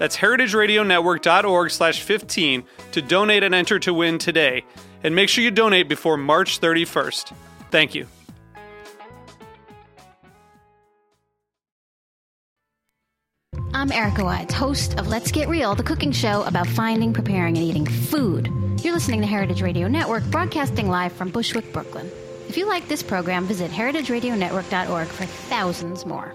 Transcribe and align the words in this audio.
That's 0.00 0.16
heritageradionetwork.org 0.16 1.70
slash 1.70 2.00
15 2.00 2.64
to 2.92 3.02
donate 3.02 3.42
and 3.42 3.54
enter 3.54 3.78
to 3.80 3.92
win 3.92 4.16
today. 4.16 4.64
And 5.04 5.14
make 5.14 5.28
sure 5.28 5.44
you 5.44 5.50
donate 5.50 5.90
before 5.90 6.16
March 6.16 6.58
31st. 6.58 7.34
Thank 7.70 7.94
you. 7.94 8.06
I'm 13.74 13.92
Erica 13.92 14.24
Wides, 14.24 14.54
host 14.54 14.98
of 14.98 15.06
Let's 15.06 15.30
Get 15.30 15.48
Real, 15.48 15.74
the 15.74 15.82
cooking 15.82 16.12
show 16.12 16.44
about 16.44 16.66
finding, 16.66 17.12
preparing, 17.12 17.58
and 17.58 17.66
eating 17.66 17.86
food. 17.86 18.50
You're 18.82 18.94
listening 18.94 19.20
to 19.20 19.26
Heritage 19.26 19.60
Radio 19.60 19.86
Network, 19.86 20.24
broadcasting 20.30 20.88
live 20.88 21.12
from 21.12 21.28
Bushwick, 21.28 21.74
Brooklyn. 21.74 22.10
If 22.48 22.56
you 22.56 22.66
like 22.66 22.88
this 22.88 23.02
program, 23.02 23.44
visit 23.44 23.70
heritageradionetwork.org 23.70 25.08
for 25.08 25.26
thousands 25.26 26.06
more. 26.06 26.34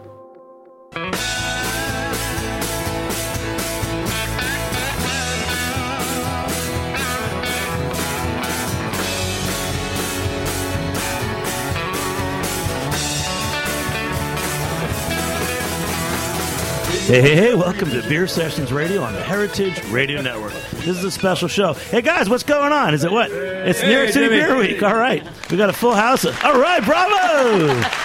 Hey, 17.05 17.21
hey, 17.21 17.35
hey, 17.35 17.53
welcome 17.53 17.91
to 17.91 18.01
Beer 18.09 18.25
Sessions 18.25 18.73
Radio 18.73 19.03
on 19.03 19.13
the 19.13 19.21
Heritage 19.21 19.79
Radio 19.89 20.23
Network. 20.23 20.53
This 20.71 20.87
is 20.87 21.03
a 21.03 21.11
special 21.11 21.47
show. 21.47 21.73
Hey, 21.73 22.01
guys, 22.01 22.27
what's 22.31 22.41
going 22.41 22.73
on? 22.73 22.95
Is 22.95 23.03
it 23.03 23.11
what? 23.11 23.29
It's 23.31 23.79
New 23.83 23.91
York 23.91 24.09
City 24.09 24.27
Beer 24.27 24.57
Week. 24.57 24.81
All 24.81 24.95
right. 24.95 25.23
We 25.51 25.57
got 25.57 25.69
a 25.69 25.73
full 25.73 25.93
house. 25.93 26.25
All 26.25 26.59
right, 26.59 26.83
bravo! 26.83 27.79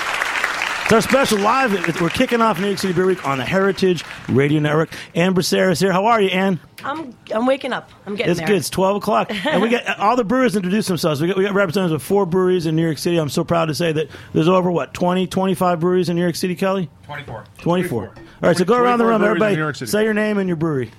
It's 0.91 0.95
our 0.97 1.03
special 1.03 1.39
live. 1.39 2.01
We're 2.01 2.09
kicking 2.09 2.43
off 2.43 2.59
New 2.59 2.67
York 2.67 2.81
City 2.81 2.93
Beer 2.93 3.07
Week 3.07 3.25
on 3.25 3.39
the 3.39 3.45
Heritage 3.45 4.05
Radio 4.29 4.59
Network. 4.59 4.91
Ann 5.15 5.35
Becerra 5.37 5.79
here. 5.79 5.93
How 5.93 6.07
are 6.07 6.21
you, 6.21 6.31
Ann? 6.31 6.59
I'm 6.83 7.15
I'm 7.33 7.47
waking 7.47 7.73
up. 7.73 7.93
I'm 8.07 8.17
getting 8.17 8.33
It's 8.33 8.41
there. 8.41 8.49
good. 8.49 8.57
It's 8.57 8.71
12 8.71 8.97
o'clock. 8.97 9.31
And 9.47 9.63
we 9.63 9.69
got 9.69 10.01
all 10.01 10.17
the 10.17 10.25
brewers 10.25 10.57
introduce 10.57 10.89
themselves. 10.89 11.23
We 11.23 11.29
got, 11.29 11.37
we 11.37 11.45
got 11.45 11.55
representatives 11.55 11.93
of 11.95 12.03
four 12.03 12.27
breweries 12.27 12.67
in 12.67 12.75
New 12.75 12.83
York 12.83 12.99
City. 12.99 13.19
I'm 13.19 13.29
so 13.29 13.45
proud 13.45 13.67
to 13.67 13.75
say 13.77 13.93
that 13.93 14.09
there's 14.33 14.49
over, 14.49 14.69
what, 14.69 14.93
20, 14.93 15.29
25 15.29 15.79
breweries 15.79 16.09
in 16.09 16.17
New 16.17 16.23
York 16.23 16.35
City, 16.35 16.57
Kelly? 16.57 16.91
24. 17.05 17.45
24. 17.59 18.07
All 18.09 18.13
right, 18.43 18.57
so 18.57 18.65
go 18.65 18.77
around 18.77 18.99
the 18.99 19.07
room. 19.07 19.23
Everybody, 19.23 19.55
New 19.55 19.63
York 19.63 19.77
City. 19.77 19.93
say 19.93 20.03
your 20.03 20.13
name 20.13 20.39
and 20.39 20.49
your 20.49 20.57
brewery. 20.57 20.91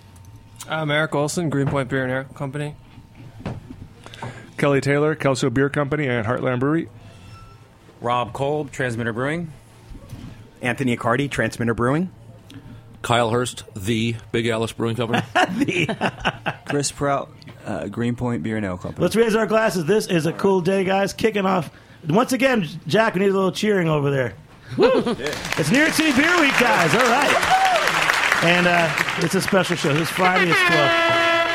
I'm 0.69 0.89
Eric 0.89 1.13
Olson, 1.15 1.49
Greenpoint 1.49 1.89
Beer 1.89 2.05
and 2.05 2.13
Ale 2.13 2.33
Company. 2.33 2.75
Kelly 4.57 4.79
Taylor, 4.79 5.15
Kelso 5.15 5.49
Beer 5.49 5.69
Company, 5.69 6.07
and 6.07 6.25
Heartland 6.25 6.61
Brewery. 6.61 6.87
Rob 7.99 8.31
Kolb, 8.31 8.71
Transmitter 8.71 9.11
Brewing. 9.11 9.51
Anthony 10.61 10.95
Accardi, 10.95 11.29
Transmitter 11.29 11.73
Brewing. 11.73 12.11
Kyle 13.01 13.31
Hurst, 13.31 13.63
the 13.75 14.15
Big 14.31 14.47
Alice 14.47 14.71
Brewing 14.71 14.95
Company. 14.95 15.87
Chris 16.67 16.91
Prout, 16.91 17.31
uh, 17.65 17.87
Greenpoint 17.87 18.43
Beer 18.43 18.57
and 18.57 18.65
Ale 18.65 18.77
Company. 18.77 19.01
Let's 19.01 19.15
raise 19.15 19.35
our 19.35 19.47
glasses. 19.47 19.85
This 19.85 20.07
is 20.07 20.25
a 20.27 20.33
cool 20.33 20.61
day, 20.61 20.83
guys. 20.83 21.13
Kicking 21.13 21.45
off. 21.45 21.71
Once 22.07 22.31
again, 22.31 22.67
Jack, 22.87 23.15
we 23.15 23.21
need 23.21 23.29
a 23.29 23.33
little 23.33 23.51
cheering 23.51 23.87
over 23.87 24.11
there. 24.11 24.35
Woo! 24.77 24.91
It's 25.57 25.69
New 25.69 25.79
York 25.79 25.91
City 25.93 26.11
Beer 26.13 26.41
Week, 26.41 26.57
guys. 26.59 26.93
All 26.95 27.01
right. 27.01 28.43
And 28.43 28.67
uh, 28.67 28.91
it's 29.17 29.35
a 29.35 29.41
special 29.41 29.75
show. 29.75 29.93
This 29.93 30.09
Friday 30.09 30.49
is 30.49 30.55
12. 30.55 30.71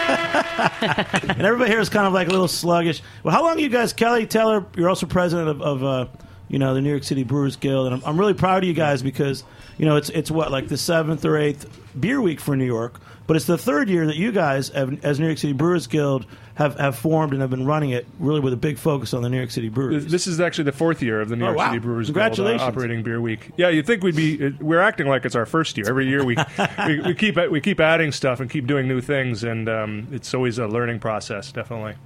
and 1.30 1.42
everybody 1.42 1.70
here 1.70 1.80
is 1.80 1.88
kind 1.88 2.06
of 2.06 2.12
like 2.12 2.28
a 2.28 2.30
little 2.30 2.46
sluggish. 2.46 3.02
Well, 3.24 3.34
how 3.34 3.42
long 3.42 3.58
you 3.58 3.68
guys, 3.68 3.92
Kelly 3.92 4.26
Taylor, 4.26 4.64
you're 4.76 4.88
also 4.88 5.06
president 5.06 5.48
of, 5.48 5.62
of 5.62 5.82
uh, 5.82 6.06
you 6.48 6.58
know, 6.58 6.74
the 6.74 6.80
New 6.80 6.90
York 6.90 7.04
City 7.04 7.24
Brewers 7.24 7.56
Guild. 7.56 7.86
And 7.86 7.96
I'm, 7.96 8.02
I'm 8.10 8.18
really 8.20 8.34
proud 8.34 8.62
of 8.62 8.68
you 8.68 8.74
guys 8.74 9.02
because, 9.02 9.44
you 9.78 9.86
know, 9.86 9.96
it's, 9.96 10.10
it's 10.10 10.30
what, 10.30 10.50
like 10.52 10.68
the 10.68 10.76
seventh 10.76 11.24
or 11.24 11.36
eighth 11.36 11.68
beer 11.98 12.20
week 12.20 12.40
for 12.40 12.56
New 12.56 12.64
York. 12.66 13.00
But 13.26 13.34
it's 13.34 13.46
the 13.46 13.58
third 13.58 13.88
year 13.88 14.06
that 14.06 14.14
you 14.16 14.30
guys, 14.30 14.68
have, 14.68 15.04
as 15.04 15.18
New 15.18 15.26
York 15.26 15.38
City 15.38 15.52
Brewers 15.52 15.88
Guild, 15.88 16.26
have, 16.54 16.78
have 16.78 16.96
formed 16.96 17.32
and 17.32 17.40
have 17.42 17.50
been 17.50 17.66
running 17.66 17.90
it 17.90 18.06
really 18.20 18.38
with 18.38 18.52
a 18.52 18.56
big 18.56 18.78
focus 18.78 19.12
on 19.12 19.22
the 19.22 19.28
New 19.28 19.36
York 19.36 19.50
City 19.50 19.68
brewers. 19.68 20.06
This 20.06 20.28
is 20.28 20.38
actually 20.40 20.64
the 20.64 20.72
fourth 20.72 21.02
year 21.02 21.20
of 21.20 21.28
the 21.28 21.34
New 21.34 21.44
Oh, 21.44 21.48
York 21.48 21.58
wow. 21.58 21.68
City 21.70 21.78
Brewers 21.80 22.06
Guild, 22.06 22.16
uh, 22.16 22.20
Congratulations. 22.28 22.62
operating 22.62 23.02
Beer 23.02 23.20
Week. 23.20 23.50
Yeah, 23.56 23.68
you'd 23.68 23.84
think 23.84 24.04
we'd 24.04 24.14
be. 24.14 24.50
We're 24.60 24.78
acting 24.80 25.08
like 25.08 25.24
it's 25.24 25.34
our 25.34 25.44
first 25.44 25.76
year. 25.76 25.86
Every 25.88 26.06
year 26.08 26.24
we 26.24 26.36
we, 26.86 27.00
we 27.00 27.14
keep 27.14 27.36
we 27.50 27.60
keep 27.60 27.80
adding 27.80 28.12
stuff 28.12 28.38
and 28.38 28.48
keep 28.48 28.68
doing 28.68 28.86
new 28.86 29.00
things, 29.00 29.42
and 29.42 29.68
um, 29.68 30.06
it's 30.12 30.32
always 30.32 30.58
a 30.58 30.68
learning 30.68 31.00
process. 31.00 31.50
Definitely. 31.50 31.96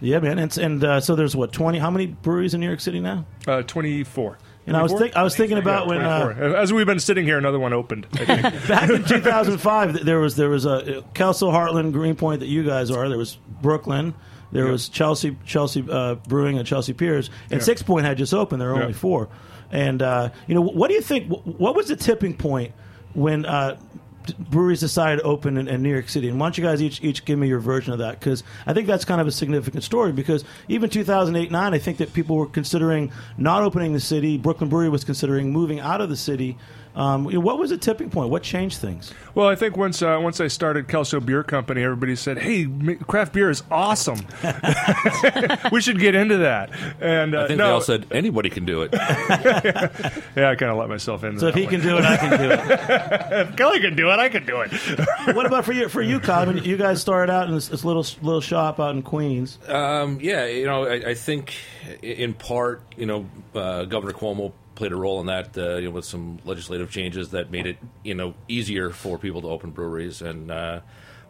Yeah, 0.00 0.18
man. 0.20 0.38
And, 0.38 0.56
and 0.58 0.84
uh, 0.84 1.00
so 1.00 1.14
there's 1.14 1.34
what 1.36 1.52
twenty? 1.52 1.78
How 1.78 1.90
many 1.90 2.06
breweries 2.06 2.54
in 2.54 2.60
New 2.60 2.66
York 2.66 2.80
City 2.80 3.00
now? 3.00 3.24
Uh, 3.46 3.62
Twenty 3.62 4.04
four. 4.04 4.38
And 4.66 4.76
I 4.78 4.82
was 4.82 4.92
think 4.94 5.14
I 5.14 5.22
was 5.22 5.36
thinking 5.36 5.58
about 5.58 5.86
when 5.86 6.00
uh, 6.00 6.54
as 6.56 6.72
we've 6.72 6.86
been 6.86 6.98
sitting 6.98 7.24
here, 7.26 7.36
another 7.36 7.58
one 7.58 7.72
opened. 7.74 8.06
I 8.14 8.24
think. 8.24 8.42
back 8.68 8.88
in 8.88 9.04
2005, 9.04 10.04
there 10.06 10.18
was 10.20 10.36
there 10.36 10.48
was 10.48 10.64
a 10.64 11.04
Kelso, 11.12 11.50
Heartland, 11.50 11.92
Greenpoint 11.92 12.40
that 12.40 12.46
you 12.46 12.64
guys 12.64 12.90
are. 12.90 13.08
There 13.08 13.18
was 13.18 13.36
Brooklyn. 13.60 14.14
There 14.52 14.64
Yeah. 14.66 14.72
was 14.72 14.88
Chelsea, 14.88 15.36
Chelsea 15.44 15.84
uh, 15.90 16.14
Brewing, 16.14 16.56
and 16.58 16.66
Chelsea 16.66 16.92
Piers. 16.94 17.28
And 17.50 17.60
Yeah. 17.60 17.74
Sixpoint 17.74 18.02
had 18.04 18.16
just 18.16 18.32
opened. 18.32 18.62
There 18.62 18.68
were 18.70 18.76
Yeah. 18.76 18.82
only 18.82 18.94
four. 18.94 19.28
And 19.70 20.00
uh, 20.00 20.30
you 20.46 20.54
know, 20.54 20.62
what 20.62 20.88
do 20.88 20.94
you 20.94 21.02
think? 21.02 21.28
What 21.30 21.74
was 21.76 21.88
the 21.88 21.96
tipping 21.96 22.34
point 22.34 22.72
when 23.12 23.44
uh, 23.44 23.76
breweries 24.32 24.80
decided 24.80 25.20
to 25.20 25.22
open 25.22 25.56
in, 25.56 25.68
in 25.68 25.82
New 25.82 25.90
York 25.90 26.08
City? 26.08 26.28
And 26.28 26.38
why 26.38 26.46
don't 26.46 26.58
you 26.58 26.64
guys 26.64 26.82
each 26.82 27.02
each 27.02 27.24
give 27.24 27.38
me 27.38 27.48
your 27.48 27.60
version 27.60 27.92
of 27.92 27.98
that? 27.98 28.18
Because 28.18 28.42
I 28.66 28.72
think 28.72 28.86
that's 28.86 29.04
kind 29.04 29.20
of 29.20 29.26
a 29.26 29.32
significant 29.32 29.84
story. 29.84 30.12
Because 30.12 30.44
even 30.68 30.90
2008 30.90 31.50
9, 31.50 31.74
I 31.74 31.78
think 31.78 31.98
that 31.98 32.12
people 32.12 32.36
were 32.36 32.46
considering 32.46 33.12
not 33.36 33.62
opening 33.62 33.92
the 33.92 34.00
city. 34.00 34.38
Brooklyn 34.38 34.70
Brewery 34.70 34.88
was 34.88 35.04
considering 35.04 35.52
moving 35.52 35.80
out 35.80 36.00
of 36.00 36.08
the 36.08 36.16
city. 36.16 36.56
Um, 36.96 37.24
what 37.24 37.58
was 37.58 37.70
the 37.70 37.76
tipping 37.76 38.08
point? 38.08 38.30
What 38.30 38.44
changed 38.44 38.78
things? 38.78 39.12
Well, 39.34 39.48
I 39.48 39.56
think 39.56 39.76
once 39.76 40.00
uh, 40.00 40.18
once 40.22 40.40
I 40.40 40.46
started 40.46 40.86
Kelso 40.86 41.18
Beer 41.18 41.42
Company, 41.42 41.82
everybody 41.82 42.14
said, 42.14 42.38
"Hey, 42.38 42.68
craft 43.08 43.32
beer 43.32 43.50
is 43.50 43.64
awesome. 43.68 44.24
we 45.72 45.80
should 45.80 45.98
get 45.98 46.14
into 46.14 46.36
that." 46.38 46.70
And 47.00 47.34
uh, 47.34 47.42
I 47.42 47.46
think 47.48 47.58
no, 47.58 47.66
they 47.66 47.72
all 47.72 47.80
said 47.80 48.06
anybody 48.12 48.48
can 48.48 48.64
do 48.64 48.82
it. 48.82 48.90
yeah, 48.94 50.50
I 50.50 50.54
kind 50.54 50.70
of 50.70 50.76
let 50.76 50.88
myself 50.88 51.24
in. 51.24 51.38
So 51.40 51.48
if 51.48 51.56
he 51.56 51.66
can 51.66 51.80
do 51.80 51.98
it, 51.98 52.04
I 52.04 52.16
can 52.16 52.30
do 52.38 52.50
it. 52.50 52.60
if 53.48 53.56
Kelly 53.56 53.80
can 53.80 53.96
do 53.96 54.10
it, 54.10 54.18
I 54.20 54.28
can 54.28 54.46
do 54.46 54.60
it. 54.60 54.70
what 55.34 55.46
about 55.46 55.64
for 55.64 55.72
you? 55.72 55.88
For 55.88 56.02
you, 56.02 56.20
Kyle? 56.20 56.48
I 56.48 56.52
mean, 56.52 56.62
you 56.62 56.76
guys 56.76 57.00
started 57.00 57.32
out 57.32 57.48
in 57.48 57.54
this, 57.54 57.68
this 57.68 57.84
little 57.84 58.06
little 58.22 58.40
shop 58.40 58.78
out 58.78 58.94
in 58.94 59.02
Queens. 59.02 59.58
Um, 59.66 60.20
yeah, 60.20 60.46
you 60.46 60.66
know, 60.66 60.86
I, 60.86 61.10
I 61.10 61.14
think 61.14 61.56
in 62.02 62.34
part, 62.34 62.82
you 62.96 63.06
know, 63.06 63.26
uh, 63.54 63.84
Governor 63.84 64.12
Cuomo 64.12 64.52
played 64.74 64.92
a 64.92 64.96
role 64.96 65.20
in 65.20 65.26
that, 65.26 65.56
uh, 65.56 65.76
you 65.76 65.86
know, 65.86 65.90
with 65.90 66.04
some 66.04 66.38
legislative 66.44 66.90
changes 66.90 67.30
that 67.30 67.50
made 67.50 67.66
it, 67.66 67.78
you 68.02 68.14
know, 68.14 68.34
easier 68.48 68.90
for 68.90 69.18
people 69.18 69.42
to 69.42 69.48
open 69.48 69.70
breweries, 69.70 70.22
and 70.22 70.50
uh, 70.50 70.80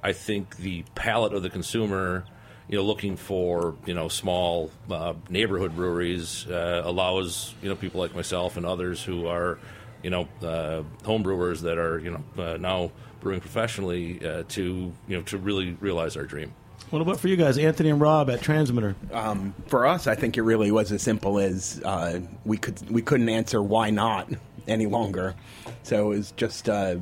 I 0.03 0.13
think 0.13 0.57
the 0.57 0.85
palate 0.95 1.33
of 1.35 1.43
the 1.43 1.51
consumer, 1.51 2.25
you 2.69 2.77
know, 2.77 2.85
looking 2.85 3.17
for 3.17 3.77
you 3.87 3.95
know 3.95 4.09
small 4.09 4.71
uh, 4.91 5.15
neighborhood 5.29 5.75
breweries 5.75 6.47
uh, 6.47 6.83
allows 6.85 7.55
you 7.63 7.69
know 7.69 7.77
people 7.77 8.01
like 8.01 8.15
myself 8.15 8.57
and 8.57 8.67
others 8.67 9.03
who 9.03 9.27
are, 9.27 9.59
you 10.03 10.11
know, 10.11 10.29
uh, 10.43 10.83
home 11.05 11.23
brewers 11.23 11.63
that 11.63 11.79
are 11.79 11.99
you 11.99 12.11
know 12.11 12.43
uh, 12.43 12.57
now 12.57 12.91
brewing 13.21 13.41
professionally 13.41 14.19
to 14.49 14.93
you 15.09 15.17
know 15.17 15.23
to 15.23 15.39
really 15.39 15.73
realize 15.81 16.17
our 16.17 16.25
dream. 16.25 16.53
What 16.95 17.03
about 17.03 17.19
for 17.19 17.27
you 17.27 17.35
guys, 17.35 17.59
Anthony 17.59 17.91
and 17.91 18.01
Rob 18.01 18.31
at 18.31 18.41
Transmitter? 18.41 18.95
Um, 19.13 19.53
for 19.67 19.85
us, 19.85 20.07
I 20.07 20.15
think 20.15 20.39
it 20.39 20.43
really 20.43 20.71
was 20.71 20.93
as 20.93 21.03
simple 21.03 21.41
as 21.41 21.83
uh, 21.85 22.21
we 22.45 22.57
could 22.57 22.89
we 22.89 23.03
couldn't 23.03 23.29
answer 23.29 23.61
why 23.61 23.91
not 23.91 24.29
any 24.69 24.87
longer. 24.87 25.35
So 25.83 26.13
it 26.13 26.17
was 26.19 26.31
just 26.37 26.69
uh, 26.69 26.99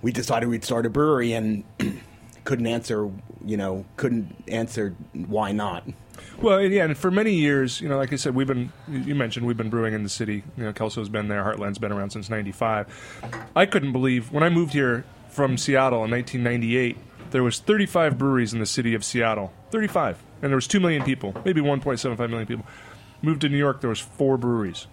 we 0.00 0.12
decided 0.12 0.48
we'd 0.48 0.64
start 0.64 0.86
a 0.86 0.88
brewery 0.88 1.34
and 1.34 1.62
couldn't 2.44 2.66
answer 2.66 3.10
you 3.44 3.58
know 3.58 3.84
couldn't 3.98 4.34
answer 4.48 4.96
why 5.12 5.52
not. 5.52 5.84
Well, 6.40 6.62
yeah, 6.62 6.84
and 6.84 6.96
for 6.96 7.10
many 7.10 7.34
years, 7.34 7.82
you 7.82 7.90
know, 7.90 7.98
like 7.98 8.14
I 8.14 8.16
said, 8.16 8.34
we've 8.34 8.46
been, 8.46 8.72
you 8.88 9.14
mentioned, 9.14 9.46
we've 9.46 9.58
been 9.58 9.68
brewing 9.68 9.92
in 9.92 10.04
the 10.04 10.08
city. 10.08 10.42
You 10.56 10.64
know, 10.64 10.72
Kelso's 10.72 11.10
been 11.10 11.28
there, 11.28 11.44
Heartland's 11.44 11.78
been 11.78 11.92
around 11.92 12.10
since 12.10 12.30
95. 12.30 13.50
I 13.54 13.66
couldn't 13.66 13.92
believe, 13.92 14.32
when 14.32 14.42
I 14.42 14.48
moved 14.48 14.72
here 14.72 15.04
from 15.28 15.58
Seattle 15.58 16.02
in 16.04 16.10
1998, 16.10 16.96
there 17.30 17.42
was 17.42 17.58
35 17.58 18.18
breweries 18.18 18.52
in 18.52 18.60
the 18.60 18.66
city 18.66 18.94
of 18.94 19.04
Seattle. 19.04 19.52
35. 19.70 20.22
And 20.42 20.50
there 20.50 20.56
was 20.56 20.66
2 20.66 20.80
million 20.80 21.02
people, 21.02 21.34
maybe 21.44 21.60
1.75 21.60 22.18
million 22.30 22.46
people. 22.46 22.66
Moved 23.22 23.40
to 23.42 23.48
New 23.48 23.56
York, 23.56 23.80
there 23.80 23.90
was 23.90 24.00
four 24.00 24.36
breweries 24.36 24.86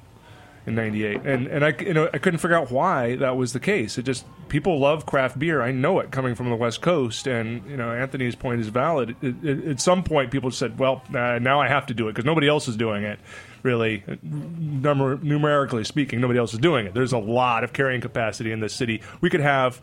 in 0.65 0.75
'98, 0.75 1.21
and 1.25 1.47
and 1.47 1.65
I 1.65 1.75
you 1.79 1.93
know 1.93 2.09
I 2.13 2.17
couldn't 2.17 2.39
figure 2.39 2.55
out 2.55 2.71
why 2.71 3.15
that 3.17 3.35
was 3.35 3.53
the 3.53 3.59
case. 3.59 3.97
It 3.97 4.03
just 4.03 4.25
people 4.47 4.79
love 4.79 5.05
craft 5.05 5.37
beer. 5.37 5.61
I 5.61 5.71
know 5.71 5.99
it 5.99 6.11
coming 6.11 6.35
from 6.35 6.49
the 6.49 6.55
West 6.55 6.81
Coast, 6.81 7.27
and 7.27 7.69
you 7.69 7.75
know 7.75 7.91
Anthony's 7.91 8.35
point 8.35 8.61
is 8.61 8.69
valid. 8.69 9.15
It, 9.21 9.35
it, 9.43 9.67
at 9.67 9.81
some 9.81 10.03
point, 10.03 10.31
people 10.31 10.51
said, 10.51 10.79
"Well, 10.79 11.03
uh, 11.13 11.39
now 11.39 11.59
I 11.59 11.67
have 11.67 11.85
to 11.87 11.93
do 11.93 12.07
it 12.07 12.13
because 12.13 12.25
nobody 12.25 12.47
else 12.47 12.67
is 12.67 12.77
doing 12.77 13.03
it." 13.03 13.19
Really, 13.61 14.03
numerically 14.21 15.85
speaking, 15.85 16.19
nobody 16.19 16.37
else 16.37 16.53
is 16.53 16.59
doing 16.59 16.85
it. 16.85 16.93
There's 16.93 17.13
a 17.13 17.17
lot 17.17 17.63
of 17.63 17.71
carrying 17.71 18.01
capacity 18.01 18.51
in 18.51 18.59
this 18.59 18.73
city. 18.73 19.01
We 19.21 19.29
could 19.29 19.39
have 19.39 19.81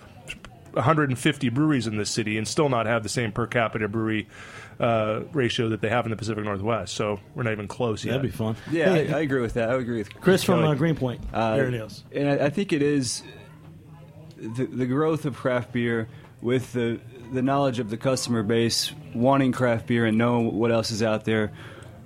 150 0.73 1.49
breweries 1.51 1.87
in 1.87 1.97
this 1.97 2.11
city 2.11 2.39
and 2.39 2.47
still 2.47 2.69
not 2.69 2.87
have 2.87 3.03
the 3.03 3.09
same 3.09 3.33
per 3.33 3.47
capita 3.47 3.89
brewery 3.89 4.29
uh, 4.79 5.21
ratio 5.33 5.69
that 5.71 5.81
they 5.81 5.89
have 5.89 6.07
in 6.07 6.11
the 6.11 6.17
Pacific 6.17 6.43
Northwest. 6.45 6.95
So 6.95 7.21
we're 7.35 7.43
not 7.43 7.53
even 7.53 7.69
close 7.69 8.05
yet. 8.05 8.13
That'd 8.13 8.31
be 8.31 8.37
fun. 8.37 8.57
Yeah, 8.71 8.95
Hey, 8.95 9.13
I, 9.13 9.19
I 9.19 9.21
agree 9.21 9.43
with 9.43 9.55
that. 9.55 9.71
I 9.71 9.75
agree 9.75 9.99
with 9.99 10.15
Chris 10.21 10.43
from 10.43 10.61
Kelly. 10.61 10.73
uh, 10.73 10.75
Greenpoint. 10.75 11.21
Uh, 11.33 11.55
Here 11.57 11.69
it 11.69 11.75
is. 11.75 12.03
And 12.13 12.29
I, 12.29 12.47
I 12.47 12.51
think 12.51 12.73
it 12.73 12.83
is 12.83 13.23
the, 14.39 14.65
the 14.67 14.87
growth 14.87 15.25
of 15.27 15.37
craft 15.37 15.73
beer 15.73 16.09
with 16.41 16.73
the 16.73 17.01
the 17.33 17.43
knowledge 17.43 17.79
of 17.79 17.91
the 17.91 17.97
customer 17.97 18.43
base 18.43 18.93
wanting 19.15 19.53
craft 19.53 19.87
beer 19.87 20.05
and 20.05 20.19
knowing 20.19 20.53
what 20.59 20.73
else 20.73 20.91
is 20.91 21.01
out 21.03 21.25
there. 21.25 21.53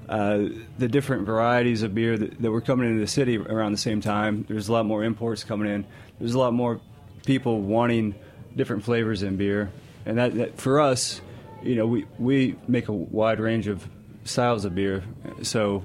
Uh, 0.07 0.49
the 0.77 0.87
different 0.87 1.25
varieties 1.25 1.83
of 1.83 1.95
beer 1.95 2.19
that, 2.19 2.43
that 2.43 2.51
were 2.51 2.61
coming 2.61 2.87
into 2.89 3.01
the 3.01 3.07
city 3.07 3.39
around 3.39 3.73
the 3.73 3.79
same 3.79 4.03
time. 4.03 4.45
There's 4.47 4.69
a 4.69 4.73
lot 4.73 4.85
more 4.85 5.03
imports 5.03 5.45
coming 5.45 5.71
in. 5.73 5.87
There's 6.19 6.35
a 6.35 6.39
lot 6.39 6.53
more 6.53 6.79
people 7.25 7.63
wanting 7.63 8.15
different 8.57 8.85
flavors 8.85 9.23
in 9.23 9.37
beer, 9.37 9.71
and 10.07 10.19
that, 10.19 10.35
that 10.35 10.61
for 10.61 10.81
us, 10.81 11.21
you 11.63 11.77
know, 11.77 11.87
we 11.87 12.07
we 12.19 12.57
make 12.69 12.89
a 12.89 12.93
wide 12.93 13.41
range 13.41 13.67
of 13.67 13.87
styles 14.25 14.65
of 14.65 14.75
beer. 14.75 15.03
So 15.43 15.85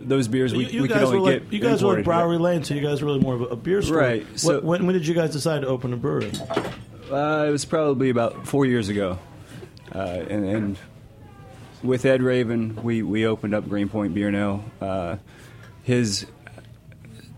those 0.00 0.28
beers 0.28 0.52
we, 0.54 0.66
you, 0.66 0.70
you 0.70 0.82
we 0.82 0.88
guys 0.88 1.02
only 1.02 1.18
were 1.18 1.32
like 1.32 1.52
you 1.52 1.60
guys 1.60 1.82
were 1.82 1.96
like. 1.96 2.04
Brouwerij 2.04 2.40
Lane, 2.40 2.64
so 2.64 2.74
you 2.74 2.80
guys 2.80 3.02
were 3.02 3.06
really 3.06 3.20
more 3.20 3.34
of 3.34 3.52
a, 3.52 3.56
beer 3.56 3.82
store. 3.82 3.98
Right, 3.98 4.26
What- 4.26 4.40
so- 4.40 4.60
when, 4.60 4.86
when 4.86 4.94
did 4.94 5.06
you 5.06 5.14
guys 5.14 5.30
decide 5.32 5.62
to 5.62 5.66
open 5.66 5.92
a 5.92 5.96
brewery? 5.96 6.30
Uh, 7.10 7.46
it 7.48 7.50
was 7.50 7.64
probably 7.64 8.10
about 8.10 8.46
four 8.46 8.66
years 8.66 8.90
ago, 8.90 9.18
uh, 9.94 9.98
and, 9.98 10.44
and 10.44 10.78
with 11.82 12.04
Ed 12.04 12.22
Raven, 12.22 12.78
we, 12.82 13.02
we 13.02 13.26
opened 13.26 13.54
up 13.54 13.68
Greenpoint 13.68 14.14
Beer 14.14 14.30
now. 14.30 14.64
Uh, 14.80 15.16
his 15.82 16.26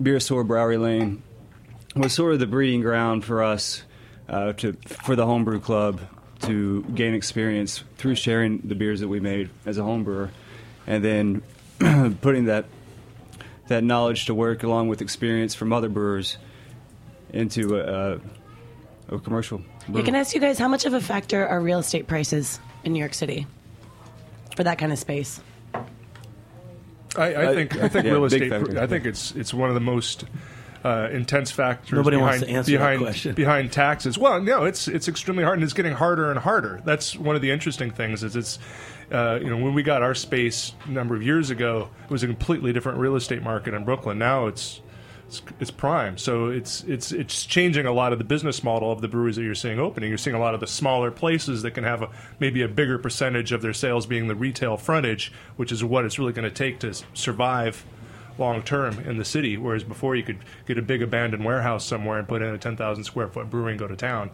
beer 0.02 0.18
store, 0.18 0.44
Brouwerij 0.44 0.80
Lane, 0.80 1.22
was 1.94 2.12
sort 2.12 2.32
of 2.32 2.40
the 2.40 2.46
breeding 2.46 2.80
ground 2.80 3.24
for 3.24 3.42
us 3.44 3.84
uh, 4.30 4.52
to 4.54 4.72
for 4.86 5.14
the 5.16 5.26
homebrew 5.26 5.60
club 5.60 6.00
to 6.42 6.82
gain 6.94 7.12
experience 7.14 7.84
through 7.98 8.14
sharing 8.14 8.58
the 8.60 8.74
beers 8.74 9.00
that 9.00 9.08
we 9.08 9.20
made 9.20 9.50
as 9.66 9.76
a 9.76 9.82
homebrewer, 9.82 10.30
and 10.86 11.04
then 11.04 11.42
putting 12.22 12.46
that 12.46 12.64
that 13.68 13.84
knowledge 13.84 14.24
to 14.26 14.34
work 14.34 14.62
along 14.62 14.88
with 14.88 15.00
experience 15.02 15.54
from 15.54 15.72
other 15.72 15.88
brewers 15.88 16.38
into 17.32 17.76
a, 17.76 18.14
a, 19.10 19.14
a 19.16 19.18
commercial. 19.20 19.62
Yeah, 19.92 20.02
can 20.02 20.14
ask 20.16 20.34
you 20.34 20.40
guys 20.40 20.58
how 20.58 20.68
much 20.68 20.84
of 20.86 20.94
a 20.94 21.00
factor 21.00 21.46
are 21.46 21.60
real 21.60 21.78
estate 21.78 22.06
prices 22.06 22.58
in 22.84 22.92
New 22.92 22.98
York 22.98 23.14
City 23.14 23.46
for 24.56 24.64
that 24.64 24.78
kind 24.78 24.92
of 24.92 24.98
space? 24.98 25.40
I, 27.16 27.34
I 27.34 27.44
Uh, 27.46 27.54
think 27.54 27.76
I 27.76 27.88
think 27.88 28.04
yeah, 28.06 28.12
real 28.12 28.24
estate. 28.24 28.50
factor. 28.50 28.80
I 28.80 28.86
think 28.86 29.04
it's 29.04 29.32
it's 29.34 29.52
one 29.52 29.68
of 29.68 29.74
the 29.74 29.80
most 29.80 30.24
uh, 30.84 31.08
intense 31.12 31.50
factors 31.50 31.92
Nobody 31.92 32.16
behind 32.16 32.40
wants 32.40 32.46
to 32.46 32.52
answer 32.52 32.78
that 32.78 32.98
question. 32.98 33.34
behind 33.34 33.72
taxes. 33.72 34.16
Well, 34.16 34.40
no, 34.40 34.64
it's 34.64 34.88
it's 34.88 35.08
extremely 35.08 35.44
hard, 35.44 35.58
and 35.58 35.64
it's 35.64 35.72
getting 35.72 35.92
harder 35.92 36.30
and 36.30 36.38
harder. 36.38 36.80
That's 36.84 37.16
one 37.16 37.36
of 37.36 37.42
the 37.42 37.50
interesting 37.50 37.90
things. 37.90 38.22
Is 38.22 38.36
it's 38.36 38.58
uh, 39.12 39.38
you 39.42 39.50
know 39.50 39.56
when 39.56 39.74
we 39.74 39.82
got 39.82 40.02
our 40.02 40.14
space 40.14 40.72
a 40.86 40.90
number 40.90 41.14
of 41.14 41.22
years 41.22 41.50
ago, 41.50 41.90
it 42.04 42.10
was 42.10 42.22
a 42.22 42.26
completely 42.26 42.72
different 42.72 42.98
real 42.98 43.16
estate 43.16 43.42
market 43.42 43.74
in 43.74 43.84
Brooklyn. 43.84 44.18
Now 44.18 44.46
it's 44.46 44.80
it's, 45.30 45.42
it's 45.60 45.70
prime. 45.70 46.18
So 46.18 46.48
it's 46.48 46.82
it's 46.84 47.12
it's 47.12 47.44
changing 47.46 47.86
a 47.86 47.92
lot 47.92 48.12
of 48.12 48.18
the 48.18 48.24
business 48.24 48.64
model 48.64 48.90
of 48.90 49.00
the 49.00 49.08
breweries 49.08 49.36
that 49.36 49.42
you're 49.42 49.54
seeing 49.54 49.78
opening. 49.78 50.08
You're 50.08 50.18
seeing 50.18 50.34
a 50.34 50.40
lot 50.40 50.54
of 50.54 50.60
the 50.60 50.66
smaller 50.66 51.10
places 51.10 51.62
that 51.62 51.72
can 51.72 51.84
have 51.84 52.02
a, 52.02 52.10
maybe 52.40 52.62
a 52.62 52.68
bigger 52.68 52.98
percentage 52.98 53.52
of 53.52 53.62
their 53.62 53.72
sales 53.72 54.06
being 54.06 54.26
the 54.26 54.34
retail 54.34 54.76
frontage, 54.76 55.30
which 55.56 55.70
is 55.70 55.84
what 55.84 56.04
it's 56.04 56.18
really 56.18 56.32
going 56.32 56.48
to 56.48 56.54
take 56.54 56.80
to 56.80 56.94
survive 57.14 57.84
long 58.40 58.62
term 58.62 58.98
in 59.00 59.18
the 59.18 59.24
city. 59.24 59.56
Whereas 59.56 59.84
before 59.84 60.16
you 60.16 60.22
could 60.22 60.38
get 60.66 60.78
a 60.78 60.82
big 60.82 61.02
abandoned 61.02 61.44
warehouse 61.44 61.84
somewhere 61.84 62.18
and 62.18 62.26
put 62.26 62.42
in 62.42 62.48
a 62.52 62.58
10,000 62.58 63.04
square 63.04 63.28
foot 63.28 63.50
brewery 63.50 63.72
and 63.72 63.78
go 63.78 63.86
to 63.86 63.96
town. 63.96 64.30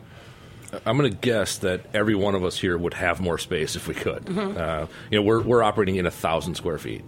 I'm 0.85 0.97
going 0.99 1.11
to 1.11 1.17
guess 1.17 1.58
that 1.58 1.82
every 1.94 2.14
one 2.14 2.35
of 2.35 2.44
us 2.44 2.58
here 2.58 2.76
would 2.76 2.94
have 2.94 3.20
more 3.20 3.38
space 3.38 3.76
if 3.76 3.87
we 3.87 3.94
could. 3.94 4.25
Mhm. 4.25 4.56
Uh, 4.56 4.87
you 5.11 5.19
know, 5.19 5.23
we're 5.23 5.41
we're 5.43 5.62
operating 5.62 5.97
in 5.97 6.06
a 6.06 6.11
thousand 6.11 6.55
square 6.56 6.79
feet. 6.79 7.05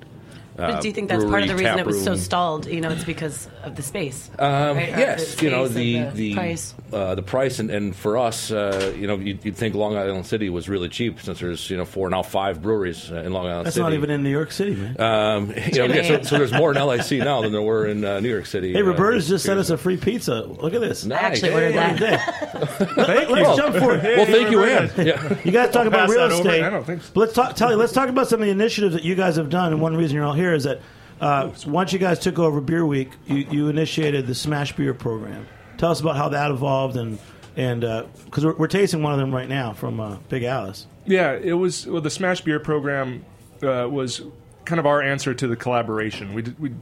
But 0.59 0.71
Uh, 0.71 0.81
do 0.81 0.89
you 0.89 0.95
think 0.95 1.09
that's 1.09 1.25
part 1.25 1.43
of 1.43 1.49
the 1.49 1.55
reason 1.55 1.77
tap 1.77 1.79
it 1.79 1.87
was 1.87 2.03
so 2.03 2.17
stalled? 2.17 2.67
You 2.67 2.81
know, 2.81 2.91
it's 2.91 3.05
because 3.05 3.49
of 3.63 3.77
the 3.77 3.83
space. 3.83 4.29
Um, 4.41 4.77
right? 4.77 4.89
Yes, 4.89 5.37
the 5.37 5.45
you 5.45 5.51
know 5.53 5.67
space 5.69 5.75
the 5.75 6.17
the 6.17 6.35
price. 6.35 6.75
uh, 6.93 7.15
the 7.15 7.23
price, 7.23 7.61
and, 7.61 7.71
and 7.71 7.95
for 7.95 8.19
us, 8.19 8.51
uh, 8.51 8.93
you 8.99 9.07
know, 9.07 9.15
you'd, 9.17 9.45
you'd 9.45 9.57
think 9.57 9.77
Long 9.77 9.97
Island 9.97 10.27
City 10.27 10.51
was 10.51 10.69
really 10.69 10.89
cheap 10.89 11.21
since 11.21 11.39
there's 11.39 11.71
you 11.71 11.77
know 11.77 11.85
four 11.85 12.11
now 12.11 12.23
five 12.25 12.61
breweries 12.61 13.11
uh, 13.13 13.17
in 13.17 13.33
Long 13.33 13.47
Island 13.47 13.59
City. 13.59 13.65
That's 13.65 13.75
City. 13.77 13.83
not 13.85 13.93
even 13.93 14.11
in 14.11 14.25
New 14.25 14.31
York 14.31 14.51
City, 14.51 14.75
man. 14.75 15.01
Um, 15.01 15.53
you 15.73 15.87
know, 15.87 15.95
yeah, 15.95 16.03
so, 16.03 16.23
so 16.23 16.39
there's 16.39 16.53
more 16.53 16.75
in 16.75 16.85
LIC 16.85 17.13
now 17.21 17.41
than 17.43 17.53
there 17.53 17.63
were 17.63 17.87
in 17.87 18.05
uh, 18.05 18.19
New 18.19 18.29
York 18.29 18.47
City. 18.47 18.73
Hey, 18.73 18.81
uh, 18.81 18.85
Roberta's 18.85 19.29
just 19.29 19.45
sent 19.45 19.61
us 19.61 19.71
a 19.71 19.79
free 19.79 19.97
pizza. 19.97 20.43
Look 20.43 20.75
at 20.75 20.81
this. 20.81 21.05
Nice. 21.05 21.23
I 21.23 21.23
actually 21.23 21.53
ordered 21.53 21.75
that. 21.75 22.97
Let, 22.97 23.31
us 23.31 23.57
jump 23.57 23.77
forward. 23.77 24.03
Well, 24.03 24.27
thank 24.27 24.51
you, 24.51 24.65
Ann. 24.65 24.91
Yeah. 25.07 25.39
You 25.45 25.53
guys 25.53 25.71
talk 25.71 25.87
about 25.87 26.09
real 26.09 26.25
estate. 26.25 26.65
I 26.65 26.71
don't 26.71 26.85
think 26.85 27.03
so. 27.03 27.11
But 27.15 27.21
let's 27.21 27.33
talk. 27.35 27.55
Tell 27.55 27.71
you, 27.71 27.77
let's 27.77 27.93
talk 27.93 28.09
about 28.09 28.27
some 28.27 28.41
of 28.41 28.47
the 28.47 28.51
initiatives 28.53 28.95
that 28.95 29.05
you 29.05 29.15
guys 29.15 29.37
have 29.37 29.51
done. 29.51 29.73
And 29.73 29.81
one 29.81 29.97
reason 29.97 30.17
you're 30.17 30.25
all 30.25 30.33
here 30.33 30.48
is 30.55 30.65
that 30.65 30.81
uh, 31.21 31.51
once 31.67 31.93
you 31.93 31.99
guys 31.99 32.19
took 32.19 32.39
over 32.39 32.61
Beer 32.61 32.87
Week, 32.87 33.11
you, 33.27 33.37
you 33.37 33.69
initiated 33.69 34.27
the 34.27 34.35
Smash 34.35 34.75
Beer 34.77 34.95
program. 34.95 35.47
Tell 35.77 35.91
us 35.91 36.01
about 36.01 36.17
how 36.17 36.29
that 36.31 36.51
evolved 36.51 36.97
and 36.97 37.19
and 37.57 37.81
because 38.25 38.45
we're, 38.45 38.55
we're 38.55 38.69
tasting 38.69 39.03
one 39.03 39.13
of 39.13 39.19
them 39.19 39.35
right 39.35 39.49
now 39.49 39.73
from 39.73 39.99
uh, 39.99 40.17
Big 40.29 40.45
Alice. 40.45 40.87
Yeah, 41.07 41.33
it 41.33 41.55
was 41.55 41.87
well, 41.87 42.01
the 42.01 42.11
Smash 42.11 42.41
Beer 42.43 42.61
program 42.61 43.25
uh, 43.63 43.89
was 43.91 44.23
kind 44.65 44.79
of 44.79 44.87
our 44.87 45.03
answer 45.03 45.35
to 45.35 45.47
the 45.49 45.57
collaboration. 45.57 46.35
We 46.35 46.43
we 46.59 46.73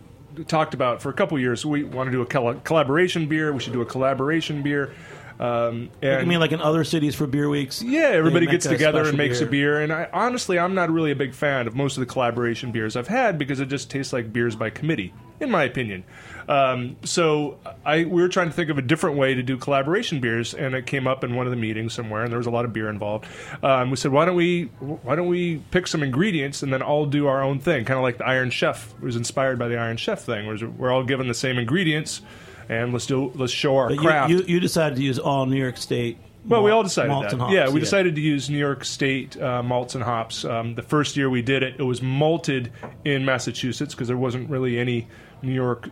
talked 0.44 0.74
about 0.74 1.00
for 1.00 1.08
a 1.08 1.12
couple 1.14 1.38
years. 1.38 1.64
We 1.64 1.84
want 1.84 2.08
to 2.08 2.12
do 2.12 2.22
a 2.22 2.54
collaboration 2.60 3.26
beer. 3.26 3.52
We 3.52 3.60
should 3.60 3.72
do 3.72 3.80
a 3.80 3.86
collaboration 3.86 4.62
beer. 4.62 4.92
Um, 5.38 5.90
and 6.00 6.14
I 6.14 6.24
mean, 6.24 6.40
like 6.40 6.52
in 6.52 6.60
other 6.60 6.84
cities 6.84 7.14
for 7.14 7.26
beer 7.26 7.48
weeks. 7.48 7.82
yeah, 7.82 8.08
everybody 8.08 8.46
gets 8.46 8.66
together 8.66 9.06
and 9.06 9.18
makes 9.18 9.40
a 9.40 9.46
beer. 9.46 9.80
And 9.80 9.92
I, 9.92 10.08
honestly, 10.12 10.58
I'm 10.58 10.74
not 10.74 10.90
really 10.90 11.10
a 11.10 11.16
big 11.16 11.34
fan 11.34 11.66
of 11.66 11.74
most 11.74 11.96
of 11.96 12.00
the 12.00 12.06
collaboration 12.06 12.72
beers 12.72 12.96
I've 12.96 13.08
had 13.08 13.38
because 13.38 13.60
it 13.60 13.66
just 13.66 13.90
tastes 13.90 14.12
like 14.12 14.32
beers 14.32 14.56
by 14.56 14.70
committee, 14.70 15.12
in 15.40 15.50
my 15.50 15.64
opinion. 15.64 16.04
Um, 16.48 16.96
so 17.02 17.58
I 17.84 18.04
we 18.04 18.22
were 18.22 18.28
trying 18.28 18.48
to 18.48 18.52
think 18.52 18.70
of 18.70 18.78
a 18.78 18.82
different 18.82 19.16
way 19.16 19.34
to 19.34 19.42
do 19.42 19.56
collaboration 19.56 20.20
beers, 20.20 20.54
and 20.54 20.74
it 20.74 20.86
came 20.86 21.06
up 21.06 21.24
in 21.24 21.34
one 21.34 21.46
of 21.46 21.50
the 21.50 21.56
meetings 21.56 21.92
somewhere, 21.92 22.22
and 22.22 22.30
there 22.30 22.38
was 22.38 22.46
a 22.46 22.52
lot 22.52 22.64
of 22.64 22.72
beer 22.72 22.88
involved. 22.88 23.26
Um, 23.62 23.90
we 23.90 23.96
said, 23.96 24.12
why 24.12 24.24
don't 24.24 24.36
we 24.36 24.64
why 24.78 25.16
don't 25.16 25.28
we 25.28 25.58
pick 25.70 25.86
some 25.86 26.02
ingredients 26.02 26.62
and 26.62 26.72
then 26.72 26.82
all 26.82 27.04
do 27.06 27.26
our 27.26 27.42
own 27.42 27.58
thing, 27.58 27.84
kind 27.84 27.98
of 27.98 28.02
like 28.02 28.18
the 28.18 28.26
Iron 28.26 28.50
Chef 28.50 28.94
it 28.94 29.02
was 29.02 29.16
inspired 29.16 29.58
by 29.58 29.68
the 29.68 29.76
Iron 29.76 29.96
Chef 29.96 30.22
thing, 30.22 30.46
where 30.46 30.56
we're 30.68 30.90
all 30.90 31.04
given 31.04 31.28
the 31.28 31.34
same 31.34 31.58
ingredients. 31.58 32.22
And 32.68 32.92
let's 32.92 33.06
do. 33.06 33.30
Let's 33.34 33.52
show 33.52 33.76
our 33.76 33.88
But 33.88 33.98
craft. 33.98 34.30
you, 34.30 34.38
you, 34.38 34.44
you 34.46 34.60
decided 34.60 34.96
to 34.96 35.02
use 35.02 35.18
all 35.18 35.46
New 35.46 35.60
York 35.60 35.76
State. 35.76 36.18
Well, 36.44 36.62
we 36.62 36.70
all 36.70 36.84
decided 36.84 37.08
malts 37.08 37.26
that. 37.26 37.32
and 37.32 37.40
hops, 37.42 37.54
yeah, 37.54 37.68
we 37.68 37.80
decided 37.80 38.14
to 38.14 38.20
use 38.20 38.48
New 38.48 38.58
York 38.58 38.84
State 38.84 39.40
uh, 39.40 39.62
malts 39.64 39.96
and 39.96 40.04
hops. 40.04 40.44
Um, 40.44 40.76
the 40.76 40.82
first 40.82 41.16
year 41.16 41.28
we 41.28 41.42
did 41.42 41.64
it, 41.64 41.74
it 41.78 41.82
was 41.82 42.00
malted 42.02 42.72
in 43.04 43.24
Massachusetts 43.24 43.94
because 43.94 44.06
there 44.06 44.16
wasn't 44.16 44.48
really 44.48 44.78
any 44.78 45.08
New 45.42 45.52
York 45.52 45.90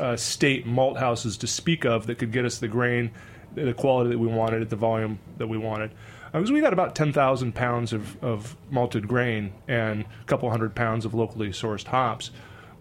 uh, 0.00 0.16
State 0.16 0.66
malt 0.66 0.98
houses 0.98 1.36
to 1.38 1.46
speak 1.46 1.84
of 1.84 2.08
that 2.08 2.18
could 2.18 2.32
get 2.32 2.44
us 2.44 2.58
the 2.58 2.66
grain, 2.66 3.12
the 3.54 3.74
quality 3.74 4.10
that 4.10 4.18
we 4.18 4.26
wanted 4.26 4.62
at 4.62 4.70
the 4.70 4.76
volume 4.76 5.20
that 5.38 5.46
we 5.46 5.56
wanted. 5.56 5.92
Because 6.32 6.50
we 6.50 6.60
got 6.60 6.72
about 6.72 6.94
10,000 6.94 7.54
pounds 7.54 7.92
of, 7.92 8.22
of 8.24 8.56
malted 8.70 9.06
grain 9.06 9.52
and 9.68 10.02
a 10.02 10.24
couple 10.24 10.50
hundred 10.50 10.74
pounds 10.74 11.04
of 11.04 11.14
locally 11.14 11.50
sourced 11.50 11.86
hops 11.86 12.30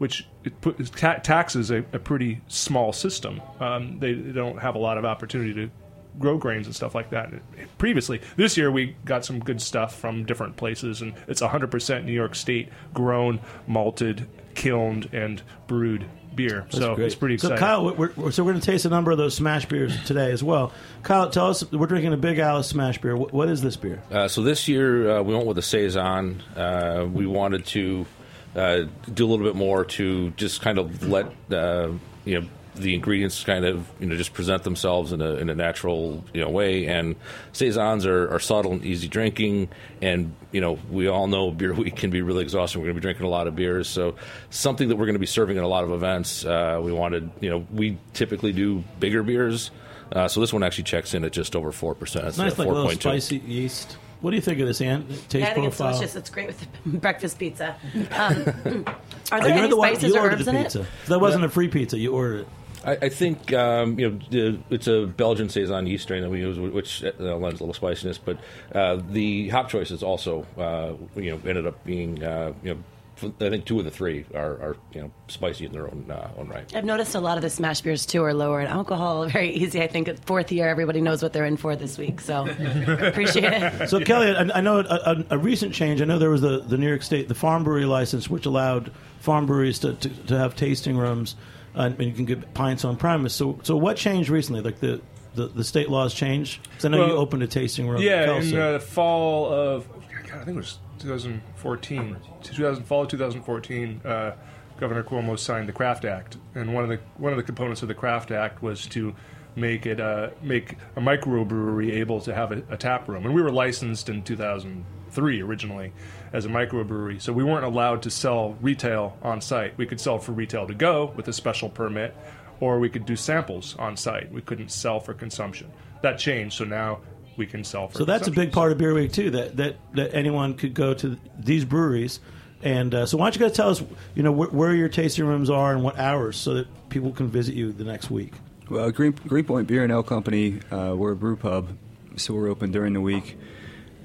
which 0.01 0.25
it 0.43 0.59
put, 0.61 0.83
ta- 0.93 1.17
taxes 1.17 1.69
a, 1.69 1.85
a 1.93 1.99
pretty 1.99 2.41
small 2.47 2.91
system. 2.91 3.39
Um, 3.59 3.99
they, 3.99 4.13
they 4.13 4.31
don't 4.31 4.57
have 4.57 4.73
a 4.73 4.79
lot 4.79 4.97
of 4.97 5.05
opportunity 5.05 5.53
to 5.53 5.69
grow 6.17 6.39
grains 6.39 6.65
and 6.65 6.75
stuff 6.75 6.95
like 6.95 7.11
that. 7.11 7.31
Previously, 7.77 8.19
this 8.35 8.57
year 8.57 8.71
we 8.71 8.95
got 9.05 9.23
some 9.23 9.37
good 9.37 9.61
stuff 9.61 9.95
from 9.95 10.25
different 10.25 10.57
places, 10.57 11.03
and 11.03 11.13
it's 11.27 11.39
100% 11.39 12.03
New 12.03 12.13
York 12.13 12.33
State 12.33 12.69
grown, 12.95 13.41
malted, 13.67 14.27
kilned, 14.55 15.07
and 15.13 15.43
brewed 15.67 16.07
beer. 16.33 16.61
That's 16.61 16.77
so 16.79 16.95
great. 16.95 17.05
it's 17.05 17.13
pretty 17.13 17.35
exciting. 17.35 17.57
So. 17.57 17.63
Kyle, 17.63 17.95
we're, 17.95 18.11
we're, 18.15 18.31
so 18.31 18.43
we're 18.43 18.53
going 18.53 18.61
to 18.61 18.71
taste 18.71 18.85
a 18.85 18.89
number 18.89 19.11
of 19.11 19.19
those 19.19 19.35
smash 19.35 19.67
beers 19.67 19.95
today 20.05 20.31
as 20.31 20.43
well. 20.43 20.73
Kyle, 21.03 21.29
tell 21.29 21.51
us, 21.51 21.71
we're 21.71 21.85
drinking 21.85 22.11
a 22.13 22.17
Big 22.17 22.39
Alice 22.39 22.67
smash 22.67 22.99
beer. 22.99 23.15
What, 23.15 23.33
what 23.33 23.49
is 23.49 23.61
this 23.61 23.75
beer? 23.75 24.01
Uh, 24.09 24.27
so 24.27 24.41
this 24.41 24.67
year 24.67 25.17
uh, 25.17 25.21
we 25.21 25.35
went 25.35 25.45
with 25.45 25.59
a 25.59 25.61
saison. 25.61 26.41
Uh, 26.55 27.05
we 27.07 27.27
wanted 27.27 27.67
to 27.67 28.07
uh, 28.55 28.83
do 29.13 29.25
a 29.25 29.29
little 29.29 29.45
bit 29.45 29.55
more 29.55 29.85
to 29.85 30.31
just 30.31 30.61
kind 30.61 30.77
of 30.77 31.07
let 31.07 31.27
uh, 31.51 31.89
you 32.25 32.41
know 32.41 32.47
the 32.75 32.95
ingredients 32.95 33.43
kind 33.43 33.65
of 33.65 33.89
you 33.99 34.07
know 34.07 34.15
just 34.15 34.33
present 34.33 34.63
themselves 34.63 35.11
in 35.11 35.21
a, 35.21 35.35
in 35.35 35.49
a 35.49 35.55
natural 35.55 36.23
you 36.33 36.41
know 36.41 36.49
way. 36.49 36.85
And 36.87 37.15
saisons 37.53 38.05
are, 38.05 38.29
are 38.33 38.39
subtle 38.39 38.73
and 38.73 38.85
easy 38.85 39.07
drinking, 39.07 39.69
and 40.01 40.33
you 40.51 40.61
know 40.61 40.79
we 40.89 41.07
all 41.07 41.27
know 41.27 41.51
beer 41.51 41.73
week 41.73 41.95
can 41.95 42.09
be 42.09 42.21
really 42.21 42.43
exhausting. 42.43 42.81
We're 42.81 42.87
going 42.87 42.95
to 42.95 43.01
be 43.01 43.05
drinking 43.05 43.25
a 43.25 43.29
lot 43.29 43.47
of 43.47 43.55
beers, 43.55 43.87
so 43.87 44.15
something 44.49 44.89
that 44.89 44.95
we're 44.95 45.05
going 45.05 45.15
to 45.15 45.19
be 45.19 45.25
serving 45.25 45.57
at 45.57 45.63
a 45.63 45.67
lot 45.67 45.83
of 45.83 45.91
events. 45.91 46.45
Uh, 46.45 46.79
we 46.81 46.91
wanted 46.91 47.29
you 47.39 47.49
know 47.49 47.65
we 47.71 47.97
typically 48.13 48.53
do 48.53 48.83
bigger 48.99 49.23
beers. 49.23 49.71
Uh, 50.11 50.27
so 50.27 50.41
this 50.41 50.51
one 50.51 50.61
actually 50.61 50.83
checks 50.83 51.13
in 51.13 51.23
at 51.23 51.31
just 51.31 51.55
over 51.55 51.71
four 51.71 51.95
percent. 51.95 52.27
It's 52.27 52.37
nice, 52.37 52.57
like 52.57 52.67
a 52.67 52.71
little 52.71 52.91
spicy 52.91 53.37
yeast. 53.37 53.97
What 54.21 54.31
do 54.31 54.35
you 54.35 54.41
think 54.41 54.59
of 54.59 54.67
this, 54.67 54.79
Ann? 54.81 55.07
Taste 55.07 55.33
Yeah, 55.35 55.49
I 55.49 55.53
think 55.53 55.67
it's 55.67 55.77
delicious. 55.77 56.15
It's 56.15 56.29
great 56.29 56.47
with 56.47 56.67
breakfast 56.85 57.39
pizza. 57.39 57.75
Um, 58.11 58.85
are 59.31 59.39
there 59.41 59.49
you're 59.49 59.57
any 59.57 59.69
the 59.69 59.77
one- 59.77 59.89
spices 59.95 60.13
you 60.13 60.17
or 60.19 60.21
ordered 60.23 60.35
herbs 60.35 60.45
the 60.45 60.55
in 60.55 60.63
pizza. 60.63 60.81
it? 60.81 60.87
That 61.07 61.19
wasn't 61.19 61.43
a 61.43 61.49
free 61.49 61.67
pizza. 61.67 61.97
You 61.97 62.13
ordered 62.13 62.41
it. 62.41 62.47
I, 62.83 62.91
I 63.05 63.09
think 63.09 63.53
um, 63.53 63.99
you 63.99 64.19
know 64.31 64.59
it's 64.69 64.87
a 64.87 65.05
Belgian 65.05 65.49
saison 65.49 65.85
yeast 65.87 66.03
strain 66.03 66.23
that 66.23 66.29
we 66.29 66.39
use, 66.39 66.57
which 66.59 67.03
uh, 67.03 67.11
lends 67.19 67.59
a 67.59 67.63
little 67.63 67.73
spiciness. 67.73 68.17
But 68.17 68.37
uh, 68.73 68.99
the 69.09 69.49
hop 69.49 69.69
choices 69.69 70.01
also, 70.01 70.45
uh, 70.57 70.93
you 71.19 71.31
know, 71.31 71.39
ended 71.47 71.67
up 71.67 71.83
being 71.83 72.23
uh, 72.23 72.53
you 72.63 72.73
know. 72.75 72.79
F- 73.23 73.31
I 73.41 73.49
think 73.49 73.65
two 73.65 73.79
of 73.79 73.85
the 73.85 73.91
three 73.91 74.25
are, 74.33 74.53
are 74.61 74.77
you 74.93 75.01
know 75.01 75.11
spicy 75.27 75.65
in 75.65 75.71
their 75.71 75.85
own 75.87 76.05
uh, 76.09 76.31
own 76.37 76.47
right. 76.49 76.69
I've 76.75 76.85
noticed 76.85 77.15
a 77.15 77.19
lot 77.19 77.37
of 77.37 77.41
the 77.41 77.49
smash 77.49 77.81
beers 77.81 78.05
too 78.05 78.23
are 78.23 78.33
lower 78.33 78.61
in 78.61 78.67
alcohol. 78.67 79.25
Very 79.29 79.51
easy. 79.51 79.81
I 79.81 79.87
think 79.87 80.07
at 80.07 80.23
fourth 80.25 80.51
year, 80.51 80.67
everybody 80.69 81.01
knows 81.01 81.21
what 81.23 81.33
they're 81.33 81.45
in 81.45 81.57
for 81.57 81.75
this 81.75 81.97
week. 81.97 82.21
So 82.21 82.47
appreciate 82.99 83.43
it. 83.53 83.89
So 83.89 83.99
Kelly, 84.01 84.35
I, 84.35 84.57
I 84.57 84.61
know 84.61 84.79
a, 84.79 84.83
a, 84.83 85.25
a 85.31 85.37
recent 85.37 85.73
change. 85.73 86.01
I 86.01 86.05
know 86.05 86.19
there 86.19 86.29
was 86.29 86.41
the, 86.41 86.59
the 86.59 86.77
New 86.77 86.87
York 86.87 87.03
State 87.03 87.27
the 87.27 87.35
farm 87.35 87.63
brewery 87.63 87.85
license, 87.85 88.29
which 88.29 88.45
allowed 88.45 88.91
farm 89.19 89.45
breweries 89.45 89.79
to, 89.79 89.93
to, 89.93 90.09
to 90.27 90.37
have 90.37 90.55
tasting 90.55 90.97
rooms, 90.97 91.35
uh, 91.75 91.81
and 91.97 91.99
you 92.01 92.13
can 92.13 92.25
get 92.25 92.53
pints 92.53 92.83
on 92.85 92.97
premise. 92.97 93.33
So 93.33 93.59
so 93.63 93.75
what 93.77 93.97
changed 93.97 94.29
recently? 94.29 94.61
Like 94.61 94.79
the 94.79 95.01
the, 95.35 95.47
the 95.47 95.63
state 95.63 95.89
laws 95.89 96.13
changed? 96.13 96.59
'Cause 96.75 96.85
I 96.85 96.89
know 96.89 97.05
you 97.05 97.13
opened 97.13 97.41
a 97.43 97.47
tasting 97.47 97.87
room. 97.87 98.01
Yeah, 98.01 98.25
Kelso. 98.25 98.47
in 98.55 98.61
uh, 98.61 98.71
the 98.73 98.79
fall 98.81 99.53
of 99.53 99.87
God, 100.27 100.41
I 100.41 100.43
think 100.43 100.49
it 100.49 100.55
was 100.55 100.77
2014, 101.01 102.17
2000 102.43 102.83
fall 102.83 103.03
of 103.03 103.09
2014. 103.09 104.01
Uh, 104.05 104.35
Governor 104.79 105.03
Cuomo 105.03 105.37
signed 105.37 105.67
the 105.67 105.73
Craft 105.73 106.05
Act, 106.05 106.37
and 106.55 106.73
one 106.73 106.83
of 106.83 106.89
the 106.89 106.99
one 107.17 107.31
of 107.31 107.37
the 107.37 107.43
components 107.43 107.81
of 107.83 107.87
the 107.87 107.93
Craft 107.93 108.31
Act 108.31 108.63
was 108.63 108.87
to 108.87 109.13
make 109.55 109.85
it 109.85 109.99
uh, 109.99 110.29
make 110.41 110.77
a 110.95 111.01
microbrewery 111.01 111.93
able 111.93 112.19
to 112.21 112.33
have 112.33 112.51
a, 112.51 112.63
a 112.69 112.77
tap 112.77 113.07
room, 113.07 113.25
and 113.25 113.35
we 113.35 113.41
were 113.41 113.51
licensed 113.51 114.09
in 114.09 114.23
2003 114.23 115.41
originally 115.41 115.93
as 116.33 116.45
a 116.45 116.49
microbrewery, 116.49 117.21
so 117.21 117.31
we 117.31 117.43
weren't 117.43 117.65
allowed 117.65 118.01
to 118.03 118.09
sell 118.09 118.57
retail 118.61 119.17
on 119.21 119.39
site. 119.39 119.77
We 119.77 119.85
could 119.85 119.99
sell 119.99 120.17
for 120.17 120.31
retail 120.31 120.65
to 120.67 120.73
go 120.73 121.13
with 121.15 121.27
a 121.27 121.33
special 121.33 121.69
permit, 121.69 122.15
or 122.59 122.79
we 122.79 122.89
could 122.89 123.05
do 123.05 123.15
samples 123.15 123.75
on 123.77 123.97
site. 123.97 124.31
We 124.31 124.41
couldn't 124.41 124.71
sell 124.71 124.99
for 124.99 125.13
consumption. 125.13 125.71
That 126.01 126.17
changed, 126.17 126.57
so 126.57 126.63
now 126.63 127.01
we 127.41 127.47
can 127.47 127.63
sell 127.63 127.87
for. 127.87 127.97
So 127.97 128.05
that's 128.05 128.27
a 128.27 128.31
big 128.31 128.51
part 128.51 128.71
of 128.71 128.77
Beer 128.77 128.93
Week 128.93 129.11
too. 129.11 129.31
That 129.31 129.57
that 129.57 129.75
that 129.95 130.13
anyone 130.13 130.53
could 130.53 130.75
go 130.75 130.93
to 130.93 131.17
these 131.39 131.65
breweries, 131.65 132.19
and 132.61 132.93
uh, 132.93 133.05
so 133.07 133.17
why 133.17 133.25
don't 133.25 133.35
you 133.35 133.47
guys 133.47 133.55
tell 133.57 133.69
us, 133.69 133.83
you 134.13 134.21
know, 134.21 134.31
wh- 134.33 134.53
where 134.53 134.73
your 134.75 134.89
tasting 134.89 135.25
rooms 135.25 135.49
are 135.49 135.73
and 135.73 135.83
what 135.83 135.97
hours, 135.97 136.37
so 136.37 136.53
that 136.53 136.89
people 136.89 137.11
can 137.11 137.27
visit 137.27 137.55
you 137.55 137.71
the 137.71 137.83
next 137.83 138.11
week. 138.11 138.33
Well, 138.69 138.91
Green, 138.91 139.13
Greenpoint 139.27 139.67
Beer 139.67 139.83
and 139.83 139.91
Ale 139.91 140.03
Company, 140.03 140.59
uh, 140.71 140.93
we're 140.95 141.11
a 141.13 141.15
brew 141.15 141.35
pub, 141.35 141.69
so 142.15 142.33
we're 142.33 142.47
open 142.49 142.71
during 142.71 142.93
the 142.93 143.01
week 143.01 143.37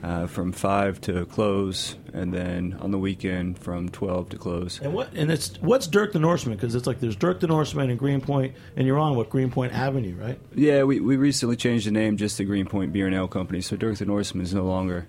uh, 0.06 0.26
from 0.28 0.52
five 0.52 1.00
to 1.00 1.26
close, 1.26 1.96
and 2.12 2.32
then 2.32 2.76
on 2.80 2.92
the 2.92 2.98
weekend 2.98 3.58
from 3.58 3.88
twelve 3.88 4.28
to 4.28 4.38
close. 4.38 4.78
And 4.80 4.94
what 4.94 5.12
and 5.14 5.30
it's 5.32 5.56
what's 5.60 5.88
Dirk 5.88 6.12
the 6.12 6.20
Norseman 6.20 6.56
because 6.56 6.76
it's 6.76 6.86
like 6.86 7.00
there's 7.00 7.16
Dirk 7.16 7.40
the 7.40 7.48
Norseman 7.48 7.90
and 7.90 7.98
Greenpoint, 7.98 8.54
and 8.76 8.86
you're 8.86 8.98
on 8.98 9.16
what 9.16 9.30
Greenpoint 9.30 9.72
Avenue, 9.72 10.14
right? 10.14 10.38
Yeah, 10.54 10.84
we, 10.84 11.00
we 11.00 11.16
recently 11.16 11.56
changed 11.56 11.86
the 11.88 11.90
name 11.90 12.16
just 12.18 12.36
to 12.36 12.44
Greenpoint 12.44 12.92
Beer 12.92 13.06
and 13.06 13.14
Ale 13.16 13.26
Company, 13.26 13.60
so 13.60 13.74
Dirk 13.76 13.98
the 13.98 14.06
Norseman 14.06 14.44
is 14.44 14.54
no 14.54 14.64
longer 14.64 15.08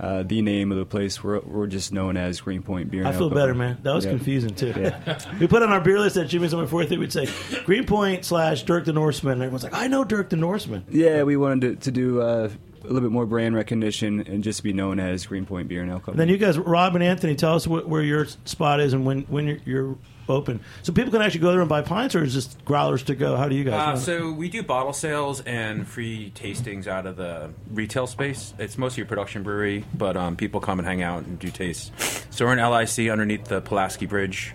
uh, 0.00 0.24
the 0.24 0.42
name 0.42 0.72
of 0.72 0.78
the 0.78 0.86
place. 0.86 1.22
We're, 1.22 1.38
we're 1.40 1.68
just 1.68 1.92
known 1.92 2.16
as 2.16 2.40
Greenpoint 2.40 2.90
Beer 2.90 3.00
and 3.02 3.08
I 3.08 3.12
feel 3.12 3.28
Company. 3.28 3.40
better, 3.40 3.54
man. 3.54 3.78
That 3.84 3.94
was 3.94 4.04
Yeah. 4.04 4.10
confusing 4.10 4.54
too. 4.56 4.74
Yeah. 4.76 5.18
we 5.38 5.46
put 5.46 5.62
on 5.62 5.70
our 5.70 5.80
beer 5.80 6.00
list 6.00 6.16
at 6.16 6.26
Jimmy's 6.26 6.52
on 6.52 6.60
my 6.62 6.66
fourth. 6.66 6.90
We'd 6.90 7.12
say 7.12 7.28
Greenpoint 7.64 8.24
slash 8.24 8.64
Dirk 8.64 8.86
the 8.86 8.92
Norseman, 8.92 9.34
and 9.34 9.42
everyone's 9.42 9.62
like, 9.62 9.74
I 9.74 9.86
know 9.86 10.02
Dirk 10.02 10.30
the 10.30 10.36
Norseman. 10.36 10.84
Yeah, 10.90 11.22
we 11.22 11.36
wanted 11.36 11.80
to, 11.80 11.84
to 11.84 11.90
do 11.92 12.20
uh, 12.20 12.50
a 12.82 12.86
little 12.86 13.00
bit 13.00 13.10
more 13.12 13.26
brand 13.26 13.54
recognition 13.54 14.20
and 14.26 14.42
just 14.44 14.62
be 14.62 14.72
known 14.72 14.98
as 15.00 15.26
Greenpoint 15.26 15.68
Beer 15.68 15.82
and 15.82 15.90
Ale 15.90 15.96
Company. 15.98 16.12
And 16.14 16.20
then 16.20 16.28
you 16.28 16.36
guys, 16.38 16.58
Rob 16.58 16.94
and 16.94 17.02
Anthony, 17.04 17.34
tell 17.36 17.54
us 17.54 17.64
wh- 17.64 17.88
where 17.88 18.02
your 18.02 18.26
spot 18.44 18.80
is 18.80 18.92
and 18.92 19.04
when 19.06 19.22
when 19.22 19.46
you're, 19.46 19.58
you're 19.64 19.96
open, 20.28 20.60
so 20.82 20.92
people 20.92 21.10
can 21.10 21.20
actually 21.20 21.40
go 21.40 21.50
there 21.50 21.60
and 21.60 21.68
buy 21.68 21.82
pints, 21.82 22.14
or 22.14 22.22
is 22.22 22.32
just 22.32 22.64
growlers 22.64 23.02
to 23.04 23.14
go? 23.14 23.36
How 23.36 23.48
do 23.48 23.56
you 23.56 23.64
guys? 23.64 23.98
Uh, 23.98 24.00
so 24.00 24.32
we 24.32 24.48
do 24.48 24.62
bottle 24.62 24.92
sales 24.92 25.40
and 25.40 25.86
free 25.86 26.32
tastings 26.34 26.86
out 26.86 27.06
of 27.06 27.16
the 27.16 27.50
retail 27.72 28.06
space. 28.06 28.54
It's 28.58 28.78
mostly 28.78 29.02
a 29.02 29.06
production 29.06 29.42
brewery, 29.42 29.84
but 29.94 30.16
um, 30.16 30.36
people 30.36 30.60
come 30.60 30.78
and 30.78 30.86
hang 30.86 31.02
out 31.02 31.24
and 31.24 31.38
do 31.38 31.50
tastes. 31.50 32.24
So 32.30 32.46
we're 32.46 32.56
in 32.56 32.58
LIC 32.70 33.10
underneath 33.10 33.44
the 33.46 33.60
Pulaski 33.60 34.06
Bridge. 34.06 34.54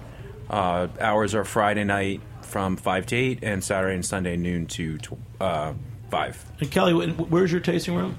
Uh, 0.50 0.88
hours 1.02 1.36
are 1.36 1.44
Friday 1.44 1.84
night 1.84 2.22
from 2.42 2.78
five 2.78 3.06
to 3.08 3.16
eight, 3.18 3.40
and 3.44 3.62
Saturday 3.62 3.94
and 3.96 4.06
Sunday 4.06 4.38
noon 4.38 4.68
to 4.68 4.98
tw- 5.00 5.18
uh, 5.42 5.74
five. 6.10 6.44
And 6.60 6.70
Kelly, 6.72 6.94
where's 7.12 7.52
your 7.52 7.62
tasting 7.62 7.96
room? 7.96 8.18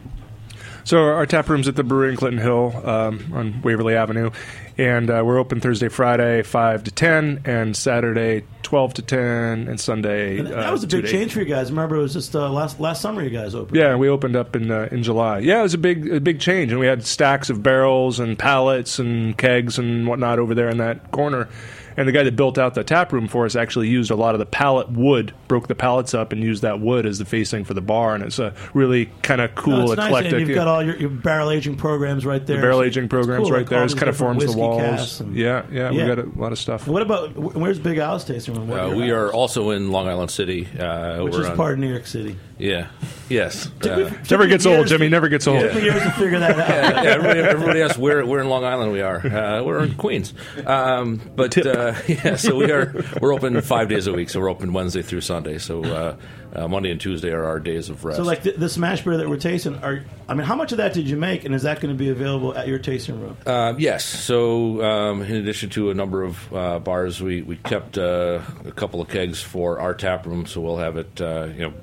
So 0.85 1.03
our 1.03 1.27
tap 1.27 1.51
room's 1.51 1.69
at 1.69 1.77
the 1.77 1.85
brewery 1.85 2.11
in 2.11 2.17
Clinton 2.17 2.41
Hill 2.41 2.73
um, 2.83 3.31
on 3.35 3.61
Waverly 3.61 3.95
Avenue, 3.95 4.31
and 4.79 5.11
uh, 5.11 5.23
we're 5.23 5.37
open 5.37 5.61
Thursday, 5.61 5.91
Friday, 5.91 6.43
five 6.43 6.83
to 6.85 6.91
ten, 6.91 7.43
and 7.45 7.77
Saturday, 7.77 8.45
twelve 8.63 8.95
to 8.95 9.03
ten, 9.03 9.69
and 9.69 9.79
Sunday. 9.79 10.39
And 10.39 10.49
uh, 10.49 10.63
that 10.63 10.73
was 10.73 10.85
a 10.85 10.87
big 10.87 11.07
change 11.07 11.35
for 11.35 11.41
you 11.41 11.45
guys. 11.45 11.71
Remember, 11.71 11.97
it 11.97 12.01
was 12.01 12.15
just 12.15 12.35
uh, 12.35 12.51
last 12.51 12.81
last 12.81 13.03
summer 13.03 13.23
you 13.23 13.29
guys 13.29 13.55
opened. 13.55 13.77
Yeah, 13.77 13.97
we 13.97 14.09
opened 14.09 14.35
up 14.35 14.57
in 14.57 14.71
uh, 14.71 14.89
in 14.91 15.03
July. 15.03 15.41
Yeah, 15.41 15.61
it 15.61 15.65
was 15.65 15.75
a 15.75 15.79
big 15.79 16.11
a 16.11 16.21
big 16.21 16.41
change, 16.41 16.71
and 16.71 16.81
we 16.81 16.87
had 16.87 17.05
stacks 17.05 17.51
of 17.51 17.63
barrels 17.63 18.19
and 18.19 18.39
pallets 18.39 18.99
and 18.99 19.37
kegs 19.37 19.79
and 19.79 20.07
whatnot 20.07 20.39
over 20.39 20.55
there 20.55 20.71
in 20.71 20.79
that 20.79 21.11
corner. 21.11 21.51
And 21.99 22.07
the 22.09 22.13
guy 22.13 22.23
that 22.23 22.37
built 22.37 22.57
out 22.59 22.75
the 22.75 22.85
tap 22.85 23.13
room 23.13 23.29
for 23.29 23.45
us 23.45 23.57
actually 23.57 23.89
used 23.89 24.11
a 24.11 24.15
lot 24.15 24.35
of 24.35 24.39
the 24.39 24.47
pallet 24.47 24.89
wood, 24.91 25.35
broke 25.49 25.67
the 25.69 25.75
pallets 25.75 26.15
up, 26.15 26.33
and 26.33 26.43
used 26.43 26.63
that 26.63 26.81
wood 26.81 27.05
as 27.07 27.19
the 27.19 27.25
facing 27.25 27.65
for 27.65 27.75
the 27.75 27.81
bar. 27.81 28.15
And 28.15 28.25
it's 28.25 28.39
a 28.39 28.55
really 28.73 29.07
kind 29.23 29.41
of 29.41 29.55
cool, 29.55 29.77
No, 29.79 29.93
it's 29.93 29.97
nice, 29.97 30.33
and 30.33 30.41
you've 30.47 30.55
got 30.55 30.69
all 30.69 30.83
your, 30.83 30.97
your 30.97 31.11
barrel 31.11 31.51
aging 31.51 31.77
programs 31.77 32.25
right 32.25 32.45
there. 32.47 32.57
the 32.57 32.63
barrel 32.63 32.83
aging 32.83 33.05
it's 33.05 33.11
programs 33.11 33.43
cool, 33.43 33.51
right 33.53 33.59
like 33.63 33.69
there. 33.69 33.81
all 33.81 33.85
It 33.87 33.97
kind 33.97 34.09
of 34.09 34.17
forms 34.17 34.47
the 34.47 34.57
walls. 34.57 35.21
and- 35.21 35.35
yeah, 35.37 35.65
yeah, 35.73 35.91
Yeah. 35.91 36.03
we 36.09 36.15
got 36.15 36.19
a 36.25 36.29
lot 36.41 36.53
of 36.53 36.59
stuff. 36.59 36.85
And 36.85 36.93
what 36.93 37.03
about 37.03 37.37
where's 37.37 37.79
Big 37.79 37.99
Alice's 37.99 38.29
tasting 38.29 38.55
room? 38.55 38.71
Uh, 38.71 38.89
we 38.95 39.05
hours? 39.11 39.13
are 39.13 39.33
also 39.33 39.71
in 39.71 39.91
Long 39.91 40.09
Island 40.09 40.31
City, 40.31 40.69
uh, 40.79 41.21
which 41.25 41.35
is 41.35 41.47
on- 41.49 41.57
part 41.57 41.73
of 41.75 41.79
New 41.81 41.91
York 41.91 42.07
City. 42.07 42.37
Yeah. 42.59 42.89
Yes. 43.29 43.71
Took 43.81 44.13
Uh, 44.13 44.17
Never 44.31 44.47
gets 44.47 44.67
old, 44.67 44.87
Jimmy. 44.89 45.07
to- 45.07 45.11
Never 45.11 45.29
gets 45.29 45.47
old. 45.47 45.61
Took 45.61 45.75
me 45.75 45.83
years 45.83 46.03
to 46.03 46.11
figure 46.13 46.39
that 46.41 46.51
out. 46.59 46.69
yeah, 46.69 47.03
yeah, 47.03 47.11
everybody, 47.11 47.41
everybody 47.41 47.83
asks 47.83 47.99
where 47.99 48.25
where 48.27 48.41
in 48.41 48.49
Long 48.49 48.65
Island 48.65 48.93
we 48.93 49.01
are. 49.01 49.19
Uh, 49.25 49.63
we're 49.63 49.83
in 49.85 49.95
Queens, 49.95 50.35
um, 50.67 51.21
but 51.37 51.57
uh, 51.65 51.88
yeah. 52.07 52.37
So 52.37 52.57
we 52.57 52.71
are 52.71 53.05
we're 53.21 53.35
open 53.35 53.61
five 53.63 53.89
days 53.89 54.07
a 54.07 54.13
week. 54.13 54.31
So 54.31 54.41
we're 54.41 54.51
open 54.51 54.73
Wednesday 54.73 55.03
through 55.03 55.23
Sunday. 55.23 55.59
So 55.59 55.85
uh, 55.85 56.17
uh, 56.55 56.69
Monday 56.69 56.91
and 56.91 57.01
Tuesday 57.01 57.31
are 57.31 57.45
our 57.45 57.61
days 57.61 57.89
of 57.89 58.05
rest. 58.05 58.17
So, 58.17 58.25
like 58.25 58.43
the, 58.43 58.53
the 58.53 58.69
smash 58.69 59.05
beer 59.05 59.17
that 59.17 59.29
we're 59.29 59.37
tasting, 59.37 59.77
are 59.83 60.05
I 60.29 60.35
mean, 60.35 60.47
how 60.47 60.55
much 60.55 60.73
of 60.73 60.79
that 60.79 60.93
did 60.93 61.09
you 61.09 61.17
make, 61.17 61.45
and 61.45 61.55
is 61.55 61.63
that 61.63 61.81
going 61.81 61.95
to 61.95 61.99
be 61.99 62.11
available 62.11 62.57
at 62.57 62.69
your 62.69 62.79
tasting 62.79 63.21
room? 63.21 63.37
Uh, 63.47 63.75
yes. 63.79 64.05
So, 64.05 64.83
um, 64.83 65.23
in 65.23 65.37
addition 65.37 65.71
to 65.71 65.91
a 65.91 65.95
number 65.95 66.23
of 66.23 66.53
uh, 66.53 66.79
bars, 66.79 67.21
we 67.23 67.43
we 67.43 67.57
kept 67.57 67.99
uh, 67.99 68.41
a 68.65 68.73
couple 68.73 69.01
of 69.01 69.09
kegs 69.09 69.41
for 69.43 69.79
our 69.81 69.95
tap 69.95 70.27
room. 70.27 70.47
So 70.47 70.61
we'll 70.61 70.79
have 70.79 70.97
it. 70.97 71.21
Uh, 71.21 71.49
you 71.55 71.63
know, 71.63 71.75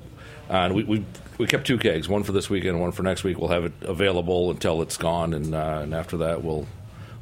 and 0.48 0.74
we, 0.74 0.84
we 0.84 1.04
we 1.38 1.46
kept 1.46 1.66
two 1.66 1.78
kegs, 1.78 2.08
one 2.08 2.22
for 2.22 2.32
this 2.32 2.50
weekend, 2.50 2.80
one 2.80 2.92
for 2.92 3.02
next 3.02 3.24
week. 3.24 3.38
We'll 3.38 3.50
have 3.50 3.64
it 3.64 3.72
available 3.82 4.50
until 4.50 4.82
it's 4.82 4.96
gone, 4.96 5.34
and 5.34 5.54
uh, 5.54 5.80
and 5.82 5.94
after 5.94 6.18
that, 6.18 6.42
we'll 6.42 6.66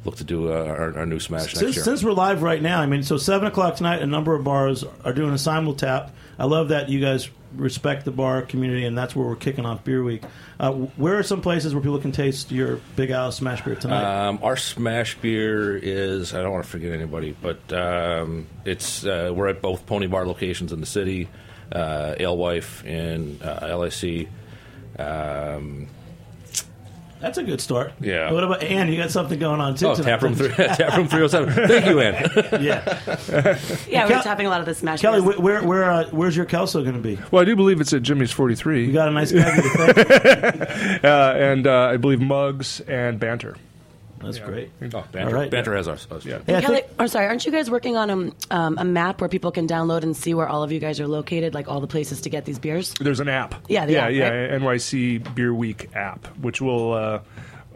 look 0.05 0.17
to 0.17 0.23
do 0.23 0.51
uh, 0.51 0.65
our, 0.65 0.97
our 0.99 1.05
new 1.05 1.19
smash 1.19 1.47
next 1.47 1.59
Since, 1.59 1.75
year. 1.75 1.83
since 1.83 2.03
we're 2.03 2.13
live 2.13 2.41
right 2.43 2.61
now, 2.61 2.79
I 2.81 2.85
mean, 2.85 3.03
so 3.03 3.17
seven 3.17 3.47
o'clock 3.47 3.75
tonight, 3.75 4.01
a 4.01 4.05
number 4.05 4.35
of 4.35 4.43
bars 4.43 4.83
are 5.03 5.13
doing 5.13 5.33
a 5.33 5.37
simul 5.37 5.73
tap. 5.73 6.11
I 6.37 6.45
love 6.45 6.69
that 6.69 6.89
you 6.89 6.99
guys 7.01 7.29
respect 7.55 8.05
the 8.05 8.11
bar 8.11 8.41
community, 8.41 8.85
and 8.85 8.97
that's 8.97 9.15
where 9.15 9.25
we're 9.25 9.35
kicking 9.35 9.65
off 9.65 9.83
Beer 9.83 10.03
Week. 10.03 10.23
Uh, 10.59 10.71
where 10.71 11.17
are 11.17 11.23
some 11.23 11.41
places 11.41 11.73
where 11.73 11.81
people 11.81 11.99
can 11.99 12.11
taste 12.11 12.51
your 12.51 12.77
Big 12.95 13.09
Alice 13.09 13.37
Smash 13.37 13.63
Beer 13.63 13.75
tonight? 13.75 14.03
Um, 14.27 14.39
our 14.43 14.57
smash 14.57 15.17
beer 15.19 15.75
is 15.77 16.33
I 16.33 16.41
don't 16.41 16.51
want 16.51 16.65
to 16.65 16.69
forget 16.69 16.91
anybody, 16.91 17.35
but 17.41 17.71
um, 17.73 18.47
it's 18.65 19.05
uh, 19.05 19.31
we're 19.33 19.47
at 19.47 19.61
both 19.61 19.85
Pony 19.85 20.07
Bar 20.07 20.27
locations 20.27 20.71
in 20.71 20.79
the 20.81 20.85
city, 20.85 21.29
uh, 21.71 22.15
Alewife 22.19 22.83
and 22.85 23.41
uh, 23.41 23.77
LIC. 23.77 24.27
Um, 24.99 25.87
That's 27.21 27.37
a 27.37 27.43
good 27.43 27.61
start. 27.61 27.93
Yeah. 28.01 28.31
What 28.31 28.43
about 28.43 28.61
Ann? 28.61 28.87
You 28.89 28.97
got 28.97 29.09
something 29.09 29.39
going 29.39 29.59
on 29.61 29.75
too? 29.75 29.87
oh, 29.87 29.95
tonight. 29.95 30.09
taproom 30.11 30.35
three, 30.35 30.49
taproom 30.55 31.07
three 31.07 31.19
hundred 31.27 31.29
seven. 31.29 31.67
Thank 31.67 31.85
you, 31.85 31.99
Ann. 32.01 32.13
yeah. 32.63 32.99
Yeah, 33.87 34.07
Kel- 34.07 34.17
we're 34.17 34.21
tapping 34.23 34.45
a 34.45 34.49
lot 34.49 34.59
of 34.59 34.65
the 34.65 34.75
smash. 34.75 35.01
Kelly, 35.01 35.21
beers. 35.21 35.37
where 35.39 35.61
where, 35.61 35.67
where 35.67 35.91
uh, 35.91 36.09
where's 36.11 36.35
your 36.35 36.45
Kelso 36.45 36.81
going 36.83 36.95
to 36.95 37.01
be? 37.01 37.17
Well, 37.31 37.41
I 37.41 37.45
do 37.45 37.55
believe 37.55 37.81
it's 37.81 37.93
at 37.93 38.01
Jimmy's 38.03 38.31
43. 38.31 38.85
You 38.85 38.93
got 38.93 39.07
a 39.07 39.11
nice 39.11 39.31
guy 39.33 39.55
to 39.55 39.61
thank. 39.61 41.03
uh, 41.03 41.33
and 41.37 41.65
uh, 41.67 41.85
I 41.91 41.97
believe 41.97 42.19
Mugs 42.21 42.81
and 42.81 43.19
Banter. 43.19 43.55
That's 44.25 44.39
great. 44.39 44.71
Oh, 44.81 45.03
Banter, 45.11 45.19
All 45.27 45.33
right. 45.33 45.49
Banter 45.49 45.75
has 45.75 45.87
ours. 45.87 46.07
ours. 46.11 46.25
Yeah. 46.25 46.39
Hey, 46.45 46.55
I 46.55 46.61
Kelly, 46.61 46.75
think- 46.81 46.93
I'm 46.99 47.07
sorry, 47.07 47.27
aren't 47.27 47.45
you 47.45 47.51
guys 47.51 47.69
working 47.69 47.95
on 47.95 48.09
um, 48.09 48.35
um, 48.51 48.77
a 48.77 48.83
map 48.85 49.21
where 49.21 49.29
people 49.29 49.51
can 49.51 49.67
download 49.67 50.03
and 50.03 50.15
see 50.15 50.33
where 50.33 50.47
all 50.47 50.63
of 50.63 50.71
you 50.71 50.79
guys 50.79 50.99
are 50.99 51.07
located, 51.07 51.53
like 51.53 51.67
all 51.67 51.79
the 51.79 51.87
places 51.87 52.21
to 52.21 52.29
get 52.29 52.45
these 52.45 52.59
beers? 52.59 52.93
There's 52.99 53.19
an 53.19 53.29
app. 53.29 53.55
Yeah, 53.67 53.85
the 53.85 53.93
yeah, 53.93 54.05
app, 54.05 54.11
yeah. 54.11 54.29
right? 54.29 54.61
NYC 54.61 55.35
Beer 55.35 55.53
Week 55.53 55.89
app, 55.95 56.25
which 56.37 56.61
will 56.61 56.93
uh, 56.93 57.19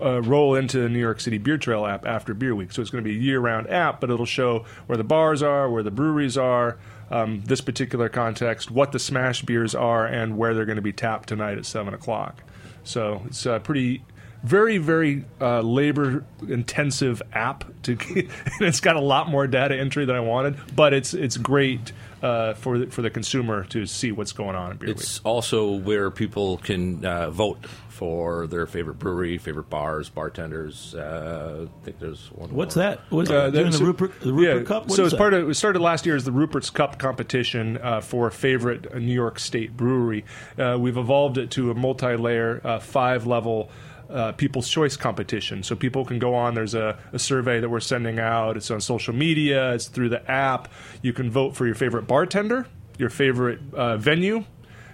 uh, 0.02 0.22
roll 0.22 0.56
into 0.56 0.80
the 0.80 0.90
New 0.90 1.00
York 1.00 1.20
City 1.20 1.38
Beer 1.38 1.58
Trail 1.58 1.86
app 1.86 2.06
after 2.06 2.34
Beer 2.34 2.56
Week. 2.56 2.72
So 2.72 2.82
it's 2.82 2.92
going 2.92 3.04
to 3.04 3.10
be 3.10 3.16
a 3.16 3.20
year-round 3.20 3.70
app, 3.70 4.00
but 4.02 4.10
it'll 4.10 4.26
show 4.26 4.66
where 4.88 4.98
the 4.98 5.04
bars 5.04 5.44
are, 5.44 5.70
where 5.70 5.84
the 5.84 5.92
breweries 5.92 6.38
are. 6.38 6.78
Um, 7.12 7.42
this 7.44 7.60
particular 7.60 8.08
context, 8.08 8.70
what 8.70 8.92
the 8.92 9.00
smash 9.00 9.42
beers 9.42 9.74
are, 9.74 10.06
and 10.06 10.38
where 10.38 10.54
they're 10.54 10.66
going 10.66 10.76
to 10.76 10.82
be 10.84 10.94
tapped 10.94 11.28
tonight 11.28 11.58
at 11.58 11.66
seven 11.66 11.96
o'clock. 11.96 12.44
So 12.84 13.24
it's 13.26 13.46
a 13.48 13.60
pretty, 13.60 14.04
very, 14.44 14.78
very 14.78 15.26
uh, 15.42 15.62
labor-intensive 15.62 17.22
app. 17.34 17.66
To 17.84 17.92
and 18.16 18.28
it's 18.62 18.80
got 18.80 18.96
a 18.96 19.02
lot 19.02 19.30
more 19.30 19.48
data 19.48 19.76
entry 19.76 20.06
than 20.06 20.16
I 20.16 20.22
wanted, 20.22 20.58
but 20.76 20.94
it's 20.94 21.14
it's 21.14 21.38
great 21.38 21.92
uh, 22.22 22.54
for 22.56 22.80
the, 22.80 22.88
for 22.88 23.02
the 23.02 23.10
consumer 23.10 23.64
to 23.66 23.86
see 23.86 24.12
what's 24.12 24.34
going 24.34 24.56
on 24.56 24.72
in 24.72 24.78
Beer 24.78 24.90
Week. 24.90 24.98
It's 24.98 25.20
also 25.20 25.72
where 25.72 26.12
people 26.12 26.58
can 26.58 27.06
uh, 27.06 27.30
vote 27.30 27.66
for 27.90 28.48
their 28.48 28.66
favorite 28.66 28.98
brewery, 28.98 29.38
favorite 29.38 29.70
bars, 29.70 30.08
bartenders. 30.10 30.96
Uh, 30.96 31.68
I 31.68 31.84
think 31.86 32.00
there's 32.00 32.28
one. 32.32 32.50
What's 32.54 32.76
more. 32.78 32.86
that? 32.86 33.00
What's 33.10 33.30
Uh, 33.30 33.50
doing 33.50 33.54
that's- 33.66 33.80
the 33.80 33.86
Rupert 33.86 34.20
the 34.22 34.34
Rupert 34.34 34.58
yeah, 34.62 34.64
Cup? 34.64 34.88
What 34.88 34.96
so 34.96 35.06
is 35.06 35.14
as 35.14 35.18
part 35.18 35.34
of 35.34 35.50
it 35.50 35.54
started 35.56 35.80
last 35.80 36.06
year 36.06 36.16
as 36.16 36.24
the 36.24 36.32
Rupert's 36.32 36.70
Cup 36.70 36.98
competition 36.98 37.78
uh, 37.78 38.00
for 38.02 38.30
favorite 38.32 38.94
New 38.96 39.14
York 39.14 39.38
State 39.40 39.76
brewery. 39.76 40.24
Uh, 40.58 40.78
we've 40.80 40.98
evolved 40.98 41.38
it 41.38 41.52
to 41.52 41.72
a 41.72 41.76
multi-layer, 41.76 42.62
uh, 42.64 42.80
five-level. 42.80 43.70
Uh, 44.10 44.32
people's 44.32 44.68
choice 44.68 44.98
competition. 44.98 45.62
So 45.62 45.76
people 45.76 46.04
can 46.04 46.18
go 46.18 46.34
on. 46.34 46.56
There's 46.56 46.74
a, 46.74 46.98
a 47.14 47.20
survey 47.20 47.60
that 47.60 47.70
we're 47.70 47.80
sending 47.80 48.20
out. 48.20 48.58
It's 48.58 48.72
on 48.72 48.82
social 48.82 49.14
media. 49.14 49.74
It's 49.76 49.88
through 49.88 50.10
the 50.10 50.30
app. 50.30 50.68
You 51.04 51.14
can 51.14 51.30
vote 51.30 51.56
for 51.56 51.68
your 51.68 51.76
favorite 51.76 52.08
bartender, 52.08 52.66
your 52.98 53.12
favorite 53.12 53.60
uh, 53.72 53.98
venue, 53.98 54.46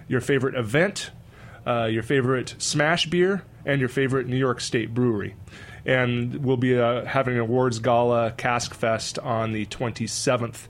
your 0.06 0.20
favorite 0.20 0.54
event, 0.54 1.12
uh, 1.66 1.86
your 1.86 2.02
favorite 2.02 2.56
smash 2.58 3.06
beer, 3.06 3.42
and 3.64 3.80
your 3.80 3.88
favorite 3.88 4.26
New 4.26 4.36
York 4.36 4.60
State 4.60 4.92
brewery. 4.92 5.34
And 5.84 6.44
we'll 6.44 6.56
be 6.56 6.78
uh, 6.78 7.04
having 7.04 7.34
an 7.34 7.40
awards 7.40 7.78
gala, 7.78 8.32
Cask 8.32 8.74
Fest, 8.74 9.18
on 9.18 9.52
the 9.52 9.66
27th. 9.66 10.68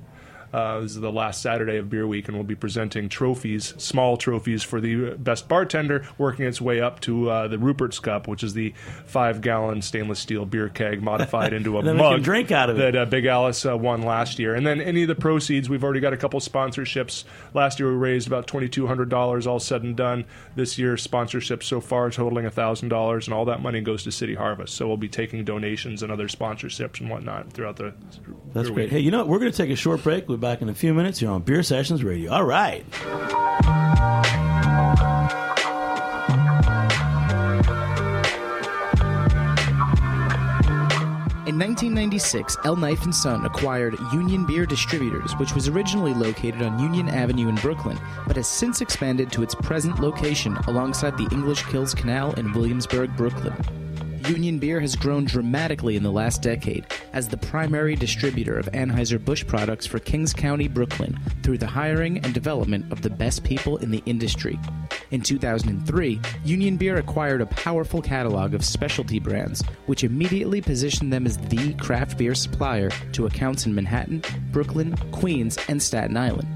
Uh, 0.53 0.81
this 0.81 0.93
is 0.93 1.00
the 1.00 1.12
last 1.12 1.43
Saturday 1.43 1.76
of 1.76 1.91
Beer 1.91 2.07
Week, 2.07 2.29
and 2.29 2.37
we'll 2.37 2.45
be 2.45 2.55
presenting 2.55 3.09
trophies, 3.09 3.75
small 3.79 4.17
trophies 4.17 4.62
for 4.62 4.81
the 4.81 5.15
best 5.15 5.49
bartender, 5.49 6.07
working 6.19 6.45
its 6.47 6.61
way 6.61 6.81
up 6.81 7.00
to 7.00 7.31
uh, 7.31 7.49
the 7.49 7.59
Rupert's 7.59 7.99
Cup, 7.99 8.29
which 8.29 8.43
is 8.43 8.55
the 8.55 8.73
five-gallon 9.07 9.83
stainless 9.83 10.19
steel 10.19 10.47
beer 10.47 10.69
keg 10.69 11.03
modified 11.03 11.53
into 11.53 11.76
a 11.76 11.79
And 11.81 11.88
then 11.88 11.97
we 11.97 12.03
can 12.03 12.11
mug 12.12 12.23
drink 12.23 12.50
out 12.50 12.71
of 12.71 12.79
it. 12.79 12.93
that 12.93 12.97
uh, 12.97 13.05
Big 13.07 13.26
Alice 13.26 13.67
uh, 13.67 13.76
won 13.76 14.03
last 14.03 14.38
year. 14.38 14.55
And 14.55 14.67
then 14.67 14.81
any 14.81 15.03
of 15.03 15.09
the 15.09 15.15
proceeds, 15.15 15.69
we've 15.69 15.85
already 15.85 16.00
got 16.00 16.12
a 16.12 16.17
couple 16.17 16.41
sponsorships. 16.41 17.25
Last 17.55 17.79
year 17.79 17.88
we 17.88 17.97
raised 17.97 18.26
about 18.26 18.47
$2,200, 18.47 19.47
all 19.47 19.61
said 19.61 19.83
and 19.83 19.97
done. 19.97 20.25
This 20.55 20.79
year, 20.79 20.95
sponsorships 20.95 21.65
so 21.65 21.81
far 21.81 22.11
totaling 22.11 22.45
$1,000, 22.47 23.25
and 23.25 23.35
all 23.35 23.45
that 23.47 23.61
money 23.61 23.81
goes 23.81 24.05
to 24.05 24.12
City 24.12 24.35
Harvest. 24.35 24.75
So 24.75 24.87
we'll 24.87 24.97
be 24.97 25.09
taking 25.09 25.45
donations 25.45 26.03
and 26.03 26.12
other 26.12 26.29
sponsorships 26.29 27.00
and 27.00 27.11
whatnot 27.11 27.53
throughout 27.53 27.76
the. 27.76 27.95
That's 28.53 28.71
great. 28.71 28.85
Week. 28.87 28.91
Hey, 28.91 29.00
you 29.00 29.11
know 29.11 29.19
what? 29.19 29.29
We're 29.29 29.38
going 29.38 29.53
to 29.53 29.57
take 29.57 29.71
a 29.71 29.76
short 29.76 30.03
break. 30.03 30.29
We'll 30.29 30.36
be 30.37 30.40
back 30.40 30.62
in 30.62 30.69
a 30.69 30.75
few 30.75 30.93
minutes 30.93 31.21
here 31.21 31.31
on 31.31 31.43
Beer 31.43 31.62
Sessions 31.62 32.05
Radio. 32.05 32.33
All 32.33 32.45
right. 32.45 32.85
In 41.47 41.61
1996, 41.61 42.57
L. 42.64 42.76
Knife 42.76 43.05
and 43.05 43.14
Son 43.14 43.47
acquired 43.47 43.97
Union 44.12 44.45
Beer 44.45 44.66
Distributors, 44.66 45.33
which 45.38 45.55
was 45.55 45.69
originally 45.69 46.12
located 46.12 46.60
on 46.60 46.78
Union 46.78 47.08
Avenue 47.08 47.49
in 47.49 47.54
Brooklyn, 47.56 47.99
but 48.26 48.37
has 48.37 48.49
since 48.49 48.80
expanded 48.80 49.32
to 49.32 49.43
its 49.43 49.54
present 49.54 50.00
location 50.00 50.56
alongside 50.67 51.17
the 51.17 51.28
English 51.32 51.63
Kills 51.65 51.95
Canal 51.95 52.34
in 52.34 52.52
Williamsburg, 52.52 53.17
Brooklyn. 53.17 53.54
Union 54.28 54.58
Beer 54.58 54.80
has 54.80 54.97
grown 54.97 55.25
dramatically 55.25 55.95
in 55.95 56.02
the 56.02 56.10
last 56.10 56.43
decade 56.43 56.84
as 57.12 57.28
the 57.28 57.36
primary 57.36 57.95
distributor 57.95 58.58
of 58.58 58.67
Anheuser-Busch 58.73 59.47
products 59.47 59.86
for 59.86 60.00
Kings 60.00 60.32
County, 60.32 60.67
Brooklyn, 60.67 61.17
through 61.45 61.58
the 61.58 61.67
hiring 61.67 62.19
and 62.19 62.34
development 62.34 62.91
of 62.91 63.02
the 63.02 63.10
best 63.10 63.45
people 63.45 63.76
in 63.76 63.93
the 63.93 64.02
industry. 64.04 64.58
In 65.12 65.21
2003, 65.21 66.21
Union 66.45 66.76
Beer 66.76 66.97
acquired 66.97 67.41
a 67.41 67.47
powerful 67.47 68.02
catalog 68.02 68.52
of 68.52 68.65
specialty 68.65 69.21
brands, 69.21 69.62
which 69.86 70.02
immediately 70.02 70.60
positioned 70.60 71.12
them 71.12 71.25
as 71.25 71.39
the 71.39 71.75
craft 71.75 72.19
beer 72.19 72.34
supplier 72.34 72.91
to 73.12 73.26
accounts 73.26 73.65
in 73.65 73.75
Manhattan, 73.75 74.25
Brooklyn, 74.50 74.97
Queens, 75.12 75.56
and 75.69 75.80
Staten 75.80 76.17
Island. 76.17 76.49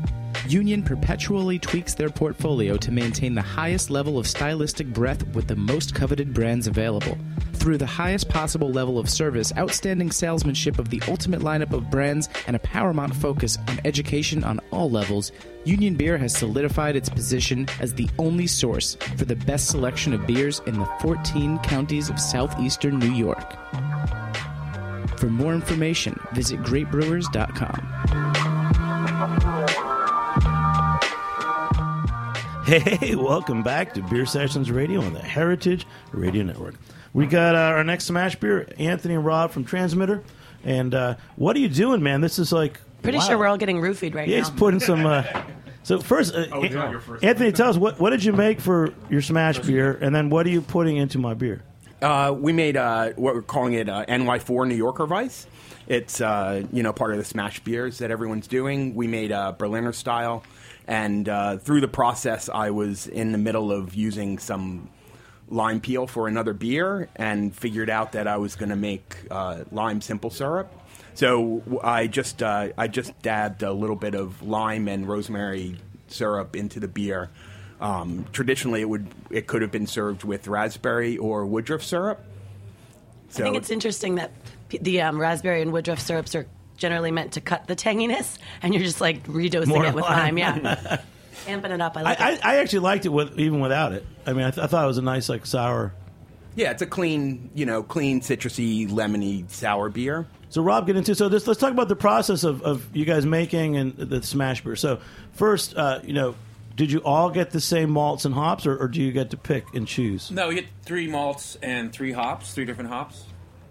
Union 0.48 0.82
perpetually 0.82 1.58
tweaks 1.58 1.94
their 1.94 2.10
portfolio 2.10 2.76
to 2.78 2.90
maintain 2.90 3.34
the 3.34 3.42
highest 3.42 3.90
level 3.90 4.18
of 4.18 4.26
stylistic 4.26 4.88
breadth 4.88 5.24
with 5.34 5.46
the 5.46 5.54
most 5.54 5.94
coveted 5.94 6.34
brands 6.34 6.66
available. 6.66 7.16
Through 7.60 7.76
the 7.76 7.84
highest 7.84 8.30
possible 8.30 8.70
level 8.70 8.98
of 8.98 9.10
service, 9.10 9.52
outstanding 9.54 10.10
salesmanship 10.12 10.78
of 10.78 10.88
the 10.88 11.02
ultimate 11.06 11.42
lineup 11.42 11.74
of 11.74 11.90
brands, 11.90 12.30
and 12.46 12.56
a 12.56 12.58
paramount 12.58 13.14
focus 13.14 13.58
on 13.68 13.78
education 13.84 14.42
on 14.44 14.60
all 14.70 14.90
levels, 14.90 15.30
Union 15.64 15.94
Beer 15.94 16.16
has 16.16 16.34
solidified 16.34 16.96
its 16.96 17.10
position 17.10 17.68
as 17.78 17.92
the 17.92 18.08
only 18.18 18.46
source 18.46 18.94
for 19.18 19.26
the 19.26 19.36
best 19.36 19.68
selection 19.68 20.14
of 20.14 20.26
beers 20.26 20.62
in 20.66 20.78
the 20.78 20.86
14 21.02 21.58
counties 21.58 22.08
of 22.08 22.18
southeastern 22.18 22.98
New 22.98 23.12
York. 23.12 23.52
For 25.18 25.26
more 25.26 25.52
information, 25.52 26.18
visit 26.32 26.62
greatbrewers.com. 26.62 27.88
Hey, 32.64 33.16
welcome 33.16 33.62
back 33.62 33.92
to 33.94 34.02
Beer 34.02 34.24
Sessions 34.24 34.70
Radio 34.70 35.02
on 35.02 35.12
the 35.12 35.20
Heritage 35.20 35.86
Radio 36.12 36.42
Network. 36.42 36.76
We 37.12 37.26
got 37.26 37.54
uh, 37.54 37.58
our 37.76 37.84
next 37.84 38.04
smash 38.04 38.36
beer, 38.36 38.68
Anthony 38.78 39.14
and 39.14 39.24
Rob 39.24 39.50
from 39.50 39.64
Transmitter. 39.64 40.22
And 40.64 40.94
uh, 40.94 41.16
what 41.36 41.56
are 41.56 41.58
you 41.58 41.68
doing, 41.68 42.02
man? 42.02 42.20
This 42.20 42.38
is 42.38 42.52
like 42.52 42.80
Pretty 43.02 43.18
wow. 43.18 43.24
sure 43.28 43.38
we're 43.38 43.46
all 43.46 43.56
getting 43.56 43.80
roofied 43.80 44.14
right 44.14 44.28
Yeah, 44.28 44.40
now. 44.40 44.44
he's 44.44 44.50
putting 44.58 44.78
some. 44.80 45.06
Uh, 45.06 45.24
so 45.82 45.98
first, 46.00 46.34
uh, 46.34 46.46
Oh, 46.52 46.62
yeah, 46.62 46.90
you're 46.90 47.00
first. 47.00 47.24
Anthony, 47.24 47.50
tell 47.52 47.70
us 47.70 47.76
what 47.76 47.98
what 47.98 48.10
did 48.10 48.22
you 48.22 48.32
make 48.32 48.60
for 48.60 48.92
your 49.08 49.22
smash 49.22 49.58
beer, 49.58 49.98
and 50.00 50.14
then 50.14 50.28
what 50.30 50.46
are 50.46 50.50
you 50.50 50.60
putting 50.60 50.98
into 50.98 51.18
my 51.18 51.34
beer? 51.34 51.62
Uh, 52.02 52.34
we 52.38 52.52
made 52.52 52.76
uh, 52.76 53.10
what 53.16 53.34
we're 53.34 53.42
calling 53.42 53.72
it 53.74 53.88
uh, 53.88 54.04
NY4 54.06 54.68
New 54.68 54.74
Yorker 54.74 55.06
Vice. 55.06 55.46
It's 55.88 56.20
uh, 56.20 56.62
you 56.72 56.82
know 56.82 56.92
part 56.92 57.12
of 57.12 57.18
the 57.18 57.24
smash 57.24 57.60
beers 57.60 57.98
that 57.98 58.10
everyone's 58.10 58.46
doing. 58.46 58.94
We 58.94 59.06
made 59.06 59.32
uh, 59.32 59.52
Berliner 59.52 59.92
style, 59.92 60.44
and 60.86 61.28
uh, 61.28 61.56
through 61.56 61.80
the 61.80 61.88
process, 61.88 62.48
I 62.48 62.70
was 62.70 63.06
in 63.06 63.32
the 63.32 63.38
middle 63.38 63.72
of 63.72 63.94
using 63.94 64.38
some 64.38 64.88
lime 65.50 65.80
peel 65.80 66.06
for 66.06 66.28
another 66.28 66.52
beer, 66.54 67.08
and 67.16 67.54
figured 67.54 67.90
out 67.90 68.12
that 68.12 68.26
I 68.26 68.36
was 68.38 68.56
going 68.56 68.70
to 68.70 68.76
make 68.76 69.16
uh, 69.30 69.64
lime 69.72 70.00
simple 70.00 70.30
syrup. 70.30 70.72
So 71.14 71.58
w- 71.66 71.80
I 71.82 72.06
just 72.06 72.42
uh, 72.42 72.68
I 72.78 72.86
just 72.88 73.20
dabbed 73.20 73.62
a 73.62 73.72
little 73.72 73.96
bit 73.96 74.14
of 74.14 74.42
lime 74.42 74.88
and 74.88 75.06
rosemary 75.06 75.76
syrup 76.08 76.56
into 76.56 76.80
the 76.80 76.88
beer. 76.88 77.28
Um, 77.80 78.26
traditionally, 78.32 78.80
it 78.80 78.88
would 78.88 79.06
it 79.30 79.46
could 79.46 79.62
have 79.62 79.70
been 79.72 79.86
served 79.86 80.22
with 80.24 80.46
raspberry 80.48 81.18
or 81.18 81.44
woodruff 81.46 81.82
syrup. 81.82 82.20
So 83.30 83.42
I 83.42 83.46
think 83.46 83.56
it's 83.56 83.70
interesting 83.70 84.16
that 84.16 84.32
the 84.68 85.00
um, 85.02 85.20
raspberry 85.20 85.62
and 85.62 85.72
woodruff 85.72 86.00
syrups 86.00 86.34
are 86.34 86.46
generally 86.76 87.10
meant 87.10 87.32
to 87.32 87.40
cut 87.40 87.66
the 87.66 87.76
tanginess, 87.76 88.38
and 88.62 88.72
you're 88.74 88.82
just 88.82 89.00
like 89.00 89.26
redosing 89.26 89.68
More 89.68 89.86
it 89.86 89.94
with 89.94 90.04
lime. 90.04 90.36
lime. 90.36 90.38
Yeah, 90.38 91.00
amping 91.46 91.70
it 91.70 91.80
up. 91.80 91.96
I 91.96 92.00
I, 92.00 92.02
like 92.02 92.20
I, 92.20 92.32
it. 92.32 92.46
I 92.46 92.56
actually 92.56 92.80
liked 92.80 93.06
it 93.06 93.10
with 93.10 93.38
even 93.38 93.60
without 93.60 93.92
it. 93.92 94.04
I 94.26 94.32
mean, 94.32 94.44
I, 94.44 94.50
th- 94.50 94.64
I 94.64 94.66
thought 94.66 94.84
it 94.84 94.88
was 94.88 94.98
a 94.98 95.02
nice 95.02 95.28
like 95.28 95.46
sour. 95.46 95.92
yeah, 96.56 96.70
it's 96.70 96.82
a 96.82 96.86
clean 96.86 97.50
you 97.54 97.66
know 97.66 97.82
clean 97.82 98.20
citrusy 98.20 98.88
lemony 98.88 99.48
sour 99.50 99.88
beer. 99.88 100.26
So 100.48 100.62
Rob, 100.62 100.86
get 100.86 100.96
into 100.96 101.14
so 101.14 101.28
this. 101.28 101.46
Let's 101.46 101.60
talk 101.60 101.72
about 101.72 101.88
the 101.88 101.96
process 101.96 102.42
of, 102.42 102.62
of 102.62 102.84
you 102.94 103.04
guys 103.04 103.24
making 103.24 103.76
and 103.76 103.96
the 103.96 104.20
smash 104.22 104.62
beer. 104.64 104.74
So 104.74 104.98
first, 105.32 105.76
uh, 105.76 106.00
you 106.02 106.12
know, 106.12 106.34
did 106.74 106.90
you 106.90 106.98
all 107.04 107.30
get 107.30 107.50
the 107.52 107.60
same 107.60 107.90
malts 107.90 108.24
and 108.24 108.34
hops, 108.34 108.66
or, 108.66 108.76
or 108.76 108.88
do 108.88 109.00
you 109.00 109.12
get 109.12 109.30
to 109.30 109.36
pick 109.36 109.72
and 109.74 109.86
choose? 109.86 110.30
No, 110.30 110.48
we 110.48 110.56
get 110.56 110.66
three 110.82 111.06
malts 111.06 111.56
and 111.62 111.92
three 111.92 112.10
hops, 112.12 112.52
three 112.52 112.64
different 112.64 112.90
hops, 112.90 113.26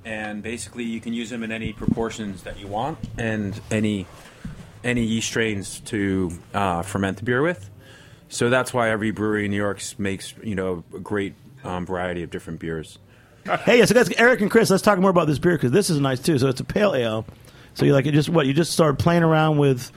and 0.05 0.41
basically 0.41 0.85
you 0.85 1.01
can 1.01 1.11
use 1.11 1.29
them 1.29 1.43
in 1.43 1.51
any 1.51 1.73
proportions 1.73 2.43
that 2.43 2.57
you 2.59 2.67
want 2.67 2.97
and 3.17 3.59
any 3.71 4.07
any 4.83 5.03
yeast 5.03 5.27
strains 5.27 5.79
to 5.81 6.31
uh, 6.53 6.81
ferment 6.81 7.17
the 7.17 7.23
beer 7.23 7.41
with. 7.41 7.69
So 8.29 8.49
that's 8.49 8.73
why 8.73 8.89
every 8.89 9.11
brewery 9.11 9.45
in 9.45 9.51
New 9.51 9.57
York 9.57 9.81
makes 9.97 10.33
you 10.43 10.55
know 10.55 10.83
a 10.95 10.99
great 10.99 11.33
um, 11.63 11.85
variety 11.85 12.23
of 12.23 12.29
different 12.29 12.59
beers. 12.59 12.99
hey, 13.65 13.85
so 13.85 13.95
guys, 13.95 14.09
Eric 14.11 14.41
and 14.41 14.51
Chris, 14.51 14.69
let's 14.69 14.83
talk 14.83 14.99
more 14.99 15.09
about 15.09 15.27
this 15.27 15.39
beer 15.39 15.53
because 15.53 15.71
this 15.71 15.89
is 15.89 15.99
nice 15.99 16.19
too. 16.19 16.37
So 16.37 16.47
it's 16.47 16.61
a 16.61 16.65
pale 16.65 16.93
ale. 16.93 17.25
So 17.73 17.85
you 17.85 17.93
like 17.93 18.05
it 18.05 18.11
just 18.13 18.29
what 18.29 18.45
you 18.45 18.53
just 18.53 18.71
started 18.71 18.99
playing 18.99 19.23
around 19.23 19.57
with 19.57 19.91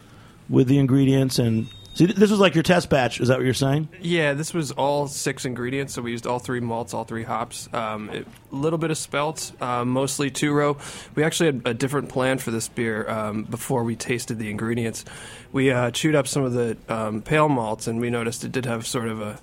with 0.49 0.68
the 0.68 0.79
ingredients 0.79 1.38
and 1.38 1.68
see 1.95 2.07
this 2.07 2.31
was 2.31 2.41
like 2.41 2.55
your 2.55 2.63
test 2.63 2.91
batch. 2.91 3.21
Is 3.21 3.29
that 3.29 3.39
what 3.39 3.45
you're 3.45 3.55
saying? 3.55 3.89
Yeah, 4.01 4.35
this 4.35 4.55
was 4.55 4.73
all 4.73 5.09
six 5.09 5.45
ingredients, 5.45 5.95
so 5.95 6.03
we 6.03 6.11
used 6.11 6.27
all 6.27 6.39
three 6.39 6.61
malts, 6.61 6.95
all 6.95 7.05
three 7.05 7.25
hops. 7.25 7.69
Um, 7.73 8.11
a 8.11 8.25
little 8.55 8.79
bit 8.79 8.91
of 8.91 8.99
spelt, 8.99 9.53
uh, 9.61 9.85
mostly 9.85 10.31
two 10.31 10.53
row. 10.53 10.77
We 11.15 11.25
actually 11.25 11.47
had 11.47 11.63
a 11.67 11.75
different 11.75 12.09
plan 12.09 12.39
for 12.39 12.51
this 12.51 12.69
beer 12.69 13.09
um, 13.09 13.45
before 13.45 13.85
we 13.85 13.97
tasted 13.97 14.39
the 14.39 14.51
ingredients. 14.51 15.05
We 15.53 15.71
uh, 15.71 15.91
chewed 15.91 16.15
up 16.15 16.27
some 16.27 16.45
of 16.45 16.53
the 16.53 16.77
um, 16.89 17.23
pale 17.23 17.49
malts, 17.49 17.87
and 17.87 18.01
we 18.01 18.11
noticed 18.11 18.45
it 18.45 18.53
did 18.53 18.67
have 18.67 18.87
sort 18.87 19.09
of 19.09 19.21
a 19.21 19.39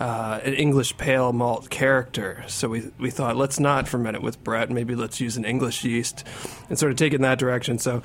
uh, 0.00 0.40
an 0.42 0.54
English 0.54 0.96
pale 0.96 1.32
malt 1.32 1.70
character. 1.70 2.44
So 2.48 2.68
we 2.68 2.90
we 2.98 3.10
thought 3.10 3.36
let's 3.36 3.60
not 3.60 3.86
ferment 3.86 4.16
it 4.16 4.22
with 4.22 4.42
Brett. 4.42 4.70
Maybe 4.70 4.94
let's 4.94 5.20
use 5.20 5.36
an 5.36 5.44
English 5.44 5.84
yeast 5.84 6.26
and 6.68 6.78
sort 6.78 6.90
of 6.90 6.98
take 6.98 7.12
it 7.12 7.16
in 7.16 7.22
that 7.22 7.38
direction. 7.38 7.78
So 7.78 8.02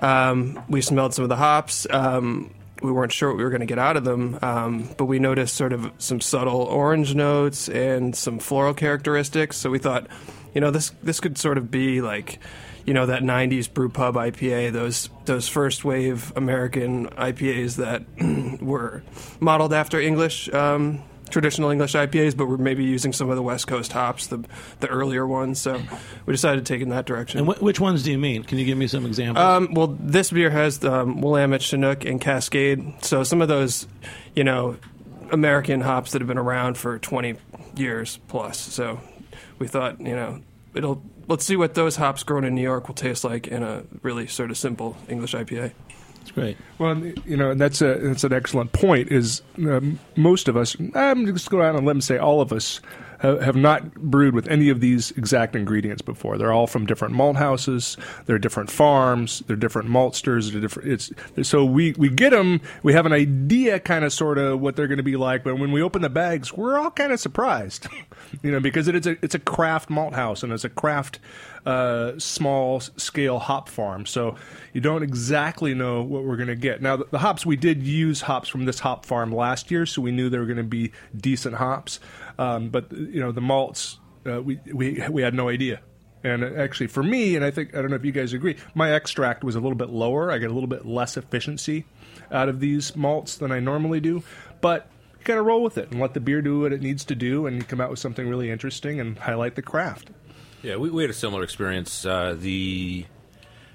um, 0.00 0.62
we 0.68 0.80
smelled 0.80 1.14
some 1.14 1.22
of 1.22 1.28
the 1.28 1.36
hops. 1.36 1.86
Um, 1.88 2.50
we 2.82 2.92
weren't 2.92 3.12
sure 3.12 3.28
what 3.30 3.38
we 3.38 3.44
were 3.44 3.50
going 3.50 3.60
to 3.60 3.66
get 3.66 3.78
out 3.78 3.96
of 3.96 4.04
them, 4.04 4.38
um, 4.42 4.88
but 4.96 5.06
we 5.06 5.18
noticed 5.18 5.54
sort 5.54 5.72
of 5.72 5.90
some 5.98 6.20
subtle 6.20 6.62
orange 6.62 7.14
notes 7.14 7.68
and 7.68 8.16
some 8.16 8.38
floral 8.38 8.74
characteristics. 8.74 9.56
So 9.56 9.70
we 9.70 9.78
thought, 9.78 10.06
you 10.54 10.60
know, 10.60 10.70
this 10.70 10.92
this 11.02 11.20
could 11.20 11.38
sort 11.38 11.58
of 11.58 11.70
be 11.70 12.00
like, 12.00 12.38
you 12.86 12.94
know, 12.94 13.06
that 13.06 13.22
'90s 13.22 13.72
brew 13.72 13.88
pub 13.88 14.14
IPA, 14.14 14.72
those 14.72 15.10
those 15.26 15.48
first 15.48 15.84
wave 15.84 16.32
American 16.36 17.08
IPAs 17.10 17.76
that 17.76 18.60
were 18.62 19.02
modeled 19.40 19.72
after 19.72 20.00
English. 20.00 20.52
Um, 20.52 21.02
traditional 21.30 21.70
English 21.70 21.94
IPAs, 21.94 22.36
but 22.36 22.46
we're 22.46 22.56
maybe 22.56 22.84
using 22.84 23.12
some 23.12 23.30
of 23.30 23.36
the 23.36 23.42
West 23.42 23.66
Coast 23.66 23.92
hops, 23.92 24.26
the 24.28 24.44
the 24.80 24.88
earlier 24.88 25.26
ones. 25.26 25.60
So 25.60 25.80
we 26.26 26.32
decided 26.32 26.64
to 26.64 26.72
take 26.72 26.82
in 26.82 26.90
that 26.90 27.06
direction. 27.06 27.40
And 27.40 27.48
wh- 27.48 27.62
which 27.62 27.80
ones 27.80 28.02
do 28.02 28.10
you 28.10 28.18
mean? 28.18 28.44
Can 28.44 28.58
you 28.58 28.64
give 28.64 28.78
me 28.78 28.86
some 28.86 29.06
examples? 29.06 29.42
Um, 29.42 29.74
well, 29.74 29.96
this 29.98 30.30
beer 30.30 30.50
has 30.50 30.84
um, 30.84 31.20
Willamette, 31.20 31.62
Chinook, 31.62 32.04
and 32.04 32.20
Cascade. 32.20 33.04
So 33.04 33.24
some 33.24 33.42
of 33.42 33.48
those, 33.48 33.86
you 34.34 34.44
know, 34.44 34.76
American 35.30 35.80
hops 35.80 36.12
that 36.12 36.20
have 36.20 36.28
been 36.28 36.38
around 36.38 36.76
for 36.76 36.98
20 36.98 37.36
years 37.76 38.18
plus. 38.28 38.58
So 38.58 39.00
we 39.58 39.68
thought, 39.68 40.00
you 40.00 40.14
know, 40.14 40.40
it'll 40.74 41.02
let's 41.28 41.44
see 41.44 41.56
what 41.56 41.74
those 41.74 41.96
hops 41.96 42.22
grown 42.22 42.44
in 42.44 42.54
New 42.54 42.62
York 42.62 42.88
will 42.88 42.94
taste 42.94 43.24
like 43.24 43.46
in 43.46 43.62
a 43.62 43.84
really 44.02 44.26
sort 44.26 44.50
of 44.50 44.58
simple 44.58 44.96
English 45.08 45.34
IPA. 45.34 45.72
It's 46.20 46.30
great. 46.30 46.56
Well, 46.78 46.96
you 46.98 47.36
know, 47.36 47.50
and 47.50 47.60
that's 47.60 47.80
a 47.82 47.94
that's 47.94 48.24
an 48.24 48.32
excellent 48.32 48.72
point. 48.72 49.10
Is 49.10 49.42
um, 49.58 49.98
most 50.16 50.48
of 50.48 50.56
us? 50.56 50.76
I'm 50.94 51.26
just 51.26 51.50
going 51.50 51.66
out 51.66 51.76
and 51.76 51.86
let 51.86 51.96
me 51.96 52.02
say 52.02 52.18
all 52.18 52.40
of 52.40 52.52
us 52.52 52.80
have 53.20 53.56
not 53.56 53.94
brewed 53.94 54.34
with 54.34 54.48
any 54.48 54.70
of 54.70 54.80
these 54.80 55.10
exact 55.12 55.54
ingredients 55.54 56.02
before. 56.02 56.38
They're 56.38 56.52
all 56.52 56.66
from 56.66 56.86
different 56.86 57.14
malt 57.14 57.36
houses. 57.36 57.96
They're 58.26 58.38
different 58.38 58.70
farms. 58.70 59.42
They're 59.46 59.56
different 59.56 59.88
maltsters. 59.88 60.50
They're 60.52 60.60
different. 60.60 60.88
It's 60.90 61.48
so 61.48 61.64
we 61.64 61.92
we 61.92 62.08
get 62.08 62.30
them. 62.30 62.60
We 62.82 62.92
have 62.94 63.06
an 63.06 63.12
idea, 63.12 63.78
kind 63.78 64.04
of, 64.04 64.12
sort 64.12 64.38
of, 64.38 64.60
what 64.60 64.76
they're 64.76 64.88
going 64.88 64.98
to 64.98 65.02
be 65.02 65.16
like. 65.16 65.44
But 65.44 65.58
when 65.58 65.72
we 65.72 65.82
open 65.82 66.02
the 66.02 66.10
bags, 66.10 66.52
we're 66.52 66.78
all 66.78 66.90
kind 66.90 67.12
of 67.12 67.20
surprised, 67.20 67.86
you 68.42 68.50
know, 68.50 68.60
because 68.60 68.88
it 68.88 68.94
is 68.94 69.06
a 69.06 69.16
it's 69.22 69.34
a 69.34 69.40
craft 69.40 69.90
malt 69.90 70.14
house 70.14 70.42
and 70.42 70.52
it's 70.52 70.64
a 70.64 70.70
craft 70.70 71.18
uh, 71.66 72.18
small 72.18 72.80
scale 72.80 73.38
hop 73.38 73.68
farm. 73.68 74.06
So 74.06 74.36
you 74.72 74.80
don't 74.80 75.02
exactly 75.02 75.74
know 75.74 76.02
what 76.02 76.24
we're 76.24 76.36
going 76.36 76.48
to 76.48 76.56
get. 76.56 76.80
Now, 76.80 76.96
the, 76.96 77.06
the, 77.10 77.18
hops, 77.18 77.44
we 77.44 77.56
did 77.56 77.82
use 77.82 78.22
hops 78.22 78.48
from 78.48 78.64
this 78.64 78.80
hop 78.80 79.04
farm 79.04 79.32
last 79.32 79.70
year, 79.70 79.84
so 79.86 80.00
we 80.00 80.10
knew 80.10 80.30
they 80.30 80.38
were 80.38 80.46
going 80.46 80.56
to 80.56 80.62
be 80.62 80.92
decent 81.16 81.56
hops. 81.56 82.00
Um, 82.38 82.68
but, 82.68 82.92
you 82.92 83.20
know, 83.20 83.32
the 83.32 83.40
malts, 83.40 83.98
uh, 84.26 84.42
we, 84.42 84.60
we, 84.72 85.02
we 85.10 85.22
had 85.22 85.34
no 85.34 85.48
idea. 85.48 85.80
And 86.22 86.44
actually, 86.44 86.88
for 86.88 87.02
me, 87.02 87.34
and 87.34 87.44
I 87.44 87.50
think, 87.50 87.74
I 87.74 87.80
don't 87.80 87.90
know 87.90 87.96
if 87.96 88.04
you 88.04 88.12
guys 88.12 88.32
agree, 88.32 88.56
my 88.74 88.92
extract 88.92 89.42
was 89.42 89.54
a 89.54 89.60
little 89.60 89.76
bit 89.76 89.88
lower. 89.88 90.30
I 90.30 90.38
get 90.38 90.50
a 90.50 90.54
little 90.54 90.68
bit 90.68 90.84
less 90.84 91.16
efficiency 91.16 91.86
out 92.30 92.48
of 92.48 92.60
these 92.60 92.94
malts 92.94 93.36
than 93.36 93.50
I 93.50 93.60
normally 93.60 94.00
do. 94.00 94.22
But 94.60 94.90
you 95.18 95.24
got 95.24 95.36
to 95.36 95.42
roll 95.42 95.62
with 95.62 95.78
it 95.78 95.90
and 95.90 96.00
let 96.00 96.14
the 96.14 96.20
beer 96.20 96.42
do 96.42 96.60
what 96.60 96.72
it 96.72 96.82
needs 96.82 97.04
to 97.06 97.14
do, 97.14 97.46
and 97.46 97.56
you 97.56 97.62
come 97.62 97.80
out 97.80 97.90
with 97.90 97.98
something 97.98 98.28
really 98.28 98.50
interesting 98.50 99.00
and 99.00 99.18
highlight 99.18 99.54
the 99.54 99.62
craft. 99.62 100.10
Yeah, 100.62 100.76
we, 100.76 100.90
we 100.90 101.02
had 101.02 101.10
a 101.10 101.14
similar 101.14 101.42
experience. 101.42 102.04
Uh, 102.04 102.36
the 102.38 103.06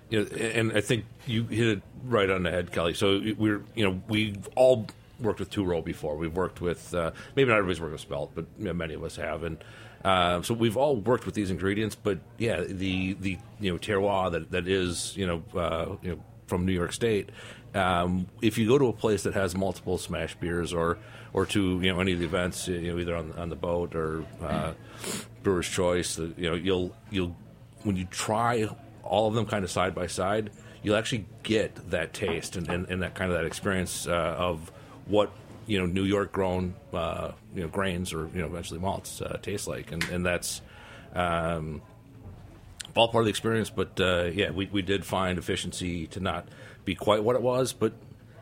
you 0.09 0.19
know, 0.19 0.25
and 0.37 0.71
I 0.73 0.81
think 0.81 1.05
you 1.25 1.45
hit 1.45 1.67
it 1.67 1.81
right 2.03 2.29
on 2.29 2.43
the 2.43 2.51
head, 2.51 2.71
Kelly. 2.71 2.93
So 2.93 3.21
we're 3.37 3.63
you 3.73 3.85
know 3.85 4.01
we've 4.07 4.47
all 4.55 4.87
worked 5.19 5.39
with 5.39 5.49
two 5.49 5.63
row 5.63 5.81
before. 5.81 6.15
We've 6.15 6.35
worked 6.35 6.61
with 6.61 6.93
uh, 6.93 7.11
maybe 7.35 7.49
not 7.49 7.57
everybody's 7.57 7.81
worked 7.81 7.93
with 7.93 8.01
spelt, 8.01 8.31
but 8.35 8.45
you 8.57 8.65
know, 8.65 8.73
many 8.73 8.93
of 8.93 9.03
us 9.03 9.15
have, 9.15 9.43
and 9.43 9.63
uh, 10.03 10.41
so 10.41 10.53
we've 10.53 10.77
all 10.77 10.97
worked 10.97 11.25
with 11.25 11.35
these 11.35 11.49
ingredients. 11.49 11.95
But 11.95 12.19
yeah, 12.37 12.61
the 12.61 13.13
the 13.13 13.37
you 13.59 13.71
know 13.71 13.77
terroir 13.77 14.31
that 14.31 14.51
that 14.51 14.67
is 14.67 15.15
you 15.17 15.25
know 15.25 15.43
uh, 15.59 15.95
you 16.01 16.11
know 16.11 16.23
from 16.47 16.65
New 16.65 16.73
York 16.73 16.93
State. 16.93 17.29
Um, 17.73 18.27
if 18.41 18.57
you 18.57 18.67
go 18.67 18.77
to 18.77 18.87
a 18.87 18.93
place 18.93 19.23
that 19.23 19.33
has 19.33 19.55
multiple 19.55 19.97
smash 19.97 20.35
beers 20.35 20.73
or 20.73 20.97
or 21.33 21.45
to 21.47 21.81
you 21.81 21.91
know 21.91 21.99
any 21.99 22.13
of 22.13 22.19
the 22.19 22.25
events, 22.25 22.67
you 22.67 22.93
know 22.93 22.99
either 22.99 23.15
on 23.15 23.33
on 23.33 23.49
the 23.49 23.55
boat 23.55 23.95
or 23.95 24.23
uh, 24.41 24.73
Brewer's 25.43 25.67
Choice, 25.67 26.17
you 26.17 26.49
know 26.49 26.53
you'll 26.53 26.95
you'll 27.09 27.35
when 27.83 27.95
you 27.95 28.05
try 28.05 28.67
all 29.03 29.27
of 29.27 29.33
them 29.33 29.45
kind 29.45 29.63
of 29.63 29.71
side 29.71 29.93
by 29.93 30.07
side, 30.07 30.51
you'll 30.83 30.95
actually 30.95 31.25
get 31.43 31.89
that 31.91 32.13
taste 32.13 32.55
and, 32.55 32.69
and, 32.69 32.87
and 32.89 33.01
that 33.01 33.15
kind 33.15 33.31
of 33.31 33.37
that 33.37 33.45
experience 33.45 34.07
uh, 34.07 34.35
of 34.37 34.71
what 35.05 35.31
you 35.67 35.79
know 35.79 35.85
New 35.85 36.03
York 36.03 36.31
grown 36.31 36.75
uh, 36.93 37.31
you 37.53 37.61
know 37.61 37.67
grains 37.67 38.13
or 38.13 38.29
you 38.33 38.41
know 38.41 38.47
eventually 38.47 38.79
malts 38.79 39.21
uh, 39.21 39.37
taste 39.41 39.67
like, 39.67 39.91
and 39.91 40.03
and 40.05 40.25
that's. 40.25 40.61
Um, 41.13 41.81
all 42.95 43.09
part 43.09 43.23
of 43.23 43.25
the 43.25 43.29
experience, 43.29 43.69
but 43.69 43.99
uh, 43.99 44.29
yeah, 44.33 44.51
we, 44.51 44.67
we 44.71 44.81
did 44.81 45.05
find 45.05 45.37
efficiency 45.37 46.07
to 46.07 46.19
not 46.19 46.47
be 46.85 46.95
quite 46.95 47.23
what 47.23 47.35
it 47.35 47.41
was, 47.41 47.73
but 47.73 47.93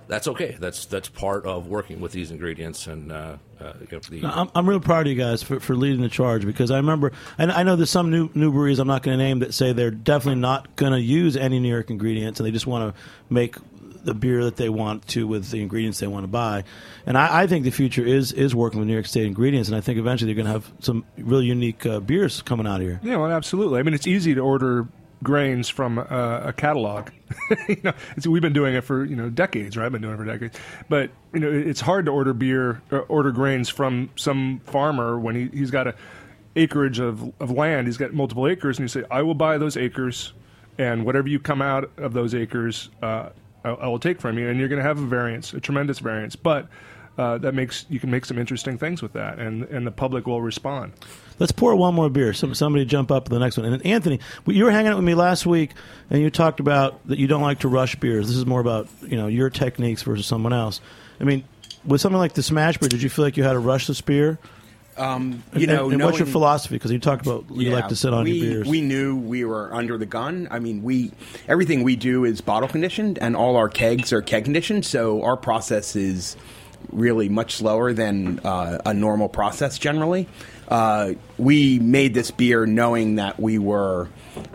that's 0.08 0.28
okay. 0.28 0.56
That's 0.60 0.86
that's 0.86 1.10
part 1.10 1.46
of 1.46 1.68
working 1.68 2.02
with 2.02 2.12
these 2.12 2.30
ingredients, 2.30 2.88
and 2.88 3.12
uh, 3.12 3.38
uh, 3.60 3.74
you 3.80 3.88
know, 3.92 4.00
the, 4.00 4.26
I'm, 4.26 4.50
I'm 4.54 4.68
really 4.68 4.82
proud 4.82 5.08
of 5.08 5.14
you 5.14 5.18
guys 5.18 5.42
for, 5.42 5.60
for 5.60 5.76
leading 5.76 6.02
the 6.02 6.10
charge 6.10 6.46
because 6.46 6.72
I 6.72 6.78
remember, 6.78 7.14
and 7.38 7.52
I 7.52 7.64
know 7.64 7.76
there's 7.76 7.90
some 7.90 8.12
new 8.12 8.30
new 8.34 8.52
breweries 8.52 8.80
I'm 8.80 8.88
not 8.88 9.04
going 9.04 9.18
to 9.18 9.24
name 9.24 9.40
that 9.40 9.54
say 9.54 9.74
they're 9.74 9.92
definitely 9.92 10.42
not 10.42 10.76
going 10.76 10.92
to 10.94 11.02
use 11.02 11.38
any 11.38 11.60
New 11.60 11.70
York 11.70 11.90
ingredients, 11.90 12.40
and 12.40 12.48
they 12.48 12.52
just 12.52 12.68
want 12.68 12.94
to 12.94 13.02
make 13.30 13.56
the 14.04 14.14
beer 14.14 14.44
that 14.44 14.58
they 14.58 14.70
want 14.70 15.08
to 15.10 15.28
with 15.28 15.50
the 15.50 15.62
ingredients 15.62 16.00
they 16.00 16.08
want 16.08 16.24
to 16.24 16.28
buy. 16.28 16.64
And 17.06 17.18
I, 17.18 17.44
I 17.44 17.48
think 17.48 17.64
the 17.64 17.72
future 17.72 18.06
is 18.06 18.32
is 18.32 18.56
working 18.56 18.80
with 18.80 18.88
New 18.88 18.94
York 18.94 19.06
State 19.06 19.26
ingredients, 19.26 19.70
and 19.70 19.76
I 19.76 19.82
think 19.82 20.00
eventually 20.00 20.34
they're 20.34 20.44
going 20.44 20.54
to 20.54 20.60
have 20.60 20.72
some 20.80 21.06
really 21.18 21.46
unique 21.46 21.86
uh, 21.86 22.00
beers 22.00 22.42
coming 22.42 22.68
out 22.68 22.82
of 22.82 22.88
here. 22.88 23.00
Yeah, 23.04 23.18
well, 23.18 23.32
absolutely. 23.32 23.80
I 23.80 23.84
mean, 23.84 23.94
it's 23.94 24.08
easy 24.08 24.34
to 24.36 24.42
order 24.42 24.88
grains 25.24 25.70
from 25.70 25.98
uh, 25.98 26.42
a 26.44 26.54
catalog. 26.54 27.10
you 27.68 27.78
know, 27.84 27.94
we've 28.28 28.42
been 28.42 28.54
doing 28.54 28.76
it 28.76 28.84
for 28.84 29.04
you 29.06 29.16
know 29.16 29.30
decades, 29.30 29.78
right? 29.78 29.86
I've 29.86 29.92
been 29.92 30.02
doing 30.02 30.16
it 30.16 30.18
for 30.18 30.26
decades. 30.26 30.60
But 30.90 31.12
you 31.34 31.40
know, 31.40 31.52
it's 31.52 31.82
hard 31.82 32.06
to 32.06 32.12
order 32.12 32.34
beer, 32.34 32.82
or 32.92 33.02
order 33.02 33.32
grains 33.32 33.70
from 33.70 34.10
some 34.16 34.62
farmer 34.66 35.18
when 35.18 35.36
he, 35.36 35.58
he's 35.58 35.72
got 35.72 35.88
a 35.88 35.96
acreage 36.56 37.00
of, 37.00 37.34
of 37.40 37.50
land. 37.50 37.88
He's 37.88 37.98
got 37.98 38.14
multiple 38.14 38.48
acres, 38.48 38.78
and 38.78 38.84
you 38.84 38.90
say, 38.90 39.04
"I 39.10 39.24
will 39.24 39.34
buy 39.34 39.58
those 39.58 39.78
acres, 39.78 40.34
and 40.78 41.06
whatever 41.06 41.28
you 41.28 41.40
come 41.40 41.62
out 41.62 41.90
of 41.98 42.14
those 42.14 42.36
acres, 42.36 42.90
uh, 43.02 43.30
I, 43.64 43.70
I, 43.70 43.88
will 43.88 44.00
take 44.00 44.20
from 44.20 44.38
you." 44.38 44.50
And 44.50 44.60
you're 44.60 44.70
going 44.70 44.82
to 44.82 44.88
have 44.88 45.00
a 45.00 45.06
variance, 45.06 45.54
a 45.54 45.60
tremendous 45.60 46.00
variance, 46.00 46.36
but. 46.36 46.68
Uh, 47.16 47.38
that 47.38 47.54
makes 47.54 47.86
you 47.90 48.00
can 48.00 48.10
make 48.10 48.26
some 48.26 48.40
interesting 48.40 48.76
things 48.76 49.00
with 49.00 49.14
that, 49.14 49.38
and 49.38 49.66
and 49.66 49.86
the 49.86 49.92
public 49.92 50.26
will 50.26 50.42
respond. 50.42 50.92
Let's 51.38 51.52
pour 51.52 51.76
one 51.76 51.94
more 51.94 52.10
beer. 52.10 52.34
Some, 52.34 52.56
somebody 52.56 52.86
jump 52.86 53.12
up 53.12 53.30
the 53.30 53.38
next 53.38 53.56
one. 53.56 53.72
And 53.72 53.86
Anthony, 53.86 54.20
you 54.48 54.64
were 54.64 54.72
hanging 54.72 54.92
out 54.92 54.96
with 54.96 55.06
me 55.06 55.14
last 55.14 55.46
week, 55.46 55.74
and 56.10 56.22
you 56.22 56.32
talked 56.32 56.60
about 56.60 57.06
that 57.08 57.20
you 57.20 57.28
don't 57.28 57.44
like 57.44 57.60
to 57.60 57.68
rush 57.68 57.96
beers. 57.98 58.28
This 58.28 58.36
is 58.36 58.48
more 58.48 58.60
about 58.60 58.88
you 59.04 59.16
know 59.16 59.28
your 59.28 59.52
techniques 59.52 60.02
versus 60.02 60.26
someone 60.26 60.54
else. 60.54 60.82
I 61.20 61.24
mean, 61.24 61.44
with 61.86 62.02
something 62.02 62.18
like 62.18 62.34
the 62.34 62.44
Smash 62.44 62.78
Beer, 62.78 62.90
did 62.90 63.04
you 63.04 63.10
feel 63.10 63.26
like 63.26 63.38
you 63.38 63.44
had 63.44 63.54
to 63.54 63.60
rush 63.60 63.88
this 63.88 64.02
beer? 64.02 64.40
Um, 64.98 65.44
you 65.54 65.62
and, 65.62 65.68
know, 65.68 65.90
and 65.90 65.98
knowing, 65.98 66.06
what's 66.06 66.20
your 66.20 66.28
philosophy? 66.28 66.76
Because 66.76 66.92
you 66.92 67.00
talked 67.00 67.26
about 67.26 67.46
you 67.50 67.70
yeah, 67.70 67.76
like 67.76 67.88
to 67.88 67.96
sit 67.96 68.14
on 68.14 68.26
we, 68.26 68.32
your 68.32 68.54
beers. 68.54 68.68
We 68.68 68.82
knew 68.82 69.16
we 69.16 69.44
were 69.46 69.74
under 69.74 69.98
the 69.98 70.06
gun. 70.06 70.48
I 70.52 70.60
mean, 70.60 70.84
we 70.84 71.12
everything 71.48 71.84
we 71.84 71.96
do 71.96 72.26
is 72.26 72.42
bottle 72.42 72.70
conditioned, 72.70 73.18
and 73.20 73.36
all 73.36 73.56
our 73.56 73.70
kegs 73.70 74.14
are 74.14 74.22
keg 74.22 74.44
conditioned. 74.44 74.86
So 74.86 75.24
our 75.24 75.38
process 75.38 75.96
is 75.96 76.38
really 76.92 77.30
much 77.30 77.56
slower 77.56 77.94
than 77.94 78.40
uh, 78.40 78.80
a 78.86 78.94
normal 78.94 79.30
process 79.30 79.78
generally. 79.78 80.28
Uh, 80.68 81.14
we 81.38 81.80
made 81.80 82.14
this 82.14 82.32
beer 82.32 82.66
knowing 82.66 83.16
that 83.16 83.40
we 83.40 83.58
were 83.58 84.10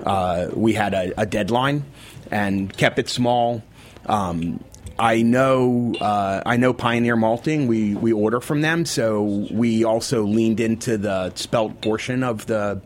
uh, 0.05 0.48
we 0.55 0.72
had 0.72 0.94
a, 0.94 1.20
a, 1.20 1.27
deadline 1.27 1.85
and 2.31 2.74
kept 2.77 2.98
it 2.98 3.09
small. 3.09 3.62
Um, 4.07 4.62
I 4.98 5.22
know 5.22 5.94
uh, 6.00 6.42
I 6.44 6.56
know 6.56 6.72
Pioneer 6.72 7.16
Malting. 7.16 7.66
We 7.68 7.94
we 7.94 8.12
order 8.12 8.40
from 8.40 8.62
them, 8.62 8.84
so 8.84 9.46
we 9.50 9.84
also 9.84 10.24
leaned 10.24 10.61
into 10.61 10.98
the 10.98 11.32
spelt 11.34 11.80
portion 11.80 12.22
of 12.22 12.46
the 12.46 12.80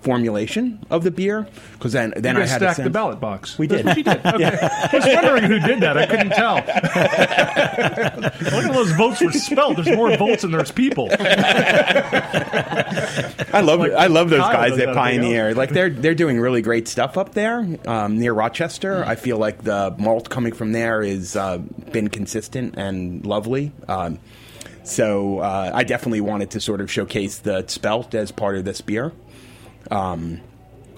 formulation 0.00 0.84
of 0.90 1.04
the 1.04 1.10
beer 1.10 1.46
because 1.72 1.92
then 1.92 2.12
then 2.16 2.36
I 2.36 2.46
had 2.46 2.58
stacked 2.60 2.82
the 2.82 2.90
ballot 2.90 3.20
box. 3.20 3.58
We 3.58 3.66
did. 3.66 3.84
That's 3.84 3.96
what 3.96 3.96
you 3.96 4.04
did. 4.04 4.18
Okay. 4.38 4.58
I 4.60 4.90
was 4.92 5.04
wondering 5.06 5.44
who 5.44 5.58
did 5.58 5.80
that. 5.80 5.96
I 5.96 6.06
couldn't 6.06 6.30
tell. 6.30 6.56
Look 8.56 8.64
at 8.64 8.72
those 8.72 8.92
votes 8.92 9.18
for 9.20 9.32
spelled. 9.32 9.76
There's 9.76 9.96
more 9.96 10.16
votes 10.16 10.42
than 10.42 10.52
there's 10.52 10.70
people. 10.70 11.08
I 13.52 13.60
love 13.62 13.80
I 13.80 14.06
love 14.06 14.30
those 14.30 14.40
guys 14.40 14.70
knows 14.70 14.80
at 14.80 14.86
how 14.88 14.92
to 14.92 14.98
Pioneer. 14.98 15.54
Like 15.54 15.70
they're 15.70 15.90
they're 15.90 16.14
doing 16.14 16.38
really 16.38 16.62
great 16.62 16.88
stuff 16.88 17.16
up 17.16 17.34
there 17.34 17.66
um, 17.86 18.18
near 18.18 18.32
Rochester. 18.32 19.04
I 19.04 19.14
feel 19.16 19.38
like 19.38 19.62
the 19.62 19.94
malt 19.98 20.30
coming 20.30 20.52
from 20.52 20.72
there 20.72 21.02
has 21.02 21.36
uh, 21.36 21.58
been 21.58 22.08
consistent 22.08 22.74
and 22.76 23.24
lovely. 23.24 23.72
Um, 23.88 24.18
so 24.84 25.40
uh, 25.40 25.70
I 25.74 25.84
definitely 25.84 26.22
wanted 26.22 26.50
to 26.52 26.60
sort 26.60 26.80
of 26.80 26.90
showcase 26.90 27.38
the 27.38 27.66
spelt 27.66 28.14
as 28.14 28.32
part 28.32 28.56
of 28.56 28.64
this 28.64 28.80
beer. 28.80 29.12
Um, 29.90 30.40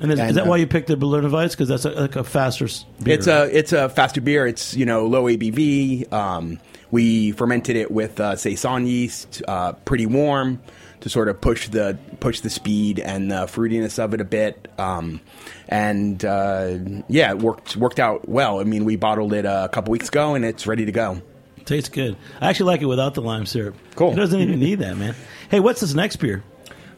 And 0.00 0.12
is, 0.12 0.18
is 0.20 0.35
that 0.35 0.46
uh, 0.46 0.48
why 0.48 0.57
you 0.57 0.66
picked 0.66 0.88
the 0.88 0.96
Berliner 0.96 1.29
Weiss? 1.29 1.53
Because 1.55 1.68
that's 1.68 1.85
a, 1.85 1.90
like 1.90 2.16
a 2.16 2.24
faster 2.24 2.66
beer. 3.03 3.14
It's 3.14 3.26
a 3.26 3.57
it's 3.57 3.72
a 3.72 3.88
faster 3.88 4.20
beer. 4.20 4.46
It's 4.46 4.74
you 4.74 4.87
know 4.87 5.07
low 5.07 5.24
ABV. 5.24 6.12
Um, 6.12 6.59
we 6.90 7.33
fermented 7.33 7.76
it 7.76 7.90
with 7.90 8.18
uh, 8.18 8.35
saison 8.37 8.87
yeast, 8.87 9.42
uh, 9.46 9.72
pretty 9.72 10.07
warm, 10.07 10.61
to 11.03 11.09
sort 11.09 11.29
of 11.29 11.40
push 11.40 11.68
the 11.68 11.96
push 12.18 12.40
the 12.40 12.50
speed 12.50 12.98
and 12.98 13.31
the 13.31 13.46
fruitiness 13.46 13.98
of 13.98 14.12
it 14.14 14.20
a 14.20 14.24
bit. 14.24 14.68
Um, 14.79 15.20
and 15.68 16.24
uh, 16.24 16.79
yeah, 17.09 17.31
it 17.31 17.38
worked 17.38 17.76
worked 17.76 18.00
out 18.00 18.29
well. 18.29 18.59
I 18.61 18.64
mean, 18.64 18.85
we 18.85 18.96
bottled 18.96 19.33
it 19.35 19.44
a 19.44 19.68
couple 19.72 19.92
weeks 19.92 20.09
ago, 20.09 20.35
and 20.35 20.44
it's 20.44 20.66
ready 20.66 20.87
to 20.87 20.92
go. 20.92 21.22
Tastes 21.66 21.90
good. 21.90 22.16
I 22.40 22.48
actually 22.48 22.66
like 22.72 22.83
it 22.83 22.87
without 22.87 23.14
the 23.14 23.22
lime 23.22 23.46
syrup. 23.46 23.76
Cool. 23.94 24.12
It 24.12 24.16
doesn't 24.16 24.40
even 24.40 24.59
need 24.66 24.81
that, 24.81 24.96
man. 24.96 25.14
Hey, 25.50 25.61
what's 25.61 25.81
this 25.81 25.94
next 25.94 26.16
beer? 26.16 26.42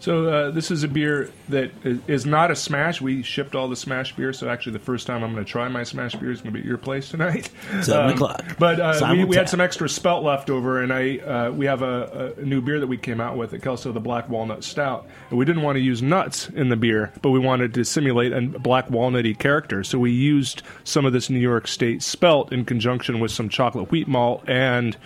So 0.03 0.27
uh, 0.27 0.51
this 0.51 0.73
is 0.73 0.83
a 0.83 0.89
beer 0.89 1.31
that 1.51 1.71
is, 1.85 2.27
not 2.27 2.51
a 2.51 2.57
smash. 2.57 3.01
We 3.01 3.23
shipped 3.23 3.55
all 3.55 3.69
the 3.69 3.77
smash 3.77 4.17
beer, 4.17 4.33
so 4.33 4.49
actually 4.49 4.73
the 4.73 4.81
first 4.81 5.07
time 5.07 5.23
I'm 5.23 5.33
going 5.33 5.45
to 5.45 5.49
try 5.49 5.69
my 5.69 5.85
smash 5.85 6.17
beer 6.17 6.33
is 6.33 6.41
going 6.41 6.53
to 6.53 6.59
be 6.59 6.59
at 6.59 6.67
your 6.67 6.77
place 6.77 7.09
tonight. 7.09 7.51
Seven 7.83 8.07
Um, 8.07 8.15
o'clock. 8.15 8.57
But 8.59 8.81
uh, 8.81 9.09
we, 9.13 9.25
we 9.25 9.37
had 9.37 9.49
some 9.49 9.61
extra 9.61 9.89
spelt 9.89 10.25
left 10.25 10.51
over, 10.51 10.83
and 10.83 10.93
I 10.93 11.19
uh, 11.19 11.51
we 11.53 11.67
have 11.67 11.83
a, 11.83 12.35
a 12.37 12.45
new 12.45 12.61
beer 12.61 12.81
that 12.81 12.89
we 12.89 12.97
came 12.97 13.21
out 13.21 13.37
with 13.37 13.55
at 13.55 13.63
Kelso, 13.63 13.93
the 13.93 14.01
Black 14.01 14.29
Walnut 14.29 14.65
Stout. 14.65 15.07
And 15.31 15.39
we 15.39 15.45
didn't 15.45 15.63
want 15.63 15.77
to 15.77 15.81
use 15.81 16.03
nuts 16.03 16.49
in 16.49 16.69
the 16.69 16.77
beer, 16.77 17.13
but 17.23 17.31
we 17.31 17.39
wanted 17.39 17.73
to 17.75 17.85
simulate 17.85 18.33
a 18.33 18.41
black 18.41 18.89
walnutty 18.89 19.39
character. 19.39 19.85
So 19.85 20.01
we 20.01 20.11
used 20.11 20.63
some 20.83 21.07
of 21.07 21.13
this 21.13 21.31
New 21.31 21.39
York 21.39 21.69
State 21.69 22.03
spelt 22.03 22.53
in 22.53 22.65
conjunction 22.65 23.21
with 23.21 23.31
some 23.31 23.49
chocolate 23.49 23.93
wheat 23.93 24.09
malt 24.09 24.43
and 24.49 24.97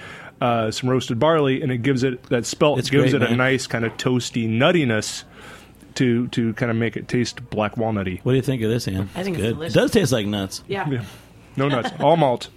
uh, 0.40 0.70
some 0.70 0.88
roasted 0.90 1.18
barley, 1.18 1.62
and 1.62 1.72
it 1.72 1.78
gives 1.78 2.02
it 2.02 2.22
that 2.24 2.46
spelt 2.46 2.78
It's 2.78 2.90
gives 2.90 3.12
great, 3.12 3.22
it 3.22 3.30
a 3.30 3.36
nice 3.36 3.66
kind 3.66 3.84
of 3.84 3.96
toasty 3.96 4.48
nuttiness 4.48 5.24
to 5.94 6.28
to 6.28 6.52
kind 6.54 6.70
of 6.70 6.76
make 6.76 6.96
it 6.96 7.08
taste 7.08 7.48
black 7.50 7.76
walnutty. 7.76 8.20
What 8.22 8.32
do 8.32 8.36
you 8.36 8.42
think 8.42 8.62
of 8.62 8.70
this, 8.70 8.86
Ann? 8.86 9.08
I 9.14 9.22
think 9.22 9.36
it's 9.38 9.46
good. 9.46 9.54
delicious. 9.54 9.74
It 9.74 9.78
does 9.78 9.90
taste 9.90 10.12
like 10.12 10.26
nuts. 10.26 10.62
Yeah. 10.68 11.02
No 11.56 11.68
nuts, 11.68 11.90
all 12.00 12.16
malt 12.16 12.48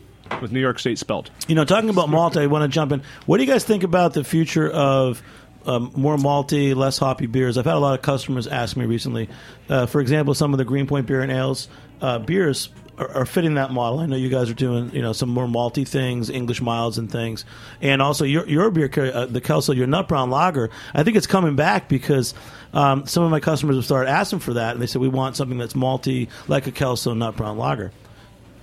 with 0.42 0.52
New 0.52 0.60
York 0.60 0.78
State 0.80 1.00
spelt. 1.00 1.30
You 1.48 1.56
know, 1.56 1.66
talking 1.66 1.90
about 1.90 2.10
malt, 2.10 2.38
I 2.38 2.48
want 2.48 2.64
to 2.64 2.68
jump 2.68 2.92
in. 2.92 3.02
What 3.26 3.38
do 3.38 3.44
you 3.44 3.50
guys 3.52 3.64
think 3.64 3.84
about 3.84 4.14
the 4.14 4.24
future 4.24 4.70
of 4.70 5.24
um, 5.66 5.92
more 5.96 6.18
malty, 6.18 6.76
less 6.76 6.98
hoppy 6.98 7.26
beers? 7.26 7.58
I've 7.58 7.66
had 7.66 7.76
a 7.76 7.80
lot 7.80 7.96
of 7.98 8.02
customers 8.02 8.46
ask 8.46 8.76
me 8.78 8.86
recently. 8.86 9.30
Uh, 9.70 9.86
for 9.86 10.02
example, 10.02 10.34
some 10.34 10.54
of 10.54 10.58
the 10.58 10.66
Greenpoint 10.66 11.08
beer 11.08 11.22
and 11.22 11.32
ales 11.32 11.68
uh, 12.02 12.20
beers 12.20 12.70
are, 13.00 13.10
are 13.18 13.26
fitting 13.26 13.56
that 13.56 13.72
model. 13.72 14.00
I 14.00 14.06
know 14.06 14.16
you 14.16 14.30
guys 14.30 14.50
are 14.50 14.54
doing 14.54 14.92
you 14.94 15.02
know 15.02 15.14
some 15.14 15.30
more 15.30 15.48
malty 15.48 15.88
things, 15.88 16.30
English 16.30 16.62
milds 16.62 16.98
and 16.98 17.12
things, 17.12 17.46
and 17.82 18.02
also 18.02 18.26
your 18.26 18.48
your 18.48 18.70
beer, 18.72 18.90
uh, 19.14 19.26
the 19.26 19.42
Kelso, 19.42 19.74
your 19.74 19.88
nut 19.88 20.08
brown 20.08 20.30
lager. 20.30 20.70
I 20.94 21.04
think 21.04 21.18
it's 21.18 21.28
coming 21.28 21.56
back 21.56 21.88
because. 21.90 22.34
Um, 22.72 23.08
some 23.08 23.24
of 23.24 23.32
my 23.32 23.40
customers 23.40 23.78
have 23.78 23.86
started 23.86 24.12
asking 24.12 24.40
for 24.42 24.54
that, 24.54 24.74
and 24.74 24.80
they 24.82 24.86
said 24.86 25.02
we 25.02 25.08
want 25.08 25.36
something 25.36 25.58
that's 25.58 25.74
malty, 25.74 26.30
like 26.48 26.68
a 26.68 26.72
Kelso 26.72 27.16
nut 27.16 27.36
brown 27.36 27.58
lager. 27.58 27.92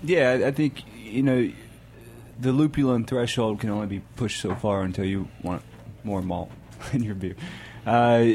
Yeah, 0.04 0.30
I- 0.30 0.46
I 0.46 0.50
think 0.52 0.84
you 0.96 1.24
know 1.24 1.50
the 2.38 2.52
lupulin 2.52 3.04
threshold 3.04 3.58
can 3.58 3.70
only 3.70 3.88
be 3.88 3.98
pushed 4.14 4.40
so 4.40 4.54
far 4.54 4.82
until 4.82 5.04
you 5.06 5.26
want 5.42 5.62
more 6.04 6.22
malt 6.22 6.52
in 6.92 7.02
your 7.02 7.16
beer. 7.16 7.34
Uh, 7.84 8.26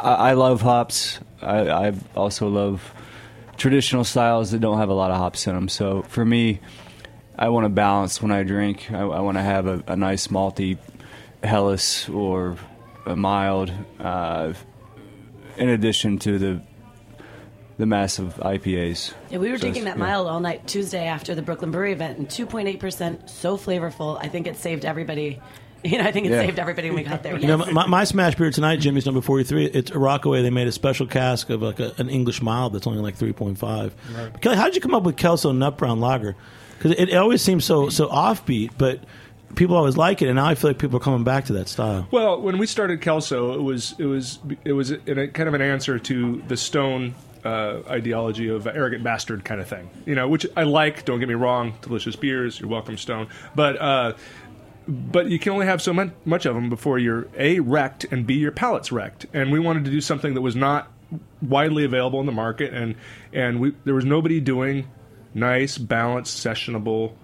I, 0.00 0.14
I 0.30 0.32
love 0.32 0.62
hops. 0.62 1.20
I, 1.42 1.68
I 1.68 1.92
also 2.16 2.48
love 2.48 2.94
traditional 3.56 4.04
styles 4.04 4.50
that 4.50 4.60
don't 4.60 4.78
have 4.78 4.88
a 4.88 4.94
lot 4.94 5.10
of 5.10 5.16
hops 5.16 5.46
in 5.46 5.54
them. 5.54 5.68
So 5.68 6.02
for 6.02 6.24
me, 6.24 6.60
I 7.38 7.48
want 7.48 7.64
to 7.64 7.68
balance 7.68 8.22
when 8.22 8.30
I 8.30 8.42
drink. 8.42 8.90
I, 8.90 9.00
I 9.00 9.20
want 9.20 9.36
to 9.36 9.42
have 9.42 9.66
a, 9.66 9.82
a 9.86 9.96
nice 9.96 10.28
malty 10.28 10.78
Helles 11.42 12.08
or 12.08 12.56
a 13.06 13.16
mild, 13.16 13.72
uh, 14.00 14.54
in 15.56 15.68
addition 15.68 16.18
to 16.20 16.38
the 16.38 16.62
the 17.76 17.86
massive 17.86 18.34
IPAs. 18.36 19.12
Yeah, 19.30 19.38
we 19.38 19.50
were 19.50 19.56
So 19.56 19.62
drinking 19.62 19.84
that 19.84 19.96
yeah. 19.96 20.04
mild 20.04 20.28
all 20.28 20.38
night 20.38 20.66
Tuesday 20.66 21.06
after 21.06 21.34
the 21.34 21.42
Brooklyn 21.42 21.72
Brewery 21.72 21.92
event, 21.92 22.18
and 22.18 22.28
2.8%, 22.28 23.28
so 23.28 23.56
flavorful. 23.56 24.16
I 24.20 24.28
think 24.28 24.46
it 24.46 24.56
saved 24.56 24.84
everybody. 24.84 25.40
You 25.90 25.98
know, 25.98 26.04
I 26.04 26.12
think 26.12 26.26
it 26.26 26.32
Yeah. 26.32 26.40
saved 26.40 26.58
everybody 26.58 26.88
when 26.88 26.96
we 26.96 27.02
got 27.02 27.22
there. 27.22 27.38
You 27.38 27.46
know, 27.46 27.58
my, 27.58 27.86
my 27.86 28.04
smash 28.04 28.34
beer 28.36 28.50
tonight, 28.50 28.76
Jimmy's 28.80 29.04
number 29.04 29.20
forty-three. 29.20 29.66
It's 29.66 29.90
a 29.90 29.98
Rockaway. 29.98 30.40
They 30.42 30.50
made 30.50 30.66
a 30.66 30.72
special 30.72 31.06
cask 31.06 31.50
of 31.50 31.60
like 31.62 31.78
a, 31.78 31.92
an 31.98 32.08
English 32.08 32.40
mild 32.40 32.72
that's 32.72 32.86
only 32.86 33.00
like 33.02 33.16
three 33.16 33.32
point 33.34 33.58
five. 33.58 33.94
Kelly, 34.40 34.56
how 34.56 34.64
did 34.64 34.74
you 34.76 34.80
come 34.80 34.94
up 34.94 35.02
with 35.02 35.16
Kelso 35.16 35.52
Nut 35.52 35.76
Brown 35.76 36.00
Lager? 36.00 36.36
Because 36.78 36.92
it, 36.92 37.10
it 37.10 37.16
always 37.16 37.42
seems 37.42 37.64
so 37.66 37.90
so 37.90 38.08
offbeat, 38.08 38.70
but 38.78 39.00
people 39.56 39.76
always 39.76 39.96
like 39.96 40.22
it, 40.22 40.26
and 40.28 40.36
now 40.36 40.46
I 40.46 40.54
feel 40.54 40.70
like 40.70 40.78
people 40.78 40.96
are 40.96 41.00
coming 41.02 41.22
back 41.22 41.44
to 41.46 41.52
that 41.54 41.68
style. 41.68 42.08
Well, 42.10 42.40
when 42.40 42.56
we 42.58 42.66
started 42.66 43.00
Kelso, 43.02 43.52
it 43.54 43.62
was 43.62 43.94
it 43.98 44.06
was 44.06 44.38
it 44.64 44.72
was 44.72 44.90
in 44.90 45.18
a, 45.18 45.28
kind 45.28 45.48
of 45.48 45.54
an 45.54 45.60
answer 45.62 45.98
to 45.98 46.42
the 46.48 46.56
Stone 46.56 47.14
uh, 47.44 47.80
ideology 47.90 48.48
of 48.48 48.66
arrogant 48.66 49.04
bastard 49.04 49.44
kind 49.44 49.60
of 49.60 49.68
thing. 49.68 49.90
You 50.06 50.14
know, 50.14 50.28
which 50.28 50.46
I 50.56 50.62
like. 50.62 51.04
Don't 51.04 51.20
get 51.20 51.28
me 51.28 51.34
wrong, 51.34 51.74
delicious 51.82 52.16
beers. 52.16 52.58
You're 52.58 52.70
welcome, 52.70 52.96
Stone. 52.96 53.28
But 53.54 53.80
uh, 53.80 54.14
but 54.86 55.28
you 55.28 55.38
can 55.38 55.52
only 55.52 55.66
have 55.66 55.80
so 55.80 55.92
much, 55.92 56.46
of 56.46 56.54
them 56.54 56.68
before 56.68 56.98
you're 56.98 57.28
a 57.36 57.60
wrecked 57.60 58.04
and 58.10 58.26
b 58.26 58.34
your 58.34 58.52
palate's 58.52 58.92
wrecked. 58.92 59.26
And 59.32 59.50
we 59.50 59.58
wanted 59.58 59.84
to 59.84 59.90
do 59.90 60.00
something 60.00 60.34
that 60.34 60.40
was 60.40 60.56
not 60.56 60.90
widely 61.42 61.84
available 61.84 62.20
in 62.20 62.26
the 62.26 62.32
market, 62.32 62.72
and 62.72 62.96
and 63.32 63.60
we 63.60 63.74
there 63.84 63.94
was 63.94 64.04
nobody 64.04 64.40
doing 64.40 64.88
nice, 65.34 65.78
balanced, 65.78 66.44
sessionable 66.44 67.14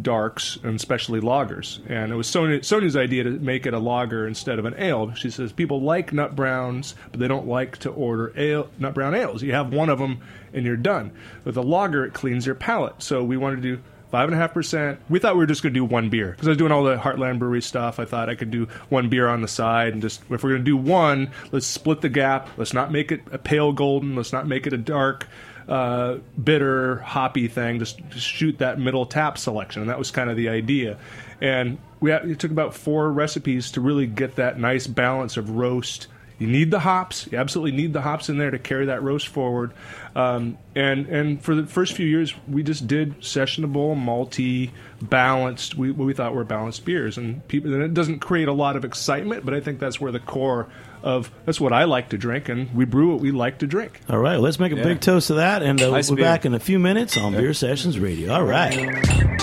darks 0.00 0.58
and 0.62 0.76
especially 0.76 1.20
lagers. 1.20 1.80
And 1.88 2.12
it 2.12 2.14
was 2.14 2.26
Sonia's 2.26 2.96
idea 2.96 3.24
to 3.24 3.30
make 3.30 3.66
it 3.66 3.74
a 3.74 3.78
lager 3.78 4.26
instead 4.26 4.58
of 4.58 4.64
an 4.64 4.74
ale. 4.78 5.14
She 5.14 5.30
says 5.30 5.52
people 5.52 5.82
like 5.82 6.12
nut 6.12 6.34
browns, 6.34 6.94
but 7.10 7.20
they 7.20 7.28
don't 7.28 7.46
like 7.46 7.76
to 7.78 7.90
order 7.90 8.32
ale, 8.36 8.70
nut 8.78 8.94
brown 8.94 9.14
ales. 9.14 9.42
You 9.42 9.52
have 9.52 9.72
one 9.72 9.90
of 9.90 9.98
them 9.98 10.20
and 10.52 10.64
you're 10.64 10.76
done. 10.76 11.12
With 11.44 11.56
a 11.56 11.62
lager, 11.62 12.06
it 12.06 12.14
cleans 12.14 12.46
your 12.46 12.54
palate. 12.54 13.02
So 13.02 13.22
we 13.22 13.36
wanted 13.36 13.56
to 13.56 13.76
do 13.76 13.82
five 14.12 14.28
and 14.28 14.34
a 14.34 14.38
half 14.38 14.54
percent. 14.54 15.00
We 15.08 15.18
thought 15.18 15.34
we 15.34 15.40
were 15.40 15.46
just 15.46 15.62
going 15.62 15.72
to 15.72 15.80
do 15.80 15.84
one 15.84 16.10
beer 16.10 16.30
because 16.30 16.46
I 16.46 16.50
was 16.50 16.58
doing 16.58 16.70
all 16.70 16.84
the 16.84 16.96
Heartland 16.96 17.40
Brewery 17.40 17.62
stuff. 17.62 17.98
I 17.98 18.04
thought 18.04 18.28
I 18.28 18.34
could 18.36 18.50
do 18.50 18.66
one 18.90 19.08
beer 19.08 19.26
on 19.26 19.40
the 19.40 19.48
side 19.48 19.94
and 19.94 20.02
just 20.02 20.20
if 20.30 20.44
we're 20.44 20.50
going 20.50 20.60
to 20.60 20.64
do 20.64 20.76
one, 20.76 21.30
let's 21.50 21.66
split 21.66 22.02
the 22.02 22.10
gap. 22.10 22.48
Let's 22.58 22.74
not 22.74 22.92
make 22.92 23.10
it 23.10 23.22
a 23.32 23.38
pale 23.38 23.72
golden. 23.72 24.14
Let's 24.14 24.32
not 24.32 24.46
make 24.46 24.66
it 24.66 24.74
a 24.74 24.78
dark 24.78 25.26
uh, 25.66 26.18
bitter, 26.42 26.98
hoppy 26.98 27.48
thing. 27.48 27.78
Just, 27.78 28.00
just 28.10 28.26
shoot 28.26 28.58
that 28.58 28.78
middle 28.78 29.06
tap 29.06 29.38
selection, 29.38 29.80
and 29.82 29.90
that 29.90 29.98
was 29.98 30.10
kind 30.10 30.28
of 30.28 30.36
the 30.36 30.50
idea. 30.50 30.98
And 31.40 31.78
we 32.00 32.10
had, 32.10 32.28
it 32.28 32.38
took 32.38 32.50
about 32.50 32.74
four 32.74 33.10
recipes 33.10 33.70
to 33.72 33.80
really 33.80 34.06
get 34.06 34.36
that 34.36 34.58
nice 34.58 34.86
balance 34.86 35.36
of 35.36 35.50
roast. 35.50 36.08
You 36.42 36.48
need 36.48 36.72
the 36.72 36.80
hops. 36.80 37.28
You 37.30 37.38
absolutely 37.38 37.70
need 37.70 37.92
the 37.92 38.00
hops 38.02 38.28
in 38.28 38.36
there 38.36 38.50
to 38.50 38.58
carry 38.58 38.86
that 38.86 39.00
roast 39.02 39.28
forward. 39.28 39.70
Um, 40.16 40.58
and 40.74 41.06
and 41.06 41.40
for 41.42 41.54
the 41.54 41.66
first 41.66 41.92
few 41.92 42.04
years, 42.06 42.34
we 42.48 42.64
just 42.64 42.88
did 42.88 43.20
sessionable, 43.20 43.96
malty, 43.96 44.70
balanced. 45.00 45.76
We, 45.76 45.92
what 45.92 46.04
we 46.04 46.14
thought 46.14 46.34
were 46.34 46.42
balanced 46.44 46.84
beers, 46.84 47.16
and 47.16 47.46
people. 47.46 47.72
And 47.72 47.82
it 47.82 47.94
doesn't 47.94 48.18
create 48.18 48.48
a 48.48 48.52
lot 48.52 48.74
of 48.74 48.84
excitement, 48.84 49.44
but 49.44 49.54
I 49.54 49.60
think 49.60 49.78
that's 49.78 50.00
where 50.00 50.10
the 50.10 50.18
core 50.18 50.66
of 51.04 51.30
that's 51.44 51.60
what 51.60 51.72
I 51.72 51.84
like 51.84 52.08
to 52.08 52.18
drink, 52.18 52.48
and 52.48 52.74
we 52.74 52.84
brew 52.84 53.12
what 53.12 53.20
we 53.20 53.30
like 53.30 53.58
to 53.58 53.66
drink. 53.68 54.00
All 54.10 54.18
right, 54.18 54.36
let's 54.40 54.58
make 54.58 54.72
a 54.72 54.76
Yeah. 54.76 54.82
big 54.82 55.00
toast 55.00 55.28
to 55.28 55.34
that, 55.34 55.62
and 55.62 55.80
uh, 55.80 55.90
Nice 55.90 56.08
we'll 56.10 56.16
be 56.16 56.22
back 56.22 56.44
in 56.44 56.54
a 56.54 56.60
few 56.60 56.78
minutes 56.80 57.16
on 57.16 57.32
Beer 57.32 57.54
Sessions 57.54 57.98
Radio. 58.00 58.32
All 58.32 58.44
right. 58.44 59.38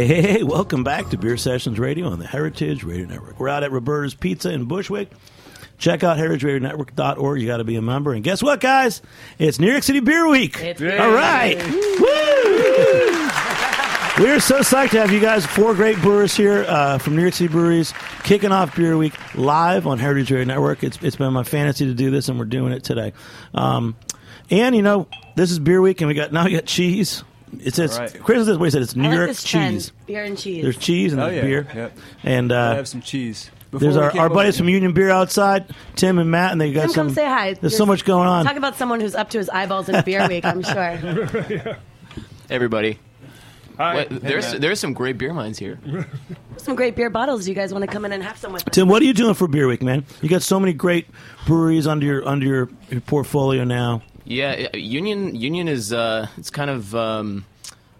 Hey, 0.00 0.06
hey, 0.06 0.22
hey, 0.22 0.42
welcome 0.42 0.82
back 0.82 1.10
to 1.10 1.18
Beer 1.18 1.36
Sessions 1.36 1.78
Radio 1.78 2.08
on 2.08 2.18
the 2.18 2.26
Heritage 2.26 2.84
Radio 2.84 3.04
Network. 3.04 3.38
We're 3.38 3.50
out 3.50 3.64
at 3.64 3.70
Roberta's 3.70 4.14
Pizza 4.14 4.50
in 4.50 4.64
Bushwick. 4.64 5.10
Check 5.76 6.02
out 6.02 6.16
heritageradionetwork.org. 6.16 7.38
You 7.38 7.46
got 7.46 7.58
to 7.58 7.64
be 7.64 7.76
a 7.76 7.82
member. 7.82 8.14
And 8.14 8.24
guess 8.24 8.42
what, 8.42 8.60
guys? 8.60 9.02
It's 9.38 9.58
New 9.58 9.70
York 9.70 9.82
City 9.82 10.00
Beer 10.00 10.26
Week. 10.26 10.58
It's 10.58 10.80
All 10.80 11.12
right. 11.12 11.58
Woo! 11.68 12.06
We're 14.24 14.40
so 14.40 14.60
psyched 14.60 14.92
to 14.92 15.00
have 15.00 15.12
you 15.12 15.20
guys, 15.20 15.44
four 15.44 15.74
great 15.74 15.98
brewers 15.98 16.34
here 16.34 16.64
uh, 16.66 16.96
from 16.96 17.14
New 17.14 17.20
York 17.20 17.34
City 17.34 17.52
Breweries, 17.52 17.92
kicking 18.22 18.52
off 18.52 18.74
Beer 18.74 18.96
Week 18.96 19.12
live 19.34 19.86
on 19.86 19.98
Heritage 19.98 20.30
Radio 20.30 20.46
Network. 20.46 20.82
It's, 20.82 20.96
it's 21.02 21.16
been 21.16 21.34
my 21.34 21.44
fantasy 21.44 21.84
to 21.84 21.92
do 21.92 22.10
this, 22.10 22.30
and 22.30 22.38
we're 22.38 22.46
doing 22.46 22.72
it 22.72 22.84
today. 22.84 23.12
Um, 23.52 23.96
and, 24.48 24.74
you 24.74 24.80
know, 24.80 25.08
this 25.36 25.50
is 25.50 25.58
Beer 25.58 25.82
Week, 25.82 26.00
and 26.00 26.08
we 26.08 26.14
got 26.14 26.32
now 26.32 26.46
we 26.46 26.52
got 26.52 26.64
cheese. 26.64 27.22
It 27.58 27.74
says, 27.74 27.94
All 27.94 28.00
right. 28.04 28.20
Chris 28.22 28.46
says, 28.46 28.58
what 28.58 28.64
he 28.66 28.70
said, 28.70 28.82
it's 28.82 28.94
New 28.94 29.04
I 29.04 29.08
like 29.08 29.16
York 29.16 29.28
this 29.30 29.42
trend. 29.44 29.76
cheese. 29.76 29.92
Beer 30.06 30.24
and 30.24 30.38
cheese. 30.38 30.62
There's 30.62 30.76
cheese 30.78 31.12
and 31.12 31.20
Oh, 31.20 31.26
there's 31.30 31.36
yeah. 31.36 31.42
beer. 31.42 31.66
Yep. 31.74 31.98
And 32.22 32.48
Gotta 32.50 32.72
uh, 32.72 32.74
have 32.76 32.88
some 32.88 33.02
cheese. 33.02 33.50
Before 33.70 33.80
there's 33.80 33.96
we 33.96 34.02
our, 34.02 34.10
came 34.10 34.20
our 34.20 34.26
over 34.26 34.34
buddies 34.34 34.56
from 34.58 34.68
Union 34.68 34.92
Beer 34.92 35.10
outside, 35.10 35.72
Tim 35.96 36.18
and 36.18 36.30
Matt, 36.30 36.52
and 36.52 36.60
they 36.60 36.72
got 36.72 36.82
Tim, 36.82 36.90
some. 36.90 37.06
come 37.08 37.14
say 37.14 37.24
hi. 37.24 37.54
There's 37.54 37.76
so 37.76 37.86
much 37.86 38.04
going 38.04 38.26
on. 38.28 38.44
Talk 38.44 38.56
about 38.56 38.76
someone 38.76 39.00
who's 39.00 39.14
up 39.14 39.30
to 39.30 39.38
his 39.38 39.48
eyeballs 39.48 39.88
in 39.88 40.02
beer 40.04 40.26
week. 40.28 40.44
I'm 40.44 40.62
sure. 40.62 41.76
Everybody. 42.50 42.98
Hi. 43.76 43.94
What- 43.94 44.08
there's 44.10 44.52
there's 44.54 44.80
some 44.80 44.92
great 44.92 45.16
beer 45.18 45.32
minds 45.32 45.58
here. 45.58 45.78
Some 46.56 46.74
great 46.74 46.96
beer 46.96 47.10
bottles. 47.10 47.48
You 47.48 47.54
guys 47.54 47.72
want 47.72 47.82
to 47.84 47.90
come 47.90 48.04
in 48.04 48.12
and 48.12 48.22
have 48.22 48.36
some 48.36 48.52
with 48.52 48.66
us? 48.68 48.74
Tim, 48.74 48.88
what 48.88 49.00
are 49.02 49.06
you 49.06 49.14
doing 49.14 49.34
for 49.34 49.48
Beer 49.48 49.66
Week, 49.68 49.82
man? 49.82 50.04
You 50.20 50.28
got 50.28 50.42
so 50.42 50.60
many 50.60 50.72
great 50.74 51.06
breweries 51.46 51.86
under 51.86 52.04
your 52.04 52.28
under 52.28 52.44
your, 52.46 52.68
your 52.90 53.00
portfolio 53.00 53.64
now. 53.64 54.02
Yeah, 54.30 54.76
Union 54.76 55.34
Union 55.34 55.66
is 55.66 55.92
uh, 55.92 56.28
it's 56.38 56.50
kind 56.50 56.70
of 56.70 56.94
um, 56.94 57.44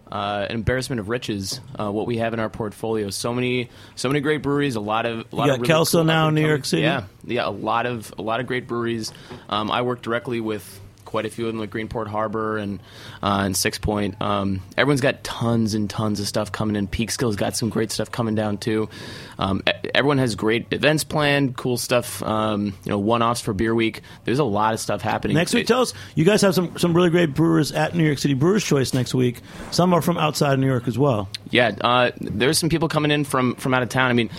uh, 0.09 0.45
an 0.49 0.55
embarrassment 0.55 1.01
of 1.01 1.09
riches. 1.09 1.59
Uh, 1.77 1.91
what 1.91 2.07
we 2.07 2.17
have 2.17 2.33
in 2.33 2.39
our 2.39 2.49
portfolio, 2.49 3.09
so 3.09 3.33
many 3.33 3.69
so 3.95 4.07
many 4.07 4.21
great 4.21 4.41
breweries, 4.41 4.75
a 4.77 4.79
lot 4.79 5.05
of 5.05 5.25
a 5.33 5.35
lot 5.35 5.47
got 5.47 5.55
of 5.55 5.61
really 5.61 5.67
Kelso 5.67 5.97
cool 5.99 6.05
now 6.05 6.29
in 6.29 6.35
New 6.35 6.47
York 6.47 6.63
City? 6.63 6.83
Yeah, 6.83 7.03
yeah, 7.25 7.47
a 7.47 7.51
lot 7.51 7.85
of 7.85 8.13
a 8.17 8.21
lot 8.21 8.39
of 8.39 8.47
great 8.47 8.65
breweries. 8.65 9.11
Um, 9.49 9.69
I 9.69 9.81
work 9.81 10.01
directly 10.01 10.39
with 10.39 10.80
quite 11.11 11.25
a 11.25 11.29
few 11.29 11.45
of 11.45 11.53
them, 11.53 11.59
like 11.59 11.69
Greenport 11.69 12.07
Harbor 12.07 12.57
and 12.57 12.79
uh, 13.21 13.41
and 13.45 13.53
Sixpoint. 13.53 14.19
Um, 14.21 14.61
everyone's 14.77 15.01
got 15.01 15.23
tons 15.23 15.73
and 15.73 15.89
tons 15.89 16.19
of 16.21 16.27
stuff 16.27 16.51
coming 16.51 16.75
in. 16.77 16.87
Peekskill's 16.87 17.35
got 17.35 17.55
some 17.55 17.69
great 17.69 17.91
stuff 17.91 18.09
coming 18.11 18.33
down 18.33 18.57
too. 18.57 18.89
Um, 19.37 19.61
everyone 19.93 20.17
has 20.19 20.35
great 20.35 20.71
events 20.71 21.03
planned, 21.03 21.57
cool 21.57 21.77
stuff. 21.77 22.23
Um, 22.23 22.67
you 22.85 22.89
know, 22.91 22.97
one-offs 22.99 23.41
for 23.41 23.53
Beer 23.53 23.75
Week. 23.75 24.01
There's 24.23 24.39
a 24.39 24.43
lot 24.43 24.73
of 24.73 24.79
stuff 24.79 25.01
happening. 25.01 25.35
Next 25.35 25.53
week, 25.53 25.63
It- 25.63 25.67
tell 25.67 25.81
us. 25.81 25.93
You 26.15 26.23
guys 26.25 26.41
have 26.41 26.55
some 26.55 26.77
some 26.77 26.93
really 26.93 27.09
great 27.09 27.33
brewers 27.33 27.71
at 27.73 27.93
New 27.93 28.05
York 28.05 28.17
City 28.17 28.33
Brewers 28.33 28.63
Choice 28.63 28.93
next 28.93 29.13
week. 29.13 29.41
Some 29.71 29.93
are 29.93 30.01
from 30.01 30.17
outside 30.17 30.53
of 30.53 30.59
New 30.59 30.67
York 30.67 30.87
as 30.87 30.97
well. 30.97 31.27
Yeah, 31.49 31.71
uh, 31.81 32.11
there's 32.21 32.57
some 32.57 32.69
people 32.69 32.87
coming 32.87 33.11
in 33.11 33.25
from, 33.25 33.55
from 33.55 33.73
out 33.73 33.83
of 33.83 33.89
town. 33.89 34.09
I 34.09 34.13
mean, 34.13 34.29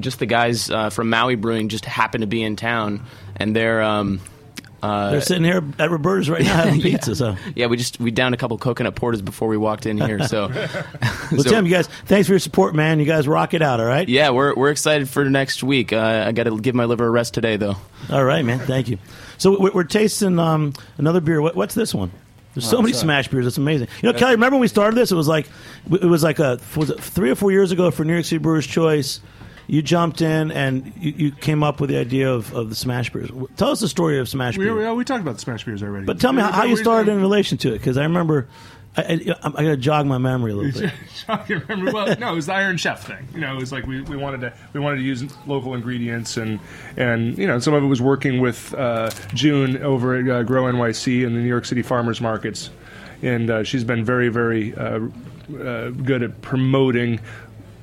just 0.00 0.18
the 0.18 0.26
guys 0.26 0.68
uh, 0.70 0.90
from 0.90 1.08
Maui 1.08 1.36
Brewing 1.36 1.68
just 1.68 1.84
happen 1.84 2.22
to 2.22 2.26
be 2.26 2.42
in 2.42 2.56
town, 2.56 3.04
and 3.36 3.54
they're 3.54 3.80
um, 3.80 4.20
uh, 4.82 5.10
They're 5.10 5.20
sitting 5.20 5.44
here 5.44 5.62
at 5.78 5.90
Roberta's 5.90 6.30
right 6.30 6.42
now 6.42 6.54
having 6.64 6.80
pizza. 6.82 7.16
So, 7.16 7.36
yeah, 7.54 7.66
we 7.66 7.76
just 7.76 7.98
we 8.00 8.10
downed 8.10 8.34
a 8.34 8.38
couple 8.38 8.56
coconut 8.58 8.94
porters 8.94 9.22
before 9.22 9.48
we 9.48 9.56
walked 9.56 9.86
in 9.86 9.98
here. 9.98 10.26
So, 10.28 10.48
well, 10.52 10.78
so- 11.42 11.42
Tim, 11.50 11.66
you 11.66 11.72
guys, 11.72 11.88
thanks 12.06 12.26
for 12.28 12.32
your 12.34 12.40
support, 12.40 12.74
man. 12.74 13.00
You 13.00 13.06
guys 13.06 13.26
rock 13.26 13.54
it 13.54 13.62
out. 13.62 13.80
All 13.80 13.86
right. 13.86 14.08
yeah, 14.08 14.30
we're 14.30 14.54
we're 14.54 14.70
excited 14.70 15.08
for 15.08 15.24
next 15.28 15.62
week. 15.62 15.92
Uh, 15.92 16.24
I 16.26 16.32
got 16.32 16.44
to 16.44 16.60
give 16.60 16.74
my 16.74 16.84
liver 16.84 17.06
a 17.06 17.10
rest 17.10 17.34
today, 17.34 17.56
though. 17.56 17.76
All 18.10 18.24
right, 18.24 18.44
man. 18.44 18.58
Thank 18.60 18.88
you. 18.88 18.98
So 19.38 19.58
we- 19.58 19.70
we're 19.70 19.84
tasting 19.84 20.38
um, 20.38 20.72
another 20.96 21.20
beer. 21.20 21.40
What, 21.42 21.56
what's 21.56 21.74
this 21.74 21.94
one? 21.94 22.10
There's 22.54 22.68
so 22.68 22.78
Oh, 22.78 22.82
many 22.82 22.92
sorry. 22.92 23.02
smash 23.04 23.28
beers. 23.28 23.46
It's 23.46 23.58
amazing. 23.58 23.88
You 24.02 24.10
know, 24.12 24.18
Kelly. 24.18 24.32
Remember 24.32 24.56
when 24.56 24.62
we 24.62 24.68
started 24.68 24.96
this? 24.96 25.12
It 25.12 25.14
was 25.16 25.28
like 25.28 25.46
it 25.92 26.02
was 26.04 26.22
like 26.24 26.38
a 26.38 26.58
was 26.76 26.90
it 26.90 27.00
three 27.00 27.30
or 27.30 27.34
four 27.34 27.52
years 27.52 27.70
ago 27.72 27.90
for 27.90 28.04
New 28.04 28.14
York 28.14 28.24
City 28.24 28.38
Brewers 28.38 28.66
Choice. 28.66 29.20
You 29.68 29.82
jumped 29.82 30.22
in 30.22 30.50
and 30.50 30.92
you, 30.98 31.12
you 31.16 31.30
came 31.30 31.62
up 31.62 31.78
with 31.78 31.90
the 31.90 31.98
idea 31.98 32.32
of, 32.32 32.52
of 32.54 32.70
the 32.70 32.74
smash 32.74 33.12
beers. 33.12 33.30
Tell 33.56 33.70
us 33.70 33.80
the 33.80 33.88
story 33.88 34.18
of 34.18 34.26
smash 34.28 34.56
We, 34.56 34.64
beer. 34.64 34.74
we, 34.74 34.96
we 34.96 35.04
talked 35.04 35.20
about 35.20 35.34
the 35.34 35.40
smash 35.40 35.64
beers 35.64 35.82
already. 35.82 36.06
But 36.06 36.18
tell 36.20 36.32
me 36.32 36.40
how, 36.40 36.50
how 36.50 36.64
you 36.64 36.76
started 36.76 37.12
in 37.12 37.20
relation 37.20 37.58
to 37.58 37.68
it, 37.68 37.78
because 37.78 37.96
I 37.96 38.02
remember. 38.04 38.48
I, 38.96 39.02
I, 39.02 39.14
I 39.44 39.50
got 39.50 39.62
to 39.62 39.76
jog 39.76 40.06
my 40.06 40.18
memory 40.18 40.50
a 40.50 40.56
little 40.56 40.80
bit. 40.80 40.90
I 41.28 41.36
can't 41.36 41.68
remember. 41.68 41.92
Well, 41.92 42.16
no, 42.18 42.32
it 42.32 42.34
was 42.34 42.46
the 42.46 42.54
Iron 42.54 42.78
Chef 42.78 43.06
thing. 43.06 43.28
You 43.32 43.40
know, 43.42 43.54
it 43.54 43.60
was 43.60 43.70
like 43.70 43.86
we, 43.86 44.00
we 44.00 44.16
wanted 44.16 44.40
to 44.40 44.52
we 44.72 44.80
wanted 44.80 44.96
to 44.96 45.02
use 45.02 45.22
local 45.46 45.74
ingredients 45.74 46.36
and 46.36 46.58
and 46.96 47.38
you 47.38 47.46
know 47.46 47.60
some 47.60 47.74
of 47.74 47.84
it 47.84 47.86
was 47.86 48.00
working 48.02 48.40
with 48.40 48.74
uh, 48.74 49.10
June 49.34 49.80
over 49.82 50.16
at 50.16 50.28
uh, 50.28 50.42
Grow 50.42 50.64
NYC 50.64 51.24
and 51.24 51.36
the 51.36 51.40
New 51.40 51.46
York 51.46 51.66
City 51.66 51.82
farmers 51.82 52.20
markets, 52.20 52.70
and 53.22 53.50
uh, 53.50 53.62
she's 53.62 53.84
been 53.84 54.04
very 54.04 54.30
very 54.30 54.74
uh, 54.74 55.00
uh, 55.60 55.90
good 55.90 56.22
at 56.24 56.40
promoting. 56.40 57.20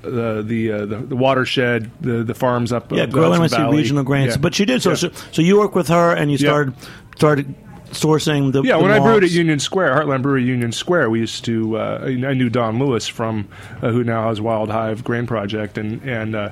The 0.09 0.43
the, 0.45 0.71
uh, 0.71 0.85
the 0.85 0.97
the 0.97 1.15
watershed, 1.15 1.91
the 2.01 2.23
the 2.23 2.33
farms 2.33 2.71
up. 2.71 2.91
Yeah, 2.91 3.03
up 3.03 3.09
Grow 3.11 3.31
NYC 3.31 3.71
regional 3.71 4.03
grains. 4.03 4.33
Yeah. 4.33 4.37
But 4.41 4.55
she 4.55 4.65
did 4.65 4.81
so, 4.81 4.91
Yeah. 4.91 4.95
so. 4.95 5.11
So 5.31 5.41
you 5.41 5.57
work 5.57 5.75
with 5.75 5.87
her, 5.89 6.13
and 6.13 6.31
you 6.31 6.37
started 6.37 6.73
started 7.15 7.53
sourcing 7.91 8.51
the 8.51 8.61
Yeah, 8.63 8.77
the 8.77 8.83
when 8.83 8.91
I 8.91 8.99
brewed 8.99 9.23
at. 9.23 9.31
Union 9.31 9.59
Square, 9.59 9.95
Heartland 9.95 10.21
Brewery 10.21 10.43
Union 10.43 10.71
Square, 10.71 11.09
we 11.09 11.19
used 11.19 11.45
to. 11.45 11.77
Uh, 11.77 11.99
I 12.03 12.33
knew 12.33 12.49
Don 12.49 12.79
Lewis 12.79 13.07
from 13.07 13.47
uh, 13.81 13.91
who 13.91 14.03
now 14.03 14.27
has 14.29 14.41
Wild 14.41 14.69
Hive 14.69 15.03
Grain 15.03 15.25
Project, 15.27 15.77
and 15.77 16.01
and 16.03 16.35
uh, 16.35 16.49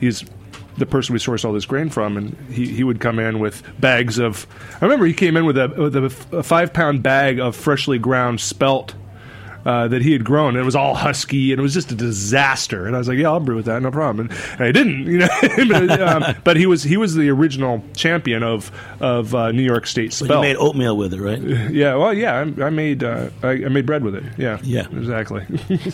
he's 0.00 0.24
the 0.78 0.86
person 0.86 1.12
we 1.12 1.18
source 1.18 1.44
all 1.44 1.52
this 1.52 1.66
grain 1.66 1.90
from, 1.90 2.16
and 2.16 2.34
he, 2.50 2.66
he 2.66 2.82
would 2.82 2.98
come 3.00 3.18
in 3.18 3.38
with 3.40 3.62
bags 3.80 4.18
of. 4.18 4.46
I 4.80 4.84
remember 4.84 5.06
he 5.06 5.12
came 5.14 5.36
in 5.36 5.44
with 5.44 5.58
a 5.58 5.68
with 5.68 5.96
a, 5.96 6.36
a 6.38 6.42
five 6.42 6.72
pound 6.72 7.02
bag 7.02 7.38
of 7.38 7.56
freshly 7.56 7.98
ground 7.98 8.40
spelt. 8.40 8.94
Uh, 9.64 9.86
that 9.86 10.02
he 10.02 10.12
had 10.12 10.24
grown, 10.24 10.56
it 10.56 10.64
was 10.64 10.74
all 10.74 10.94
husky, 10.94 11.52
and 11.52 11.60
it 11.60 11.62
was 11.62 11.72
just 11.72 11.92
a 11.92 11.94
disaster. 11.94 12.84
And 12.86 12.96
I 12.96 12.98
was 12.98 13.06
like, 13.06 13.16
"Yeah, 13.18 13.28
I'll 13.30 13.38
brew 13.38 13.54
with 13.56 13.66
that, 13.66 13.80
no 13.80 13.90
problem." 13.92 14.28
And, 14.28 14.38
and 14.54 14.62
I 14.64 14.72
didn't, 14.72 15.06
you 15.06 15.18
know. 15.18 15.28
but, 15.68 16.00
um, 16.02 16.34
but 16.44 16.56
he 16.56 16.66
was 16.66 16.82
he 16.82 16.96
was 16.96 17.14
the 17.14 17.28
original 17.30 17.82
champion 17.94 18.42
of 18.42 18.72
of 19.00 19.34
uh, 19.36 19.52
New 19.52 19.62
York 19.62 19.86
State 19.86 20.10
But 20.10 20.14
spelt. 20.26 20.30
you 20.30 20.40
made 20.40 20.56
oatmeal 20.56 20.96
with 20.96 21.14
it, 21.14 21.20
right? 21.20 21.40
Yeah, 21.72 21.94
well, 21.94 22.12
yeah, 22.12 22.44
I, 22.58 22.64
I 22.64 22.70
made 22.70 23.04
uh, 23.04 23.30
I, 23.42 23.50
I 23.50 23.68
made 23.68 23.86
bread 23.86 24.02
with 24.02 24.14
it. 24.16 24.24
Yeah, 24.36 24.58
Yeah. 24.62 24.86
exactly. 24.92 25.46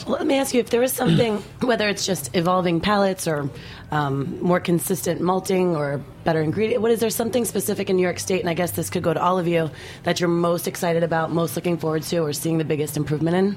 Well, 0.06 0.16
let 0.16 0.26
me 0.26 0.36
ask 0.38 0.54
you 0.54 0.60
if 0.60 0.70
there 0.70 0.80
was 0.80 0.92
something, 0.92 1.36
whether 1.60 1.88
it's 1.88 2.06
just 2.06 2.34
evolving 2.34 2.80
palates 2.80 3.28
or 3.28 3.50
um, 3.90 4.40
more 4.42 4.60
consistent 4.60 5.20
malting 5.20 5.74
or 5.74 6.00
better 6.24 6.42
ingredient. 6.42 6.82
What 6.82 6.90
is 6.90 7.00
there 7.00 7.10
something 7.10 7.44
specific 7.44 7.88
in 7.88 7.96
New 7.96 8.02
York 8.02 8.18
State? 8.18 8.40
And 8.40 8.50
I 8.50 8.54
guess 8.54 8.72
this 8.72 8.90
could 8.90 9.02
go 9.02 9.14
to 9.14 9.22
all 9.22 9.38
of 9.38 9.48
you 9.48 9.70
that 10.02 10.20
you're 10.20 10.28
most 10.28 10.68
excited 10.68 11.02
about, 11.02 11.32
most 11.32 11.56
looking 11.56 11.78
forward 11.78 12.02
to, 12.04 12.18
or 12.18 12.32
seeing 12.32 12.58
the 12.58 12.64
biggest 12.64 12.96
improvement 12.96 13.36
in. 13.36 13.56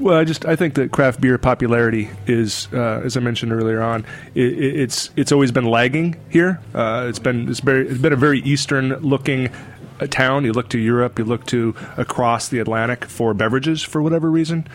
well, 0.00 0.16
I 0.16 0.24
just 0.24 0.44
I 0.44 0.56
think 0.56 0.74
that 0.74 0.90
craft 0.90 1.20
beer 1.20 1.38
popularity 1.38 2.10
is, 2.26 2.68
uh, 2.72 3.02
as 3.04 3.16
I 3.16 3.20
mentioned 3.20 3.52
earlier 3.52 3.82
on, 3.82 4.04
it, 4.34 4.52
it, 4.52 4.80
it's 4.80 5.10
it's 5.16 5.32
always 5.32 5.52
been 5.52 5.66
lagging 5.66 6.20
here. 6.30 6.60
Uh, 6.74 7.06
it's 7.08 7.18
been 7.18 7.48
it's 7.48 7.60
very 7.60 7.88
it's 7.88 8.00
been 8.00 8.12
a 8.12 8.16
very 8.16 8.40
eastern 8.40 8.90
looking. 9.00 9.50
Town, 10.10 10.44
you 10.44 10.52
look 10.52 10.68
to 10.70 10.78
Europe, 10.78 11.18
you 11.18 11.24
look 11.24 11.46
to 11.46 11.74
across 11.96 12.48
the 12.48 12.58
Atlantic 12.58 13.04
for 13.04 13.34
beverages 13.34 13.82
for 13.82 14.02
whatever 14.02 14.30
reason, 14.30 14.66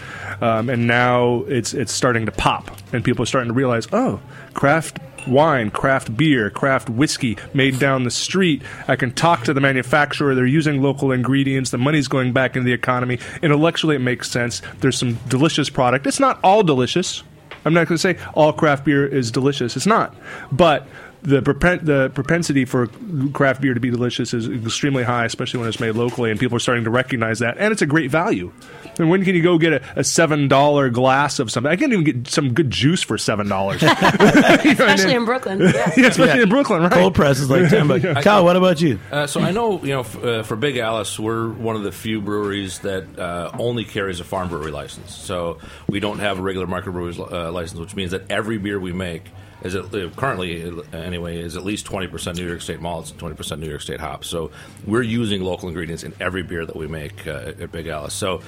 um, 0.42 0.70
and 0.70 0.88
now 0.88 1.44
it's 1.48 1.74
it's 1.74 1.92
starting 1.92 2.26
to 2.26 2.32
pop, 2.32 2.72
and 2.94 3.04
people 3.04 3.24
are 3.24 3.28
starting 3.28 3.50
to 3.50 3.54
realize, 3.54 3.88
oh, 3.92 4.20
craft 4.54 5.00
wine, 5.28 5.70
craft 5.72 6.16
beer, 6.16 6.50
craft 6.50 6.90
whiskey 6.90 7.38
made 7.54 7.80
down 7.80 8.04
the 8.04 8.12
street. 8.12 8.62
I 8.88 8.96
can 8.96 9.12
talk 9.12 9.44
to 9.44 9.54
the 9.54 9.62
manufacturer. 9.62 10.36
They're 10.36 10.46
using 10.46 10.82
local 10.82 11.12
ingredients. 11.12 11.72
The 11.72 11.78
money's 11.78 12.08
going 12.08 12.34
back 12.34 12.56
into 12.56 12.66
the 12.66 12.74
economy. 12.74 13.20
Intellectually, 13.42 13.96
it 13.96 14.00
makes 14.00 14.30
sense. 14.30 14.62
There's 14.80 14.98
some 14.98 15.16
delicious 15.28 15.70
product. 15.70 16.08
It's 16.08 16.20
not 16.20 16.40
all 16.44 16.64
delicious. 16.64 17.24
I'm 17.66 17.74
not 17.74 17.88
going 17.88 17.98
to 17.98 18.02
say 18.02 18.18
all 18.34 18.54
craft 18.54 18.86
beer 18.86 19.06
is 19.06 19.32
delicious. 19.32 19.76
It's 19.76 19.86
not. 19.86 20.16
But 20.52 20.88
the 21.22 21.42
propen- 21.42 21.84
the 21.86 22.10
propensity 22.14 22.66
for 22.66 22.88
craft 23.34 23.62
beer 23.62 23.74
to 23.74 23.80
be 23.80 23.90
delicious 23.90 24.34
is 24.34 24.48
extremely 24.48 25.04
high, 25.04 25.26
especially 25.26 25.60
when 25.60 25.70
it's 25.70 25.80
made 25.80 25.92
locally, 25.96 26.32
and 26.32 26.40
people 26.40 26.56
are 26.56 26.60
starting 26.62 26.84
to 26.86 26.90
recognize 26.90 27.40
that. 27.40 27.58
And 27.58 27.72
it's 27.72 27.82
a 27.82 27.86
great 27.86 28.10
value. 28.12 28.52
And 28.98 29.10
when 29.10 29.24
can 29.24 29.34
you 29.36 29.42
go 29.44 29.58
get 29.58 29.74
a, 29.74 29.82
a 30.00 30.04
seven 30.04 30.48
dollar 30.48 30.90
glass 30.90 31.40
of 31.40 31.50
something? 31.52 31.72
I 31.72 31.76
can't 31.76 31.92
even 31.94 32.04
get 32.04 32.28
some 32.28 32.54
good 32.54 32.70
juice 32.70 33.02
for 33.04 33.18
seven 33.18 33.48
dollars. 33.48 33.82
Especially 33.84 35.14
in 35.14 35.26
Brooklyn. 35.26 35.60
Yeah. 35.80 35.92
Yeah, 35.98 36.08
especially 36.08 36.42
in 36.42 36.50
Brooklyn, 36.50 36.82
right? 36.84 36.92
Cold 36.92 37.16
press 37.16 37.40
is 37.40 37.50
like 37.50 37.70
ten 37.70 37.88
bucks. 37.88 38.04
I- 38.06 38.22
Kyle, 38.22 38.44
what 38.44 38.56
about 38.56 38.82
you? 38.82 39.00
Uh, 39.12 39.28
so 39.28 39.40
I 39.42 39.52
know, 39.52 39.82
you 39.82 39.90
know, 39.94 40.00
f- 40.02 40.24
uh, 40.24 40.44
for 40.44 40.56
Big 40.56 40.78
Alice, 40.78 41.20
we're 41.20 41.50
one 41.50 41.76
of 41.76 41.84
the 41.84 41.92
few 41.92 42.22
breweries 42.22 42.80
that 42.80 43.18
uh, 43.20 43.52
only 43.60 43.84
carries 43.86 44.20
a 44.20 44.24
farm 44.24 44.50
brewery 44.50 44.72
license. 44.72 45.14
So 45.16 45.60
we 45.88 46.00
don't 46.00 46.20
have 46.20 46.40
a 46.40 46.42
regular 46.42 46.68
market 46.68 46.92
brewery 46.92 47.16
uh, 47.20 47.52
license, 47.52 47.80
which 47.80 47.96
means 47.96 48.12
that 48.12 48.30
every 48.32 48.58
beer 48.58 48.80
we 48.80 48.94
make 48.94 49.26
is 49.64 49.76
it, 49.76 49.94
uh, 49.94 50.10
currently 50.16 50.64
uh, 50.64 50.98
anyway 50.98 51.40
is 51.40 51.58
at 51.58 51.64
least 51.64 51.86
20% 51.86 52.36
New 52.36 52.48
York 52.48 52.62
State 52.62 52.80
malts, 52.80 53.12
20% 53.12 53.60
New 53.60 53.70
York 53.70 53.82
State 53.82 54.00
hops. 54.00 54.28
So 54.28 54.52
we're 54.86 55.02
using 55.02 55.42
local 55.42 55.68
ingredients 55.68 56.04
in 56.04 56.14
every 56.20 56.44
beer 56.44 56.66
that 56.66 56.76
we 56.76 56.88
make 56.88 57.28
uh, 57.28 57.54
at 57.60 57.72
Big 57.72 57.88
Alice. 57.88 58.14
So 58.14 58.42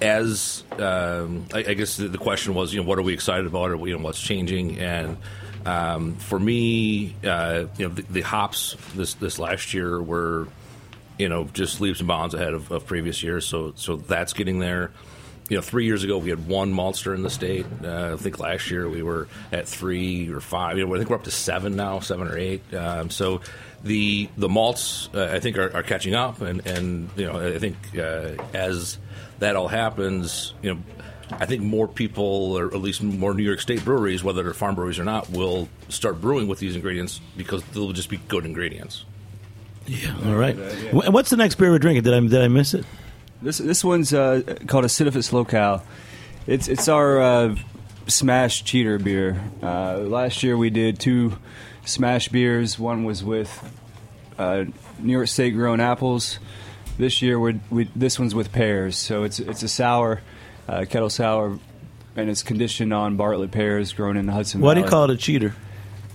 as 0.00 0.64
um, 0.72 1.46
I, 1.52 1.58
I 1.58 1.74
guess 1.74 1.96
the, 1.96 2.08
the 2.08 2.18
question 2.18 2.54
was, 2.54 2.72
you 2.72 2.82
know, 2.82 2.88
what 2.88 2.98
are 2.98 3.02
we 3.02 3.12
excited 3.12 3.46
about, 3.46 3.70
or 3.70 3.76
you 3.86 3.96
know, 3.96 4.02
what's 4.02 4.20
changing? 4.20 4.78
And 4.78 5.16
um, 5.66 6.16
for 6.16 6.38
me, 6.38 7.14
uh, 7.24 7.66
you 7.78 7.88
know, 7.88 7.94
the, 7.94 8.02
the 8.02 8.20
hops 8.22 8.76
this 8.94 9.14
this 9.14 9.38
last 9.38 9.72
year 9.72 10.02
were, 10.02 10.48
you 11.18 11.28
know, 11.28 11.44
just 11.52 11.80
leaps 11.80 12.00
and 12.00 12.08
bounds 12.08 12.34
ahead 12.34 12.54
of, 12.54 12.70
of 12.70 12.86
previous 12.86 13.22
years. 13.22 13.46
So 13.46 13.72
so 13.76 13.96
that's 13.96 14.32
getting 14.32 14.58
there. 14.58 14.92
You 15.48 15.56
know, 15.58 15.62
three 15.62 15.84
years 15.84 16.04
ago 16.04 16.16
we 16.18 16.30
had 16.30 16.46
one 16.46 16.72
maltster 16.72 17.14
in 17.14 17.22
the 17.22 17.28
state. 17.30 17.66
Uh, 17.84 18.14
I 18.14 18.16
think 18.16 18.38
last 18.38 18.70
year 18.70 18.88
we 18.88 19.02
were 19.02 19.28
at 19.52 19.68
three 19.68 20.30
or 20.30 20.40
five. 20.40 20.78
You 20.78 20.86
know, 20.86 20.94
I 20.94 20.98
think 20.98 21.10
we're 21.10 21.16
up 21.16 21.24
to 21.24 21.30
seven 21.30 21.76
now, 21.76 22.00
seven 22.00 22.28
or 22.28 22.38
eight. 22.38 22.62
Um, 22.72 23.10
so 23.10 23.42
the 23.82 24.28
the 24.38 24.48
malts 24.48 25.10
uh, 25.14 25.28
I 25.32 25.40
think 25.40 25.58
are, 25.58 25.74
are 25.76 25.82
catching 25.82 26.14
up, 26.14 26.40
and 26.40 26.66
and 26.66 27.10
you 27.16 27.26
know 27.26 27.38
I 27.54 27.58
think 27.58 27.76
uh, 27.98 28.42
as 28.54 28.96
that 29.40 29.54
all 29.56 29.68
happens, 29.68 30.54
you 30.62 30.74
know, 30.74 30.80
I 31.30 31.44
think 31.44 31.60
more 31.62 31.88
people, 31.88 32.56
or 32.58 32.66
at 32.68 32.80
least 32.80 33.02
more 33.02 33.34
New 33.34 33.42
York 33.42 33.60
State 33.60 33.84
breweries, 33.84 34.24
whether 34.24 34.42
they're 34.42 34.54
farm 34.54 34.74
breweries 34.76 34.98
or 34.98 35.04
not, 35.04 35.28
will 35.28 35.68
start 35.90 36.22
brewing 36.22 36.48
with 36.48 36.58
these 36.58 36.74
ingredients 36.74 37.20
because 37.36 37.62
they'll 37.64 37.92
just 37.92 38.08
be 38.08 38.16
good 38.28 38.46
ingredients. 38.46 39.04
Yeah. 39.86 40.16
All 40.24 40.34
right. 40.36 40.54
Wh- 40.56 41.12
What's 41.12 41.28
the 41.28 41.36
next 41.36 41.56
beer 41.56 41.70
we're 41.70 41.78
drinking? 41.78 42.04
Did 42.04 42.14
I 42.14 42.20
did 42.20 42.40
I 42.40 42.48
miss 42.48 42.72
it? 42.72 42.86
This 43.44 43.58
this 43.58 43.84
one's 43.84 44.14
uh, 44.14 44.40
called 44.66 44.86
Aciditas 44.86 45.30
Locale. 45.30 45.82
It's 46.46 46.66
it's 46.66 46.88
our 46.88 47.20
uh, 47.20 47.56
smash 48.06 48.64
cheater 48.64 48.98
beer. 48.98 49.38
Uh, 49.62 49.98
last 49.98 50.42
year 50.42 50.56
we 50.56 50.70
did 50.70 50.98
two 50.98 51.36
smash 51.84 52.28
beers. 52.28 52.78
One 52.78 53.04
was 53.04 53.22
with 53.22 53.50
uh, 54.38 54.64
New 54.98 55.12
York 55.12 55.28
State 55.28 55.50
grown 55.50 55.78
apples. 55.78 56.38
This 56.96 57.20
year 57.20 57.38
we're, 57.38 57.60
we 57.68 57.90
this 57.94 58.18
one's 58.18 58.34
with 58.34 58.50
pears. 58.50 58.96
So 58.96 59.24
it's 59.24 59.38
it's 59.40 59.62
a 59.62 59.68
sour, 59.68 60.22
uh, 60.66 60.86
kettle 60.88 61.10
sour, 61.10 61.58
and 62.16 62.30
it's 62.30 62.42
conditioned 62.42 62.94
on 62.94 63.18
Bartlett 63.18 63.50
pears 63.50 63.92
grown 63.92 64.16
in 64.16 64.24
the 64.24 64.32
Hudson. 64.32 64.62
Valley. 64.62 64.68
Why 64.68 64.74
do 64.74 64.80
you 64.80 64.84
Valley. 64.84 64.90
call 64.90 65.10
it 65.10 65.10
a 65.10 65.18
cheater? 65.18 65.54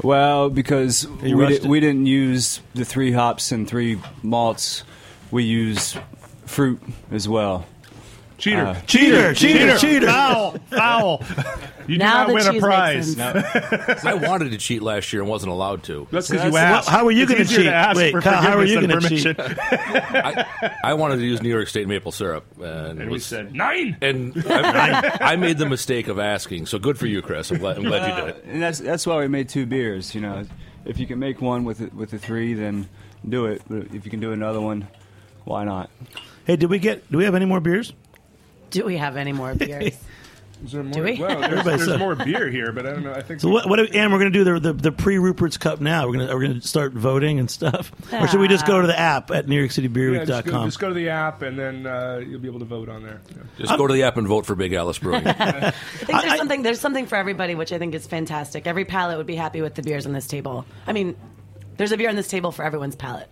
Well, 0.01 0.49
because 0.49 1.07
we, 1.07 1.33
rushed 1.33 1.61
di- 1.61 1.67
it? 1.67 1.69
we 1.69 1.79
didn't 1.79 2.07
use 2.07 2.59
the 2.73 2.85
three 2.85 3.11
hops 3.11 3.51
and 3.51 3.67
three 3.67 3.99
malts. 4.23 4.83
We 5.29 5.43
use 5.43 5.95
fruit 6.49 6.81
as 7.11 7.27
well. 7.29 7.65
Cheater. 8.37 8.67
Uh, 8.67 8.81
Cheater, 8.87 9.33
cheater, 9.33 9.77
cheater. 9.77 10.07
Foul, 10.07 10.57
foul. 10.69 11.21
You 11.89 11.95
do 11.95 11.97
Now 11.97 12.25
not 12.27 12.33
win 12.33 12.55
a 12.55 12.59
prize. 12.61 13.17
makes 13.17 14.05
I 14.05 14.13
wanted 14.13 14.51
to 14.51 14.57
cheat 14.57 14.81
last 14.81 15.11
year 15.11 15.21
and 15.21 15.29
wasn't 15.29 15.51
allowed 15.51 15.83
to. 15.83 16.07
That's 16.09 16.29
because 16.29 16.45
you 16.45 16.51
that's- 16.51 16.77
asked. 16.87 16.87
how 16.89 17.05
are 17.05 17.11
you 17.11 17.25
gonna 17.25 17.43
cheat? 17.43 17.65
Wait, 17.97 18.13
Kyle, 18.23 18.41
how 18.41 18.57
are 18.57 18.63
you 18.63 18.79
gonna 18.79 19.01
cheat? 19.01 19.35
I, 19.39 20.73
I 20.85 20.93
wanted 20.93 21.17
to 21.17 21.25
use 21.25 21.41
New 21.41 21.49
York 21.49 21.67
State 21.67 21.89
maple 21.89 22.13
syrup, 22.13 22.45
and, 22.61 23.01
And 23.01 23.11
we 23.11 23.19
said 23.19 23.53
nine. 23.53 23.97
and 24.01 24.31
I, 24.47 25.17
I 25.19 25.35
made 25.35 25.57
the 25.57 25.67
mistake 25.67 26.07
of 26.07 26.17
asking. 26.17 26.67
So 26.67 26.79
good 26.79 26.97
for 26.97 27.07
you, 27.07 27.21
Chris. 27.21 27.51
I'm 27.51 27.57
glad, 27.57 27.75
I'm 27.77 27.83
glad 27.83 28.07
you 28.09 28.25
did 28.25 28.35
it. 28.37 28.45
And 28.45 28.61
that's 28.61 28.79
that's 28.79 29.05
why 29.05 29.17
we 29.17 29.27
made 29.27 29.49
two 29.49 29.65
beers. 29.65 30.15
You 30.15 30.21
know, 30.21 30.45
if 30.85 30.97
you 30.97 31.07
can 31.07 31.19
make 31.19 31.41
one 31.41 31.65
with 31.65 31.79
the, 31.79 31.87
with 31.93 32.11
the 32.11 32.19
three, 32.19 32.53
then 32.53 32.87
do 33.27 33.47
it. 33.47 33.63
But 33.67 33.93
if 33.93 34.05
you 34.05 34.11
can 34.11 34.21
do 34.21 34.31
another 34.31 34.61
one, 34.61 34.87
why 35.43 35.65
not? 35.65 35.89
Hey, 36.49 36.55
did 36.55 36.71
we 36.71 36.79
get? 36.79 37.11
Do 37.11 37.19
we 37.19 37.25
have 37.25 37.35
any 37.35 37.45
more 37.45 37.59
beers? 37.59 37.93
Do 38.71 38.83
we 38.83 38.97
have 38.97 39.17
any 39.17 39.33
more 39.33 39.53
beers? 39.53 39.93
Is 40.65 40.71
there 40.71 40.81
more? 40.81 40.93
Do 40.93 41.03
we? 41.03 41.21
Well, 41.21 41.39
there's, 41.41 41.63
there's 41.63 41.85
said- 41.85 41.99
more 41.99 42.15
beer 42.15 42.49
here, 42.49 42.71
but 42.71 42.87
I 42.87 42.89
don't 42.89 43.03
know. 43.03 43.13
I 43.13 43.21
think 43.21 43.39
So 43.39 43.49
what? 43.49 43.69
What? 43.69 43.79
And 43.79 44.11
we're 44.11 44.17
going 44.17 44.33
to 44.33 44.39
do 44.39 44.43
the 44.43 44.59
the, 44.59 44.73
the 44.73 44.91
pre 44.91 45.19
Rupert's 45.19 45.57
Cup 45.57 45.79
now. 45.79 46.07
We're 46.07 46.13
going 46.13 46.27
to 46.27 46.33
we're 46.33 46.41
going 46.41 46.59
to 46.59 46.67
start 46.67 46.93
voting 46.93 47.39
and 47.39 47.51
stuff. 47.51 47.91
Or 48.11 48.27
should 48.27 48.39
we 48.39 48.47
just 48.47 48.65
go 48.65 48.81
to 48.81 48.87
the 48.87 48.97
app 48.97 49.29
at 49.29 49.47
Yeah, 49.47 49.67
just, 49.67 49.77
go, 49.77 49.83
NewYorkCityBeerWeek.com? 49.83 50.65
just 50.67 50.79
go 50.79 50.87
to 50.87 50.95
the 50.95 51.09
app, 51.09 51.43
and 51.43 51.57
then 51.57 51.85
uh, 51.85 52.19
you'll 52.27 52.39
be 52.39 52.47
able 52.47 52.59
to 52.59 52.65
vote 52.65 52.89
on 52.89 53.03
there. 53.03 53.21
Yeah. 53.29 53.43
Just 53.59 53.77
go 53.77 53.85
to 53.85 53.93
the 53.93 54.01
app 54.01 54.17
and 54.17 54.27
vote 54.27 54.47
for 54.47 54.55
Big 54.55 54.73
Alice 54.73 54.97
Brewing. 54.97 55.27
I 55.27 55.69
think 55.69 56.07
there's 56.07 56.23
I- 56.33 56.37
something 56.37 56.63
there's 56.63 56.79
something 56.79 57.05
for 57.05 57.15
everybody, 57.15 57.53
which 57.53 57.71
I 57.71 57.77
think 57.77 57.93
is 57.93 58.07
fantastic. 58.07 58.65
Every 58.65 58.85
palate 58.85 59.17
would 59.17 59.27
be 59.27 59.35
happy 59.35 59.61
with 59.61 59.75
the 59.75 59.83
beers 59.83 60.07
on 60.07 60.13
this 60.13 60.25
table. 60.25 60.65
I 60.87 60.93
mean, 60.93 61.15
there's 61.77 61.91
a 61.91 61.97
beer 61.97 62.09
on 62.09 62.15
this 62.15 62.27
table 62.27 62.51
for 62.51 62.65
everyone's 62.65 62.95
palate. 62.95 63.29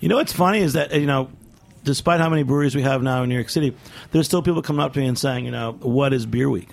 You 0.00 0.10
know 0.10 0.16
what's 0.16 0.34
funny 0.34 0.58
is 0.58 0.74
that 0.74 0.92
you 0.92 1.06
know, 1.06 1.30
despite 1.84 2.20
how 2.20 2.28
many 2.28 2.42
breweries 2.42 2.74
we 2.74 2.82
have 2.82 3.02
now 3.02 3.22
in 3.22 3.28
New 3.28 3.34
York 3.34 3.48
City, 3.48 3.76
there's 4.12 4.26
still 4.26 4.42
people 4.42 4.62
coming 4.62 4.80
up 4.80 4.92
to 4.94 5.00
me 5.00 5.06
and 5.06 5.18
saying, 5.18 5.44
you 5.44 5.50
know, 5.50 5.72
what 5.80 6.12
is 6.12 6.26
Beer 6.26 6.50
Week? 6.50 6.68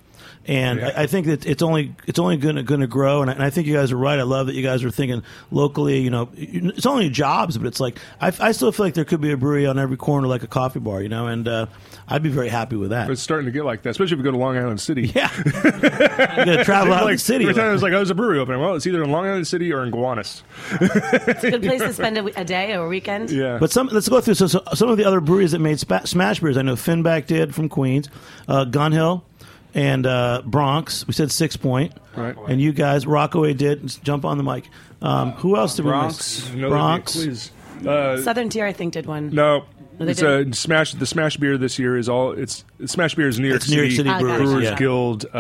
And 0.48 0.80
Yeah. 0.80 0.92
I, 0.96 1.04
I 1.04 1.08
think 1.08 1.26
that 1.28 1.46
it's 1.46 1.62
only 1.64 1.96
it's 2.06 2.20
only 2.20 2.38
going 2.38 2.56
to 2.56 2.64
going 2.64 2.82
to 2.82 2.88
grow, 2.88 3.22
and 3.22 3.32
I, 3.32 3.34
and 3.34 3.44
I 3.44 3.50
think 3.50 3.68
you 3.68 3.74
guys 3.74 3.92
are 3.92 3.98
right. 3.98 4.20
I 4.20 4.24
love 4.24 4.48
that 4.48 4.56
you 4.56 4.62
guys 4.64 4.84
are 4.84 4.92
thinking 4.92 5.24
locally. 5.52 6.00
You 6.00 6.10
know, 6.12 6.30
it's 6.36 6.86
only 6.86 7.10
jobs, 7.10 7.58
but 7.58 7.68
it's 7.68 7.80
like 7.80 7.98
I, 8.22 8.32
I 8.40 8.52
still 8.52 8.72
feel 8.72 8.86
like 8.86 8.94
there 8.94 9.06
could 9.06 9.22
be 9.22 9.32
a 9.32 9.38
brewery 9.38 9.66
on 9.66 9.80
every 9.80 9.98
corner, 9.98 10.28
like 10.28 10.44
a 10.44 10.48
coffee 10.48 10.80
bar. 10.80 11.02
You 11.02 11.10
know, 11.10 11.28
and 11.28 11.48
uh, 11.48 11.66
I'd 12.08 12.22
be 12.24 12.30
very 12.30 12.50
happy 12.50 12.76
with 12.76 12.92
that. 12.92 13.08
But 13.08 13.14
it's 13.14 13.22
starting 13.22 13.46
to 13.46 13.52
get 13.52 13.66
like 13.66 13.82
that, 13.84 13.90
especially 13.92 14.14
if 14.14 14.20
you 14.20 14.24
go 14.24 14.32
to 14.32 14.38
Long 14.38 14.58
Island 14.58 14.80
City. 14.80 15.12
Yeah, 15.16 15.32
you 15.46 15.52
got 15.52 16.46
to 16.46 16.64
travel 16.64 16.94
out 16.94 17.02
of 17.02 17.06
like, 17.06 17.16
the 17.16 17.20
city. 17.20 17.46
Every 17.46 17.56
time 17.56 17.70
it 17.70 17.74
was 17.74 17.82
like, 17.84 17.94
oh, 17.94 17.98
there's 17.98 18.10
a 18.12 18.16
brewery 18.16 18.40
opening. 18.40 18.62
Well, 18.62 18.76
it's 18.76 18.86
either 18.86 19.04
in 19.04 19.12
Long 19.12 19.26
Island 19.26 19.48
City 19.48 19.74
or 19.74 19.84
in 19.84 19.92
Gowanus. 19.92 20.44
It's 20.80 21.44
a 21.44 21.52
good 21.52 21.64
place 21.64 21.82
to 21.82 21.94
spend 21.94 22.18
a, 22.18 22.26
a 22.40 22.44
day 22.44 22.76
or 22.76 22.86
a 22.86 22.88
weekend. 22.88 23.32
Yeah. 23.32 23.58
But 23.60 23.72
some 23.72 23.88
let's 23.88 24.10
go 24.10 24.22
through 24.22 24.36
so, 24.36 24.48
so, 24.48 24.62
some 24.74 24.90
of 24.90 24.98
the 24.98 25.06
other 25.06 25.22
breweries 25.22 25.54
that 25.54 25.60
made 25.60 25.80
spa- 25.80 26.04
smash 26.06 26.40
beers. 26.40 26.58
I 26.58 26.62
know 26.62 26.76
Finback 26.76 27.26
did 27.26 27.56
from 27.56 27.70
Queens, 27.70 28.10
uh, 28.48 28.66
Gun 28.66 28.92
Hill, 28.92 29.24
and 29.76 30.08
uh, 30.08 30.42
Bronx. 30.46 31.06
We 31.06 31.14
said 31.14 31.30
Sixpoint, 31.30 31.92
Right. 32.16 32.36
and 32.48 32.60
you 32.60 32.72
guys 32.74 33.06
Rockaway 33.06 33.54
did. 33.54 33.86
Jump 34.04 34.26
on 34.26 34.38
the 34.40 34.44
mic. 34.44 34.68
Um, 35.04 35.34
who 35.34 35.56
else 35.58 35.76
did 35.76 35.86
we 35.86 35.92
Bronx. 35.92 36.16
miss? 36.46 36.50
You 36.56 36.62
know, 36.64 36.70
Bronx. 36.70 37.14
there'd 37.14 37.26
be 37.28 37.32
a 37.32 37.36
quiz. 37.36 37.52
Uh, 37.88 38.22
Southern 38.24 38.50
Tier, 38.50 38.66
I 38.66 38.74
think, 38.74 38.94
did 38.94 39.06
one. 39.06 39.30
no. 39.30 39.66
No, 39.98 40.08
it's 40.08 40.22
a 40.22 40.40
didn't. 40.40 40.54
smash. 40.58 40.92
The 40.94 41.06
smash 41.06 41.38
beer 41.38 41.58
this 41.58 41.80
year 41.80 41.98
is 41.98 42.10
all. 42.10 42.32
It's 42.32 42.66
Smash 42.86 43.16
Beer 43.16 43.30
is 43.30 43.40
New 43.40 43.48
York 43.48 43.62
It's 43.62 43.70
New 43.70 43.78
York 43.82 43.92
City 43.92 44.10
Ah. 44.10 44.20
Brewers. 44.20 44.42
Brewers 44.50 44.64
Yeah. 44.66 44.76
Guild 44.76 45.26
uh, 45.34 45.38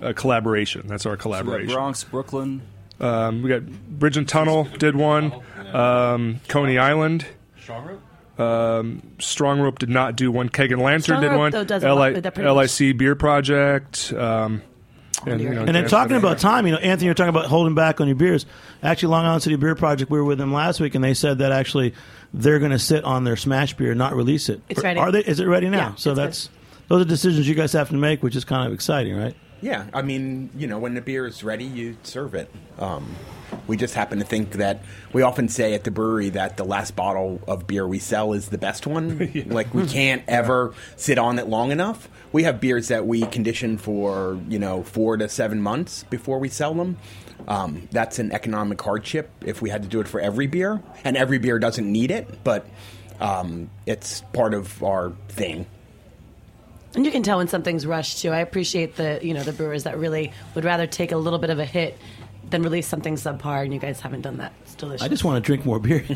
uh, 0.00 0.12
collaboration. 0.14 0.86
That's 0.86 1.04
our 1.04 1.14
So 1.16 1.22
collaboration. 1.22 1.74
Bronx, 1.74 2.04
Brooklyn. 2.04 2.62
Um, 3.00 3.42
we 3.42 3.48
got 3.48 3.66
Bridge 3.66 4.16
and 4.16 4.28
Tunnel 4.28 4.68
did 4.78 4.94
one. 4.94 5.32
Um, 5.72 6.38
Coney 6.46 6.78
Island. 6.78 7.26
Um, 8.38 9.02
Strong 9.20 9.60
Rope 9.60 9.78
did 9.78 9.90
not 9.90 10.16
do 10.16 10.30
one. 10.30 10.48
Keg 10.48 10.72
and 10.72 10.82
Lantern 10.82 11.02
Strong 11.02 11.20
did 11.22 11.28
Rope, 11.30 11.38
one. 11.38 11.52
though, 11.52 11.64
does 11.64 11.82
a 11.84 11.94
LI, 11.94 12.20
they're 12.20 12.52
much- 12.54 12.80
LIC 12.80 12.96
Beer 12.98 13.14
Project. 13.14 14.12
Um, 14.12 14.62
and, 15.26 15.40
you 15.40 15.48
know, 15.50 15.62
And 15.62 15.74
then 15.74 15.86
talking 15.88 16.16
about 16.16 16.38
time, 16.38 16.66
you 16.66 16.72
know, 16.72 16.78
Anthony, 16.78 17.06
you're 17.06 17.14
talking 17.14 17.28
about 17.30 17.46
holding 17.46 17.74
back 17.74 18.00
on 18.00 18.08
your 18.08 18.16
beers. 18.16 18.44
Actually, 18.82 19.10
Long 19.10 19.24
Island 19.24 19.42
City 19.42 19.56
Beer 19.56 19.74
Project, 19.74 20.10
we 20.10 20.18
were 20.18 20.24
with 20.24 20.38
them 20.38 20.52
last 20.52 20.80
week, 20.80 20.94
and 20.94 21.02
they 21.04 21.14
said 21.14 21.38
that 21.38 21.52
actually 21.52 21.94
they're 22.34 22.58
going 22.58 22.72
to 22.72 22.78
sit 22.78 23.04
on 23.04 23.24
their 23.24 23.36
smash 23.36 23.74
beer, 23.74 23.94
not 23.94 24.14
release 24.14 24.48
it. 24.48 24.60
It's 24.68 24.82
ready. 24.82 24.98
Are 25.00 25.12
they? 25.12 25.20
Is 25.20 25.40
it 25.40 25.46
ready 25.46 25.68
now? 25.70 25.90
Yeah, 25.90 25.94
so 25.94 26.10
it's 26.10 26.16
that's 26.18 26.48
those 26.88 27.02
are 27.02 27.08
decisions 27.08 27.48
you 27.48 27.54
guys 27.54 27.72
have 27.72 27.88
to 27.90 27.94
make, 27.94 28.22
which 28.22 28.36
is 28.36 28.44
kind 28.44 28.66
of 28.66 28.74
exciting, 28.74 29.16
right? 29.16 29.34
Yeah, 29.64 29.86
I 29.94 30.02
mean, 30.02 30.50
you 30.54 30.66
know, 30.66 30.78
when 30.78 30.92
the 30.92 31.00
beer 31.00 31.26
is 31.26 31.42
ready, 31.42 31.64
you 31.64 31.96
serve 32.02 32.34
it. 32.34 32.50
Um, 32.78 33.16
we 33.66 33.78
just 33.78 33.94
happen 33.94 34.18
to 34.18 34.24
think 34.26 34.52
that 34.52 34.82
we 35.14 35.22
often 35.22 35.48
say 35.48 35.72
at 35.72 35.84
the 35.84 35.90
brewery 35.90 36.28
that 36.28 36.58
the 36.58 36.64
last 36.64 36.94
bottle 36.94 37.40
of 37.48 37.66
beer 37.66 37.88
we 37.88 37.98
sell 37.98 38.34
is 38.34 38.50
the 38.50 38.58
best 38.58 38.86
one. 38.86 39.32
Like 39.46 39.72
we 39.72 39.86
can't 39.86 40.22
ever 40.28 40.74
sit 40.96 41.16
on 41.16 41.38
it 41.38 41.48
long 41.48 41.70
enough. 41.70 42.10
We 42.30 42.42
have 42.42 42.60
beers 42.60 42.88
that 42.88 43.06
we 43.06 43.22
condition 43.22 43.78
for 43.78 44.38
you 44.50 44.58
know 44.58 44.82
four 44.82 45.16
to 45.16 45.30
seven 45.30 45.62
months 45.62 46.04
before 46.10 46.38
we 46.40 46.50
sell 46.50 46.74
them. 46.74 46.98
Um, 47.48 47.88
that's 47.90 48.18
an 48.18 48.32
economic 48.32 48.82
hardship 48.82 49.30
if 49.46 49.62
we 49.62 49.70
had 49.70 49.82
to 49.82 49.88
do 49.88 49.98
it 50.00 50.08
for 50.08 50.20
every 50.20 50.46
beer, 50.46 50.82
and 51.04 51.16
every 51.16 51.38
beer 51.38 51.58
doesn't 51.58 51.90
need 51.90 52.10
it, 52.10 52.44
but 52.44 52.66
um, 53.18 53.70
it's 53.86 54.20
part 54.34 54.52
of 54.52 54.82
our 54.82 55.12
thing. 55.28 55.64
And 56.94 57.04
you 57.04 57.10
can 57.12 57.22
tell 57.22 57.38
when 57.38 57.48
something's 57.48 57.86
rushed 57.86 58.18
too. 58.18 58.30
I 58.30 58.38
appreciate 58.38 58.96
the 58.96 59.18
you 59.22 59.34
know 59.34 59.42
the 59.42 59.52
brewers 59.52 59.84
that 59.84 59.98
really 59.98 60.32
would 60.54 60.64
rather 60.64 60.86
take 60.86 61.12
a 61.12 61.16
little 61.16 61.38
bit 61.38 61.50
of 61.50 61.58
a 61.58 61.64
hit 61.64 61.98
than 62.50 62.62
release 62.62 62.86
something 62.86 63.14
subpar, 63.16 63.64
and 63.64 63.72
you 63.72 63.80
guys 63.80 64.00
haven't 64.00 64.20
done 64.20 64.36
that. 64.36 64.52
It's 64.62 64.74
delicious. 64.74 65.02
I 65.02 65.08
just 65.08 65.24
want 65.24 65.42
to 65.42 65.46
drink 65.46 65.64
more 65.64 65.78
beer. 65.80 66.00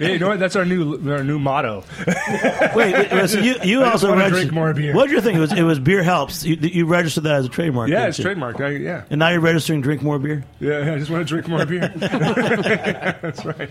Hey, 0.00 0.14
you 0.14 0.18
know 0.18 0.28
what? 0.28 0.38
That's 0.38 0.56
our 0.56 0.64
new 0.64 0.94
our 1.12 1.22
new 1.22 1.38
motto. 1.38 1.84
wait, 2.74 2.74
wait, 2.94 3.12
wait, 3.12 3.28
so 3.30 3.38
you, 3.38 3.54
you 3.62 3.82
I 3.82 3.90
also 3.92 4.08
wanna 4.08 4.20
registered. 4.22 4.48
drink 4.48 4.52
more 4.54 4.72
beer. 4.72 4.94
What 4.94 5.06
did 5.08 5.12
you 5.14 5.20
think? 5.20 5.36
It 5.36 5.40
was 5.40 5.52
it 5.52 5.62
was 5.62 5.78
beer 5.78 6.02
helps. 6.02 6.42
You, 6.44 6.56
you 6.56 6.86
registered 6.86 7.24
that 7.24 7.34
as 7.34 7.44
a 7.46 7.48
trademark. 7.50 7.90
Yeah, 7.90 8.06
it's 8.06 8.18
you? 8.18 8.24
trademarked. 8.24 8.60
I, 8.62 8.70
yeah, 8.76 9.04
And 9.10 9.18
now 9.18 9.28
you're 9.28 9.40
registering 9.40 9.82
drink 9.82 10.02
more 10.02 10.18
beer. 10.18 10.44
yeah. 10.58 10.94
I 10.94 10.98
just 10.98 11.10
want 11.10 11.26
to 11.26 11.28
drink 11.28 11.48
more 11.48 11.64
beer. 11.66 11.92
That's 11.96 13.44
right. 13.44 13.70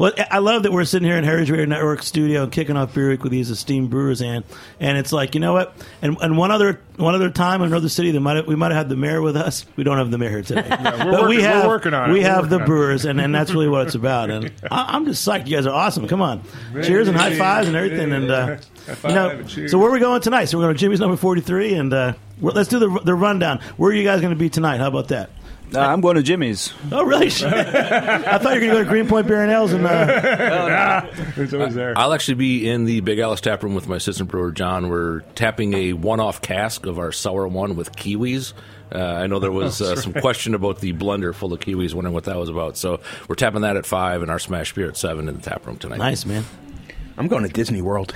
Well, 0.00 0.12
I 0.30 0.38
love 0.38 0.62
that 0.62 0.72
we're 0.72 0.84
sitting 0.86 1.06
here 1.06 1.18
in 1.18 1.24
Heritage 1.24 1.50
Radio 1.50 1.66
Network 1.66 2.02
studio 2.02 2.44
and 2.44 2.50
kicking 2.50 2.74
off 2.74 2.94
Beer 2.94 3.10
Week 3.10 3.22
with 3.22 3.32
these 3.32 3.50
esteemed 3.50 3.90
brewers, 3.90 4.22
and 4.22 4.44
and 4.80 4.96
it's 4.96 5.12
like 5.12 5.34
you 5.34 5.42
know 5.42 5.52
what, 5.52 5.74
and 6.00 6.16
and 6.22 6.38
one 6.38 6.50
other 6.50 6.80
one 6.96 7.14
other 7.14 7.28
time 7.28 7.60
in 7.60 7.66
another 7.66 7.90
city, 7.90 8.10
they 8.10 8.18
might 8.18 8.36
have, 8.36 8.46
we 8.46 8.56
might 8.56 8.68
have 8.72 8.78
had 8.78 8.88
the 8.88 8.96
mayor 8.96 9.20
with 9.20 9.36
us. 9.36 9.66
We 9.76 9.84
don't 9.84 9.98
have 9.98 10.10
the 10.10 10.16
mayor 10.16 10.30
here 10.30 10.42
today, 10.42 10.66
we're 10.70 10.76
but 10.78 11.06
working- 11.12 11.28
we 11.28 11.42
have 11.42 11.66
working 11.66 11.92
on 11.92 12.08
it. 12.08 12.12
we 12.14 12.20
We're 12.20 12.30
have 12.30 12.48
the 12.48 12.56
working 12.56 12.56
on 12.56 12.62
it. 12.62 12.66
brewers, 12.66 13.04
and, 13.04 13.20
and 13.20 13.34
that's 13.34 13.50
really 13.52 13.68
what 13.68 13.86
it's 13.88 13.94
about. 14.02 14.30
And 14.30 14.50
I, 14.70 14.86
I'm 14.96 15.04
just 15.04 15.28
psyched. 15.28 15.48
You 15.48 15.56
guys 15.56 15.66
are 15.66 15.74
awesome. 15.74 16.08
Come 16.08 16.22
on, 16.22 16.44
cheers 16.82 17.06
and 17.06 17.14
high 17.14 17.36
fives 17.36 17.68
and 17.68 17.76
everything. 17.76 18.10
And 18.14 18.30
uh, 18.30 18.56
you 18.56 18.86
know, 18.88 18.94
five 18.94 19.38
and 19.40 19.48
cheers. 19.50 19.70
so 19.70 19.76
where 19.78 19.90
are 19.90 19.92
we 19.92 20.00
going 20.00 20.22
tonight? 20.22 20.46
So 20.46 20.56
we're 20.56 20.64
going 20.64 20.76
to 20.76 20.80
Jimmy's 20.80 21.00
number 21.00 21.18
43, 21.18 21.74
and 21.74 21.92
uh, 21.92 22.12
let's 22.40 22.70
do 22.70 22.78
the 22.78 22.88
the 23.04 23.14
rundown. 23.14 23.60
Where 23.76 23.90
are 23.90 23.94
you 23.94 24.04
guys 24.04 24.22
going 24.22 24.32
to 24.32 24.38
be 24.38 24.48
tonight? 24.48 24.78
How 24.78 24.88
about 24.88 25.08
that? 25.08 25.28
Uh, 25.74 25.80
I'm 25.80 26.00
going 26.00 26.16
to 26.16 26.22
Jimmy's. 26.22 26.72
Oh, 26.90 27.04
really? 27.04 27.26
I 27.44 28.38
thought 28.38 28.54
you 28.54 28.60
were 28.60 28.60
going 28.60 28.60
to 28.60 28.66
go 28.68 28.78
to 28.82 28.88
Greenpoint 28.88 29.26
Beer 29.26 29.42
and 29.42 29.52
Ales 29.52 29.72
and. 29.72 29.86
Uh, 29.86 31.06
It's 31.36 31.52
always 31.54 31.74
there. 31.74 31.96
I'll 31.96 32.12
actually 32.12 32.34
be 32.34 32.68
in 32.68 32.84
the 32.84 33.00
Big 33.00 33.18
Alice 33.18 33.40
tap 33.40 33.62
room 33.62 33.74
with 33.74 33.88
my 33.88 33.96
assistant 33.96 34.28
brewer 34.30 34.50
John. 34.52 34.88
We're 34.88 35.20
tapping 35.36 35.72
a 35.74 35.92
one-off 35.94 36.42
cask 36.42 36.86
of 36.86 36.98
our 36.98 37.12
sour 37.12 37.46
one 37.48 37.76
with 37.76 37.92
kiwis. 37.96 38.52
Uh, 38.92 38.98
I 38.98 39.26
know 39.28 39.38
there 39.38 39.52
was 39.52 39.80
uh, 39.82 39.94
some 39.96 40.12
question 40.12 40.54
about 40.54 40.80
the 40.80 40.92
blender 40.92 41.32
full 41.34 41.52
of 41.52 41.60
kiwis, 41.60 41.94
wondering 41.94 42.14
what 42.14 42.24
that 42.24 42.36
was 42.36 42.48
about. 42.48 42.76
So 42.76 43.00
we're 43.28 43.36
tapping 43.36 43.60
that 43.62 43.76
at 43.76 43.86
five, 43.86 44.22
and 44.22 44.30
our 44.30 44.38
smash 44.40 44.74
beer 44.74 44.88
at 44.88 44.96
seven 44.96 45.28
in 45.28 45.36
the 45.36 45.42
tap 45.42 45.64
room 45.66 45.76
tonight. 45.76 45.98
nice, 45.98 46.26
man. 46.26 46.44
I'm 47.16 47.28
going 47.28 47.42
to 47.44 47.48
Disney 47.50 47.82
World. 47.82 48.14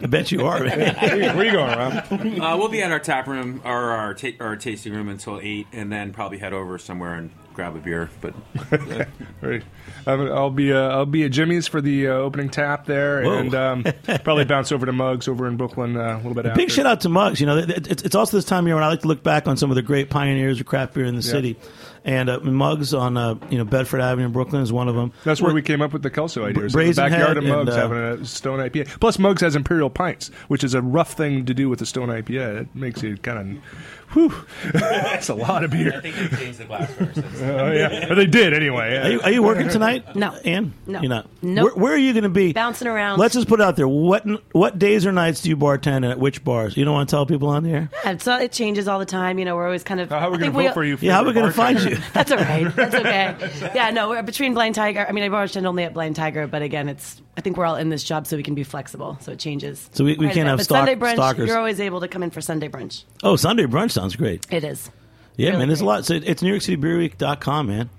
I 0.00 0.06
bet 0.06 0.30
you 0.32 0.46
are, 0.46 0.62
man. 0.62 0.94
Where 1.00 1.36
are 1.36 1.44
you 1.44 1.52
going, 1.52 1.78
Rob? 1.78 1.92
Uh, 2.10 2.56
we'll 2.58 2.68
be 2.68 2.82
at 2.82 2.90
our 2.92 3.00
tap 3.00 3.26
room 3.26 3.60
or 3.64 3.70
our 3.92 4.14
ta- 4.14 4.36
our 4.40 4.56
tasting 4.56 4.92
room 4.92 5.08
until 5.08 5.40
eight, 5.42 5.66
and 5.72 5.90
then 5.92 6.12
probably 6.12 6.38
head 6.38 6.52
over 6.52 6.78
somewhere 6.78 7.14
and 7.14 7.30
grab 7.54 7.74
a 7.74 7.80
beer. 7.80 8.08
But 8.20 8.34
Right. 9.40 9.62
Um, 10.06 10.30
I'll 10.32 10.50
be 10.50 10.72
uh, 10.72 10.78
I'll 10.88 11.06
be 11.06 11.24
at 11.24 11.32
Jimmy's 11.32 11.66
for 11.66 11.80
the 11.80 12.08
uh, 12.08 12.12
opening 12.12 12.48
tap 12.48 12.86
there, 12.86 13.22
Whoa. 13.22 13.38
and 13.38 13.54
um, 13.54 13.84
probably 14.24 14.44
bounce 14.44 14.72
over 14.72 14.86
to 14.86 14.92
Mugs 14.92 15.28
over 15.28 15.46
in 15.46 15.56
Brooklyn 15.56 15.96
uh, 15.96 16.14
a 16.14 16.16
little 16.18 16.34
bit 16.34 16.46
after. 16.46 16.56
Big 16.56 16.70
shout 16.70 16.86
out 16.86 17.00
to 17.02 17.08
Mugs. 17.08 17.40
You 17.40 17.46
know, 17.46 17.58
it's, 17.58 18.02
it's 18.02 18.14
also 18.14 18.36
this 18.36 18.44
time 18.44 18.64
of 18.64 18.68
year 18.68 18.74
when 18.76 18.84
I 18.84 18.88
like 18.88 19.00
to 19.02 19.08
look 19.08 19.22
back 19.22 19.46
on 19.48 19.56
some 19.56 19.70
of 19.70 19.74
the 19.76 19.82
great 19.82 20.10
pioneers 20.10 20.60
of 20.60 20.66
craft 20.66 20.94
beer 20.94 21.04
in 21.04 21.14
the 21.16 21.22
Yeah. 21.22 21.30
city. 21.32 21.56
And 22.04 22.30
uh, 22.30 22.40
Mugs 22.40 22.94
on 22.94 23.16
uh, 23.16 23.34
you 23.50 23.58
know 23.58 23.64
Bedford 23.64 24.00
Avenue 24.00 24.26
in 24.26 24.32
Brooklyn 24.32 24.62
is 24.62 24.72
one 24.72 24.88
of 24.88 24.94
them. 24.94 25.12
That's 25.24 25.42
where 25.42 25.52
we 25.52 25.60
came 25.62 25.82
up 25.82 25.92
with 25.92 26.02
the 26.02 26.10
Kelso 26.10 26.44
idea. 26.46 26.62
was 26.62 26.74
in 26.74 26.86
the 26.86 26.92
backyard 26.94 27.28
Head 27.28 27.36
of 27.38 27.44
Mugs 27.44 27.60
and, 27.60 27.68
uh, 27.70 27.88
having 27.88 28.22
a 28.22 28.24
Stone 28.24 28.60
IPA. 28.60 29.00
Plus, 29.00 29.18
Mugs 29.18 29.42
has 29.42 29.56
Imperial 29.56 29.87
Pints, 29.90 30.30
which 30.48 30.64
is 30.64 30.74
a 30.74 30.82
rough 30.82 31.12
thing 31.12 31.44
to 31.46 31.54
do 31.54 31.68
with 31.68 31.80
a 31.80 31.86
Stone 31.86 32.08
IPA. 32.08 32.62
It 32.62 32.74
makes 32.74 33.02
you 33.02 33.16
kind 33.18 33.58
of, 33.58 34.07
whew, 34.12 34.32
that's 34.72 35.28
a 35.28 35.34
lot 35.34 35.64
of 35.64 35.70
beer. 35.70 35.92
I 35.96 36.00
think 36.00 36.16
they 36.16 36.36
changed 36.36 36.58
the 36.58 36.64
glass 36.64 36.92
first. 36.92 37.18
Oh 37.40 37.72
yeah, 37.72 38.10
Or 38.10 38.14
they 38.14 38.26
did 38.26 38.52
anyway. 38.54 38.96
Are 38.96 39.08
you, 39.10 39.20
are 39.22 39.30
you 39.30 39.42
working 39.42 39.68
tonight? 39.68 40.14
No. 40.16 40.32
Ann? 40.44 40.72
No. 40.86 41.00
You're 41.00 41.08
not. 41.08 41.28
Nope. 41.42 41.64
Where, 41.64 41.82
where 41.84 41.92
are 41.94 41.98
you 41.98 42.12
going 42.12 42.24
to 42.24 42.28
be? 42.28 42.52
Bouncing 42.52 42.88
around. 42.88 43.18
Let's 43.18 43.34
just 43.34 43.48
put 43.48 43.60
it 43.60 43.62
out 43.62 43.76
there. 43.76 43.88
What 43.88 44.24
what 44.54 44.78
days 44.78 45.06
or 45.06 45.12
nights 45.12 45.42
do 45.42 45.48
you 45.48 45.56
bartend 45.56 45.96
and 45.98 46.06
at 46.06 46.18
which 46.18 46.44
bars? 46.44 46.76
You 46.76 46.84
don't 46.84 46.94
want 46.94 47.08
to 47.08 47.14
tell 47.16 47.26
people 47.26 47.48
on 47.48 47.62
the 47.62 47.70
air? 47.70 47.90
It's, 48.04 48.26
uh, 48.26 48.38
it 48.42 48.52
changes 48.52 48.88
all 48.88 48.98
the 48.98 49.06
time. 49.06 49.38
You 49.38 49.44
know, 49.44 49.56
we're 49.56 49.64
always 49.66 49.84
kind 49.84 50.00
of. 50.00 50.08
How 50.10 50.28
are 50.28 50.30
we 50.30 50.36
I 50.36 50.40
going 50.40 50.52
to 50.52 50.62
vote 50.64 50.74
for 50.74 50.84
you? 50.84 50.96
For 50.96 51.04
Yeah, 51.04 51.12
how 51.14 51.20
are 51.20 51.24
we 51.24 51.28
your 51.32 51.34
going 51.34 51.46
to 51.46 51.52
find 51.52 51.80
you? 51.80 51.96
That's 52.12 52.30
all 52.32 52.38
right. 52.38 52.74
That's 52.74 52.94
okay. 53.58 53.70
Yeah, 53.74 53.90
no, 53.90 54.08
we're 54.10 54.22
between 54.22 54.54
Blind 54.54 54.74
Tiger. 54.74 55.04
I 55.08 55.12
mean, 55.12 55.24
I 55.24 55.28
bartend 55.28 55.64
only 55.66 55.84
at 55.84 55.94
Blind 55.94 56.16
Tiger, 56.16 56.46
but 56.46 56.62
again, 56.62 56.88
it's. 56.88 57.20
I 57.36 57.40
think 57.40 57.56
we're 57.56 57.66
all 57.66 57.76
in 57.76 57.88
this 57.88 58.02
job 58.02 58.26
so 58.26 58.36
we 58.36 58.42
can 58.42 58.56
be 58.56 58.64
flexible, 58.64 59.16
so 59.20 59.30
it 59.30 59.38
changes. 59.38 59.88
So 59.92 60.02
we- 60.04 60.16
we 60.16 60.28
can't 60.28 60.48
have 60.48 60.58
but 60.58 60.64
stalk- 60.64 60.78
Sunday 60.88 60.96
brunch. 60.96 61.12
stalkers. 61.12 61.46
You're 61.46 61.58
always 61.58 61.78
able 61.78 62.00
to 62.00 62.08
come 62.08 62.24
in 62.24 62.30
for 62.30 62.40
Sunday 62.40 62.68
brunch. 62.68 63.04
Oh, 63.22 63.36
Sunday 63.36 63.64
brunch 63.66 63.92
sounds 63.98 64.16
great. 64.16 64.46
It 64.50 64.64
is. 64.64 64.90
Yeah, 65.36 65.48
Really 65.48 65.58
man. 65.60 65.68
There's 65.68 65.80
a 65.80 65.84
great. 65.84 65.88
lot. 65.94 66.04
So 66.06 66.14
it's 66.14 66.42
NewYorkCityBeerWeek.com, 66.42 67.66
man. 67.66 67.90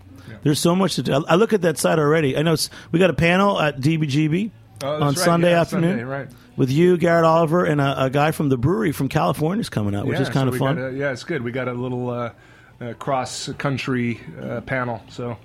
There's 0.44 0.60
so 0.60 0.76
much 0.76 0.96
to 0.96 1.04
do. 1.04 1.14
I 1.14 1.34
I 1.34 1.36
look 1.36 1.54
at 1.54 1.62
that 1.64 1.78
site 1.78 2.00
already. 2.00 2.38
I 2.38 2.42
know 2.44 2.54
it's, 2.54 2.70
we 2.92 3.00
got 3.00 3.10
a 3.10 3.14
panel 3.14 3.60
at 3.60 3.80
DBGB 3.80 4.52
Oh, 4.82 4.94
on 4.96 5.02
right. 5.02 5.18
Sunday 5.18 5.52
Yeah, 5.52 5.62
afternoon 5.62 5.90
Sunday, 5.98 6.04
right. 6.06 6.28
with 6.56 6.72
you, 6.72 6.96
Garrett 6.98 7.26
Oliver, 7.26 7.66
and 7.66 7.82
a, 7.82 8.06
a 8.06 8.10
guy 8.10 8.32
from 8.32 8.48
the 8.48 8.58
brewery 8.58 8.94
from 8.94 9.10
California 9.10 9.60
is 9.60 9.68
coming 9.70 9.94
out, 9.94 10.06
which 10.06 10.16
yeah, 10.16 10.22
is 10.22 10.30
kind 10.30 10.46
so 10.46 10.48
of 10.48 10.54
we 10.54 10.60
fun. 10.60 10.78
a- 10.78 10.92
yeah, 10.92 11.12
it's 11.12 11.26
good. 11.26 11.42
We 11.44 11.52
got 11.52 11.68
a 11.68 11.74
little 11.74 12.10
uh, 12.10 12.32
uh, 12.80 12.94
cross 12.94 13.50
country 13.58 14.22
uh, 14.42 14.62
panel. 14.62 15.02
So 15.10 15.38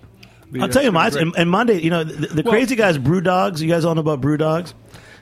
the, 0.53 0.61
I'll 0.61 0.67
uh, 0.67 0.69
tell 0.69 0.85
you, 0.85 0.93
my 0.93 1.09
and, 1.09 1.35
and 1.37 1.51
Monday, 1.51 1.81
you 1.81 1.91
know, 1.91 2.05
the, 2.05 2.29
the 2.29 2.43
Well- 2.45 2.53
crazy 2.53 2.77
guys, 2.77 2.97
Brew 2.99 3.21
Dogs. 3.21 3.61
You 3.61 3.69
guys 3.69 3.85
all 3.85 3.95
know 3.97 4.03
about 4.03 4.21
Brew 4.21 4.37
Dogs. 4.37 4.73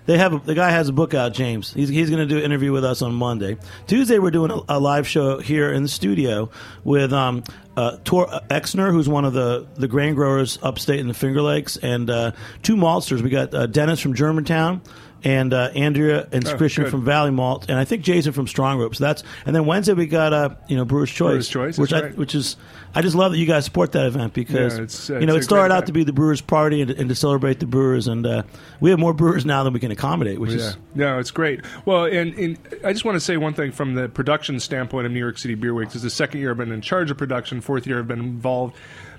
They 0.06 0.18
have 0.18 0.32
a, 0.32 0.38
the 0.38 0.54
guy 0.54 0.70
has 0.70 0.88
a 0.88 0.92
book 0.92 1.14
out, 1.14 1.32
James. 1.32 1.72
He's 1.72 1.88
he's 1.88 2.10
going 2.10 2.26
to 2.26 2.32
do 2.32 2.38
an 2.38 2.44
interview 2.44 2.72
with 2.72 2.84
us 2.84 3.02
on 3.02 3.14
Monday. 3.14 3.56
Tuesday, 3.86 4.18
we're 4.18 4.30
doing 4.30 4.50
a, 4.50 4.60
a 4.68 4.80
live 4.80 5.06
show 5.06 5.38
here 5.38 5.72
in 5.72 5.82
the 5.82 5.88
studio 5.88 6.50
with 6.84 7.12
um, 7.12 7.44
uh, 7.76 7.98
Thor 8.04 8.26
Oechsner, 8.50 8.90
who's 8.90 9.08
one 9.08 9.24
of 9.24 9.32
the 9.32 9.66
the 9.74 9.88
grain 9.88 10.14
growers 10.14 10.58
upstate 10.62 11.00
in 11.00 11.08
the 11.08 11.14
Finger 11.14 11.42
Lakes, 11.42 11.76
and 11.76 12.10
uh, 12.10 12.32
two 12.62 12.76
maltsters. 12.76 13.22
We 13.22 13.30
got 13.30 13.54
uh, 13.54 13.66
Dennis 13.66 14.00
from 14.00 14.14
Germantown. 14.14 14.82
And 15.24 15.54
uh, 15.54 15.70
Andrea 15.76 16.26
and 16.32 16.46
Oh, 16.48 16.56
Christian 16.56 16.82
good. 16.82 16.90
from 16.90 17.04
Valley 17.04 17.30
Malt, 17.30 17.66
and 17.68 17.78
I 17.78 17.84
think 17.84 18.02
Jason 18.02 18.32
from 18.32 18.48
Strong 18.48 18.80
Rope. 18.80 18.96
So 18.96 19.04
that's 19.04 19.22
and 19.46 19.54
then 19.54 19.66
Wednesday 19.66 19.92
we 19.92 20.06
got 20.06 20.32
uh, 20.32 20.50
you 20.66 20.76
know 20.76 20.84
Brewer's 20.84 21.10
Choice, 21.12 21.48
Brewer's 21.48 21.48
Choice, 21.48 21.78
which 21.78 21.92
I, 21.92 22.00
right. 22.02 22.16
which 22.16 22.34
is 22.34 22.56
I 22.92 23.02
just 23.02 23.14
love 23.14 23.30
that 23.30 23.38
you 23.38 23.46
guys 23.46 23.64
support 23.64 23.92
that 23.92 24.06
event 24.06 24.34
because 24.34 24.76
Yeah, 24.76 24.82
it's, 24.82 25.08
you 25.08 25.24
know 25.26 25.36
it's 25.36 25.44
it 25.44 25.48
started 25.48 25.72
out 25.72 25.86
to 25.86 25.92
be 25.92 26.02
the 26.02 26.12
Brewers 26.12 26.40
Party 26.40 26.82
and, 26.82 26.90
and 26.90 27.08
to 27.08 27.14
celebrate 27.14 27.60
the 27.60 27.66
Brewers, 27.66 28.08
and 28.08 28.26
uh, 28.26 28.42
we 28.80 28.90
have 28.90 28.98
more 28.98 29.12
Brewers 29.14 29.46
now 29.46 29.62
than 29.62 29.72
we 29.72 29.78
can 29.78 29.92
accommodate, 29.92 30.40
which 30.40 30.50
Yeah, 30.50 30.56
is 30.56 30.76
no, 30.96 31.18
it's 31.20 31.30
great. 31.30 31.60
Well, 31.84 32.04
and, 32.06 32.34
and 32.34 32.58
I 32.84 32.92
just 32.92 33.04
want 33.04 33.14
to 33.14 33.20
say 33.20 33.36
one 33.36 33.54
thing 33.54 33.70
from 33.70 33.94
the 33.94 34.08
production 34.08 34.58
standpoint 34.58 35.06
of 35.06 35.12
New 35.12 35.20
York 35.20 35.38
City 35.38 35.54
Beer 35.54 35.72
Week. 35.72 35.86
This 35.88 35.96
is 35.96 36.02
the 36.02 36.10
second 36.10 36.40
year 36.40 36.50
I've 36.50 36.56
been 36.56 36.72
in 36.72 36.80
charge 36.80 37.12
of 37.12 37.16
production. 37.16 37.60
Fourth 37.60 37.86
year 37.86 38.00
I've 38.00 38.08
been 38.08 38.18
involved. 38.18 38.74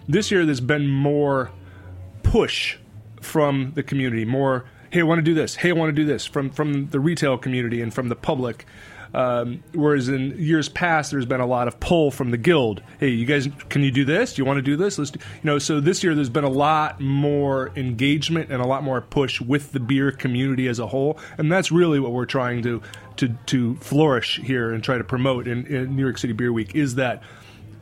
This 0.08 0.32
year 0.32 0.46
there's 0.46 0.60
been 0.60 0.90
more 0.90 1.50
push 2.24 2.78
from 3.22 3.72
the 3.76 3.84
community. 3.84 4.26
More, 4.26 4.66
hey, 4.94 5.00
I 5.00 5.04
want 5.04 5.18
to 5.18 5.24
do 5.24 5.34
this. 5.34 5.56
Hey, 5.56 5.70
I 5.70 5.74
want 5.74 5.90
to 5.90 5.94
do 5.94 6.06
this 6.06 6.24
from 6.24 6.52
from 6.52 6.88
the 6.90 7.00
retail 7.00 7.38
community 7.38 7.82
and 7.82 7.92
from 7.92 8.10
the 8.10 8.16
public. 8.16 8.66
Um, 9.16 9.64
whereas 9.74 10.10
in 10.10 10.36
years 10.40 10.70
past, 10.70 11.12
there's 11.12 11.26
been 11.26 11.40
a 11.40 11.46
lot 11.46 11.68
of 11.68 11.80
pull 11.80 12.10
from 12.10 12.32
the 12.32 12.38
guild. 12.38 12.82
Hey, 13.00 13.10
you 13.10 13.28
guys, 13.28 13.48
can 13.70 13.84
you 13.84 13.92
do 13.92 14.06
this? 14.06 14.34
Do 14.34 14.42
you 14.42 14.46
want 14.46 14.58
to 14.58 14.64
do 14.64 14.76
this? 14.76 14.98
Let's, 14.98 15.12
do, 15.12 15.20
you 15.20 15.26
know. 15.44 15.60
So 15.60 15.80
this 15.80 16.04
year, 16.04 16.16
there's 16.16 16.30
been 16.30 16.44
a 16.44 16.50
lot 16.50 17.00
more 17.00 17.72
engagement 17.76 18.52
and 18.52 18.62
a 18.62 18.66
lot 18.66 18.84
more 18.84 19.02
push 19.02 19.42
with 19.42 19.72
the 19.72 19.80
beer 19.80 20.12
community 20.12 20.68
as 20.68 20.80
a 20.80 20.88
whole, 20.88 21.20
and 21.38 21.52
that's 21.52 21.72
really 21.72 22.00
what 22.00 22.12
we're 22.12 22.26
trying 22.26 22.62
to 22.64 22.82
to 23.18 23.30
to 23.48 23.76
flourish 23.78 24.40
here 24.42 24.72
and 24.72 24.84
try 24.84 24.98
to 24.98 25.04
promote 25.04 25.48
in, 25.48 25.66
in 25.66 25.96
New 25.96 26.04
York 26.04 26.20
City 26.20 26.34
Beer 26.34 26.54
Week. 26.54 26.76
Is 26.76 26.96
that 26.96 27.24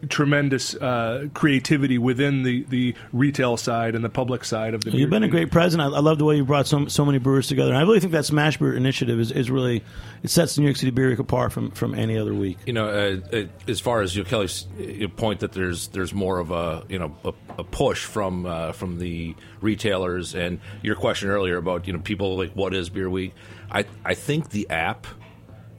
tremendous 0.09 0.75
uh, 0.75 1.27
creativity 1.33 1.97
within 1.97 2.43
the, 2.43 2.63
the 2.69 2.95
retail 3.13 3.57
side 3.57 3.95
and 3.95 4.03
the 4.03 4.09
public 4.09 4.43
side 4.43 4.73
of 4.73 4.83
the. 4.83 4.91
Beer. 4.91 4.99
You've 4.99 5.09
been 5.09 5.23
a 5.23 5.27
great 5.27 5.51
president. 5.51 5.93
I, 5.93 5.97
I 5.97 5.99
love 5.99 6.17
the 6.17 6.25
way 6.25 6.37
you 6.37 6.45
brought 6.45 6.67
so, 6.67 6.87
so 6.87 7.05
many 7.05 7.17
brewers 7.17 7.47
together. 7.47 7.71
And 7.71 7.77
I 7.77 7.81
really 7.81 7.99
think 7.99 8.13
that 8.13 8.25
Smash 8.25 8.57
Brew 8.57 8.75
initiative 8.75 9.19
is, 9.19 9.31
is 9.31 9.51
really 9.51 9.83
it 10.23 10.29
sets 10.29 10.55
the 10.55 10.61
New 10.61 10.67
York 10.67 10.77
City 10.77 10.91
Beer 10.91 11.09
Week 11.09 11.19
apart 11.19 11.51
from, 11.51 11.71
from 11.71 11.95
any 11.95 12.17
other 12.17 12.33
week. 12.33 12.57
You 12.65 12.73
know, 12.73 12.87
uh, 12.87 13.35
uh, 13.35 13.43
as 13.67 13.79
far 13.79 14.01
as 14.01 14.15
you 14.15 14.23
know, 14.23 14.29
Kelly's 14.29 14.67
uh, 14.79 15.07
point 15.09 15.41
that 15.41 15.53
there's 15.53 15.87
there's 15.89 16.13
more 16.13 16.39
of 16.39 16.51
a 16.51 16.83
you 16.89 16.99
know 16.99 17.15
a, 17.23 17.33
a 17.59 17.63
push 17.63 18.05
from 18.05 18.45
uh, 18.45 18.71
from 18.71 18.97
the 18.99 19.35
retailers, 19.61 20.35
and 20.35 20.59
your 20.81 20.95
question 20.95 21.29
earlier 21.29 21.57
about 21.57 21.87
you 21.87 21.93
know 21.93 21.99
people 21.99 22.37
like 22.37 22.51
what 22.53 22.73
is 22.73 22.89
Beer 22.89 23.09
Week. 23.09 23.33
I 23.69 23.85
I 24.05 24.13
think 24.13 24.49
the 24.49 24.69
app 24.69 25.07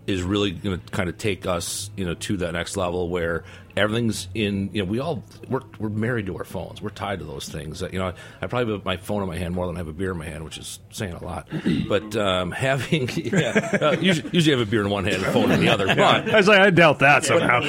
is 0.06 0.22
really 0.22 0.50
going 0.50 0.80
to 0.80 0.86
kind 0.90 1.08
of 1.08 1.16
take 1.16 1.46
us 1.46 1.90
you 1.96 2.04
know 2.04 2.14
to 2.14 2.36
that 2.38 2.52
next 2.52 2.76
level 2.76 3.08
where 3.08 3.44
everything's 3.76 4.28
in 4.34 4.70
you 4.72 4.82
know 4.82 4.90
we 4.90 4.98
all 4.98 5.22
we're, 5.48 5.62
we're 5.78 5.88
married 5.88 6.26
to 6.26 6.36
our 6.36 6.44
phones 6.44 6.82
we're 6.82 6.90
tied 6.90 7.18
to 7.18 7.24
those 7.24 7.48
things 7.48 7.82
you 7.92 7.98
know 7.98 8.12
I 8.40 8.46
probably 8.46 8.74
have 8.74 8.84
my 8.84 8.96
phone 8.96 9.22
in 9.22 9.28
my 9.28 9.36
hand 9.36 9.54
more 9.54 9.66
than 9.66 9.76
I 9.76 9.78
have 9.80 9.88
a 9.88 9.92
beer 9.92 10.12
in 10.12 10.18
my 10.18 10.26
hand 10.26 10.44
which 10.44 10.58
is 10.58 10.78
saying 10.90 11.14
a 11.14 11.24
lot 11.24 11.48
but 11.88 12.16
um, 12.16 12.50
having 12.50 13.08
yeah, 13.16 13.78
uh, 13.80 13.96
usually, 14.00 14.30
usually 14.32 14.56
have 14.58 14.66
a 14.66 14.70
beer 14.70 14.82
in 14.82 14.90
one 14.90 15.04
hand 15.04 15.16
and 15.16 15.26
a 15.26 15.32
phone 15.32 15.50
in 15.50 15.60
the 15.60 15.68
other 15.68 15.86
but 15.94 16.28
I 16.32 16.36
was 16.36 16.48
like, 16.48 16.60
I 16.60 16.70
doubt 16.70 17.00
that 17.00 17.24
somehow. 17.24 17.60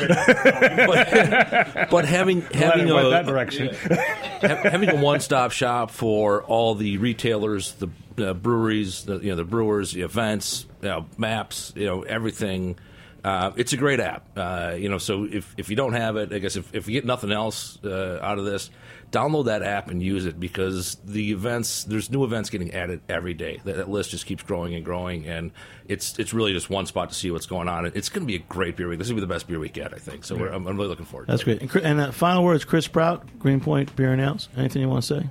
but, 0.87 1.89
but 1.89 2.05
having 2.05 2.41
having 2.53 2.89
a, 2.89 3.09
that 3.09 3.25
direction. 3.25 3.73
ha- 3.73 4.69
having 4.69 4.89
a 4.89 4.95
one-stop 4.95 5.51
shop 5.51 5.91
for 5.91 6.43
all 6.43 6.75
the 6.75 6.97
retailers, 6.97 7.73
the 7.73 7.89
uh, 8.17 8.33
breweries, 8.33 9.03
the 9.05 9.19
you 9.19 9.29
know 9.29 9.35
the 9.35 9.43
brewers, 9.43 9.91
the 9.91 10.01
events, 10.01 10.65
you 10.81 10.89
know, 10.89 11.05
maps, 11.17 11.73
you 11.75 11.85
know 11.85 12.01
everything. 12.03 12.77
Uh, 13.23 13.51
it's 13.55 13.71
a 13.71 13.77
great 13.77 13.99
app, 14.01 14.27
uh, 14.35 14.75
you 14.77 14.89
know. 14.89 14.97
So 14.97 15.23
if, 15.23 15.53
if 15.57 15.69
you 15.69 15.75
don't 15.75 15.93
have 15.93 16.17
it, 16.17 16.33
I 16.33 16.39
guess 16.39 16.57
if, 16.57 16.73
if 16.75 16.87
you 16.87 16.93
get 16.93 17.05
nothing 17.05 17.31
else 17.31 17.79
uh, 17.83 18.19
out 18.21 18.37
of 18.37 18.43
this, 18.43 18.69
download 19.11 19.45
that 19.45 19.63
app 19.63 19.89
and 19.89 20.03
use 20.03 20.25
it 20.25 20.39
because 20.39 20.95
the 21.05 21.31
events 21.31 21.85
there's 21.85 22.09
new 22.09 22.25
events 22.25 22.49
getting 22.49 22.73
added 22.73 22.99
every 23.07 23.33
day. 23.33 23.61
That, 23.63 23.77
that 23.77 23.89
list 23.89 24.09
just 24.11 24.25
keeps 24.25 24.43
growing 24.43 24.75
and 24.75 24.83
growing, 24.83 25.25
and 25.25 25.51
it's 25.87 26.19
it's 26.19 26.33
really 26.33 26.51
just 26.51 26.69
one 26.69 26.85
spot 26.85 27.09
to 27.09 27.15
see 27.15 27.31
what's 27.31 27.45
going 27.45 27.69
on. 27.69 27.85
It's 27.85 28.09
going 28.09 28.23
to 28.23 28.27
be 28.27 28.35
a 28.35 28.39
great 28.39 28.75
beer 28.75 28.89
week. 28.89 28.99
This 28.99 29.07
will 29.07 29.15
be 29.15 29.21
the 29.21 29.27
best 29.27 29.47
beer 29.47 29.59
week 29.59 29.77
yet, 29.77 29.93
I 29.93 29.99
think. 29.99 30.25
So 30.25 30.35
we're, 30.35 30.49
I'm, 30.49 30.67
I'm 30.67 30.75
really 30.75 30.89
looking 30.89 31.05
forward. 31.05 31.27
That's 31.27 31.43
to 31.43 31.51
it. 31.51 31.59
That's 31.61 31.71
great. 31.71 31.83
And, 31.85 31.99
and 31.99 32.09
uh, 32.09 32.11
final 32.11 32.43
words, 32.43 32.65
Chris 32.65 32.89
Prout, 32.89 33.25
Greenpoint 33.39 33.95
Beer 33.95 34.11
and 34.11 34.21
Ales. 34.21 34.49
Anything 34.57 34.81
you 34.81 34.89
want 34.89 35.03
to 35.05 35.21
say? 35.21 35.29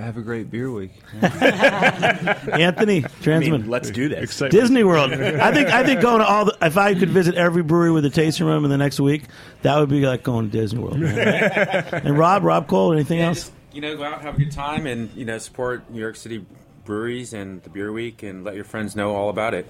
Have 0.00 0.16
a 0.16 0.22
great 0.22 0.50
beer 0.50 0.70
week. 0.70 0.92
Anthony, 1.22 3.04
I 3.26 3.38
mean, 3.38 3.68
let's 3.68 3.90
do 3.90 4.08
this. 4.08 4.38
Disney 4.50 4.82
World. 4.82 5.12
I 5.14 5.52
think 5.52 5.68
I 5.68 5.84
think 5.84 6.00
going 6.00 6.20
to 6.20 6.26
all. 6.26 6.46
The, 6.46 6.56
if 6.62 6.76
I 6.78 6.94
could 6.94 7.10
visit 7.10 7.34
every 7.34 7.62
brewery 7.62 7.92
with 7.92 8.04
a 8.04 8.10
tasting 8.10 8.46
room 8.46 8.64
in 8.64 8.70
the 8.70 8.78
next 8.78 8.98
week, 8.98 9.24
that 9.62 9.78
would 9.78 9.88
be 9.88 10.06
like 10.06 10.22
going 10.22 10.50
to 10.50 10.58
Disney 10.58 10.80
World. 10.80 10.98
man. 10.98 11.84
and 11.92 12.18
Rob, 12.18 12.42
Rob 12.44 12.66
Kolb, 12.66 12.94
anything 12.94 13.20
else? 13.20 13.52
you 13.72 13.80
know, 13.80 13.96
go 13.96 14.04
out, 14.04 14.22
have 14.22 14.36
a 14.36 14.38
good 14.38 14.52
time, 14.52 14.86
and 14.86 15.10
you 15.14 15.24
know, 15.24 15.38
support 15.38 15.90
New 15.90 16.00
York 16.00 16.16
City 16.16 16.44
breweries 16.84 17.32
and 17.32 17.62
the 17.62 17.70
Beer 17.70 17.92
Week, 17.92 18.22
and 18.22 18.44
let 18.44 18.54
your 18.54 18.64
friends 18.64 18.96
know 18.96 19.14
all 19.14 19.28
about 19.28 19.54
it. 19.54 19.66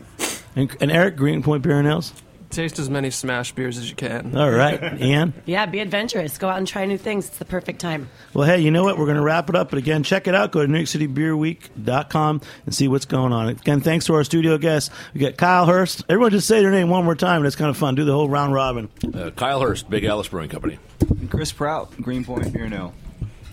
And, 0.57 0.75
and 0.81 0.91
Eric, 0.91 1.17
Greenpoint 1.17 1.63
Beer 1.63 1.79
and 1.79 1.87
Ales. 1.87 2.13
Taste 2.51 2.81
as 2.81 2.91
many 2.91 3.11
smash 3.11 3.53
beers 3.53 3.79
as 3.79 3.89
you 3.89 3.95
can. 3.95 4.37
All 4.37 4.51
right, 4.51 5.01
Ian. 5.01 5.33
Yeah, 5.47 5.67
be 5.67 5.79
adventurous. 5.79 6.37
Go 6.37 6.49
out 6.49 6.59
and 6.59 6.67
try 6.67 6.85
new 6.85 6.99
things. 6.99 7.29
It's 7.29 7.39
the 7.39 7.45
perfect 7.45 7.81
time. 7.81 8.09
Well, 8.35 8.45
hey, 8.45 8.61
you 8.61 8.73
know 8.73 8.83
what? 8.83 8.99
We're 8.99 9.05
going 9.05 9.17
to 9.19 9.23
wrap 9.23 9.49
it 9.49 9.55
up. 9.55 9.71
But 9.71 9.79
again, 9.79 10.03
check 10.03 10.27
it 10.27 10.35
out. 10.35 10.51
Go 10.51 10.61
to 10.67 10.69
NewYorkCityBeerWeek.com 10.69 12.41
and 12.67 12.75
see 12.75 12.89
what's 12.89 13.05
going 13.05 13.33
on. 13.33 13.49
Again, 13.49 13.81
thanks 13.81 14.07
to 14.07 14.15
our 14.15 14.25
studio 14.25 14.59
guests. 14.59 14.91
We 15.15 15.21
got 15.21 15.37
Kyle 15.37 15.67
Hurst. 15.67 16.03
Everyone 16.09 16.31
just 16.33 16.49
say 16.49 16.61
their 16.61 16.71
name 16.73 16.89
one 16.89 17.05
more 17.05 17.15
time, 17.15 17.39
and 17.39 17.47
it's 17.47 17.57
kind 17.57 17.71
of 17.71 17.77
fun. 17.77 17.95
Do 17.95 18.05
the 18.05 18.13
whole 18.13 18.29
round 18.29 18.53
robin. 18.53 18.89
Uh, 19.15 19.31
Kyle 19.31 19.61
Hurst, 19.61 19.89
Big 19.89 20.05
Alice 20.05 20.29
Brewing 20.29 20.49
Company. 20.49 20.79
Chris 21.29 21.53
Prout, 21.53 21.93
Greenpoint 22.01 22.53
Beer 22.53 22.69
No. 22.69 22.93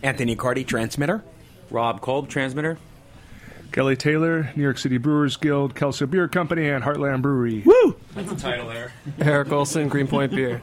Anthony 0.01 0.35
Accardi, 0.35 0.65
Transmitter. 0.65 1.23
Rob 1.69 2.01
Kolb, 2.01 2.29
Transmitter. 2.29 2.77
Kelly 3.71 3.95
Taylor, 3.95 4.51
New 4.55 4.63
York 4.63 4.77
City 4.77 4.97
Brewers 4.97 5.37
Guild, 5.37 5.75
Kelso 5.75 6.05
Beer 6.05 6.27
Company, 6.27 6.69
and 6.69 6.83
Heartland 6.83 7.21
Brewery. 7.21 7.61
Woo! 7.65 7.95
That's 8.15 8.29
the 8.29 8.35
title 8.35 8.69
there. 8.69 8.91
Eric 9.19 9.51
Olson, 9.51 9.87
Greenpoint 9.87 10.31
Beer. 10.31 10.61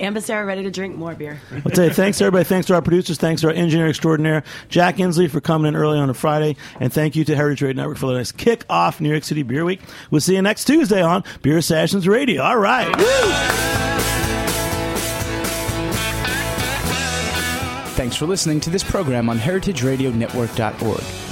Ambassador 0.00 0.44
ready 0.44 0.64
to 0.64 0.70
drink 0.70 0.96
more 0.96 1.14
beer. 1.14 1.40
I'll 1.64 1.70
tell 1.70 1.84
you, 1.84 1.92
thanks 1.92 2.20
everybody. 2.20 2.44
Thanks 2.44 2.66
to 2.66 2.74
our 2.74 2.82
producers. 2.82 3.18
Thanks 3.18 3.42
to 3.42 3.48
our 3.48 3.52
engineer 3.52 3.86
extraordinaire, 3.86 4.42
Jack 4.68 4.96
Inslee, 4.96 5.30
for 5.30 5.40
coming 5.40 5.68
in 5.68 5.76
early 5.76 5.98
on 5.98 6.10
a 6.10 6.14
Friday. 6.14 6.56
And 6.80 6.92
thank 6.92 7.14
you 7.14 7.24
to 7.24 7.36
Heritage 7.36 7.62
Radio 7.62 7.82
Network 7.82 7.98
for 7.98 8.06
letting 8.06 8.22
us 8.22 8.32
kick 8.32 8.64
off 8.68 9.00
New 9.00 9.10
York 9.10 9.22
City 9.22 9.44
Beer 9.44 9.64
Week. 9.64 9.80
We'll 10.10 10.20
see 10.20 10.34
you 10.34 10.42
next 10.42 10.64
Tuesday 10.64 11.02
on 11.02 11.22
Beer 11.42 11.60
Sessions 11.60 12.08
Radio. 12.08 12.42
All 12.42 12.56
right. 12.56 12.88
Woo! 12.96 13.04
Thanks 17.94 18.16
for 18.16 18.26
listening 18.26 18.58
to 18.60 18.70
this 18.70 18.82
program 18.82 19.28
on 19.28 19.38
heritageradionetwork.org. 19.38 21.31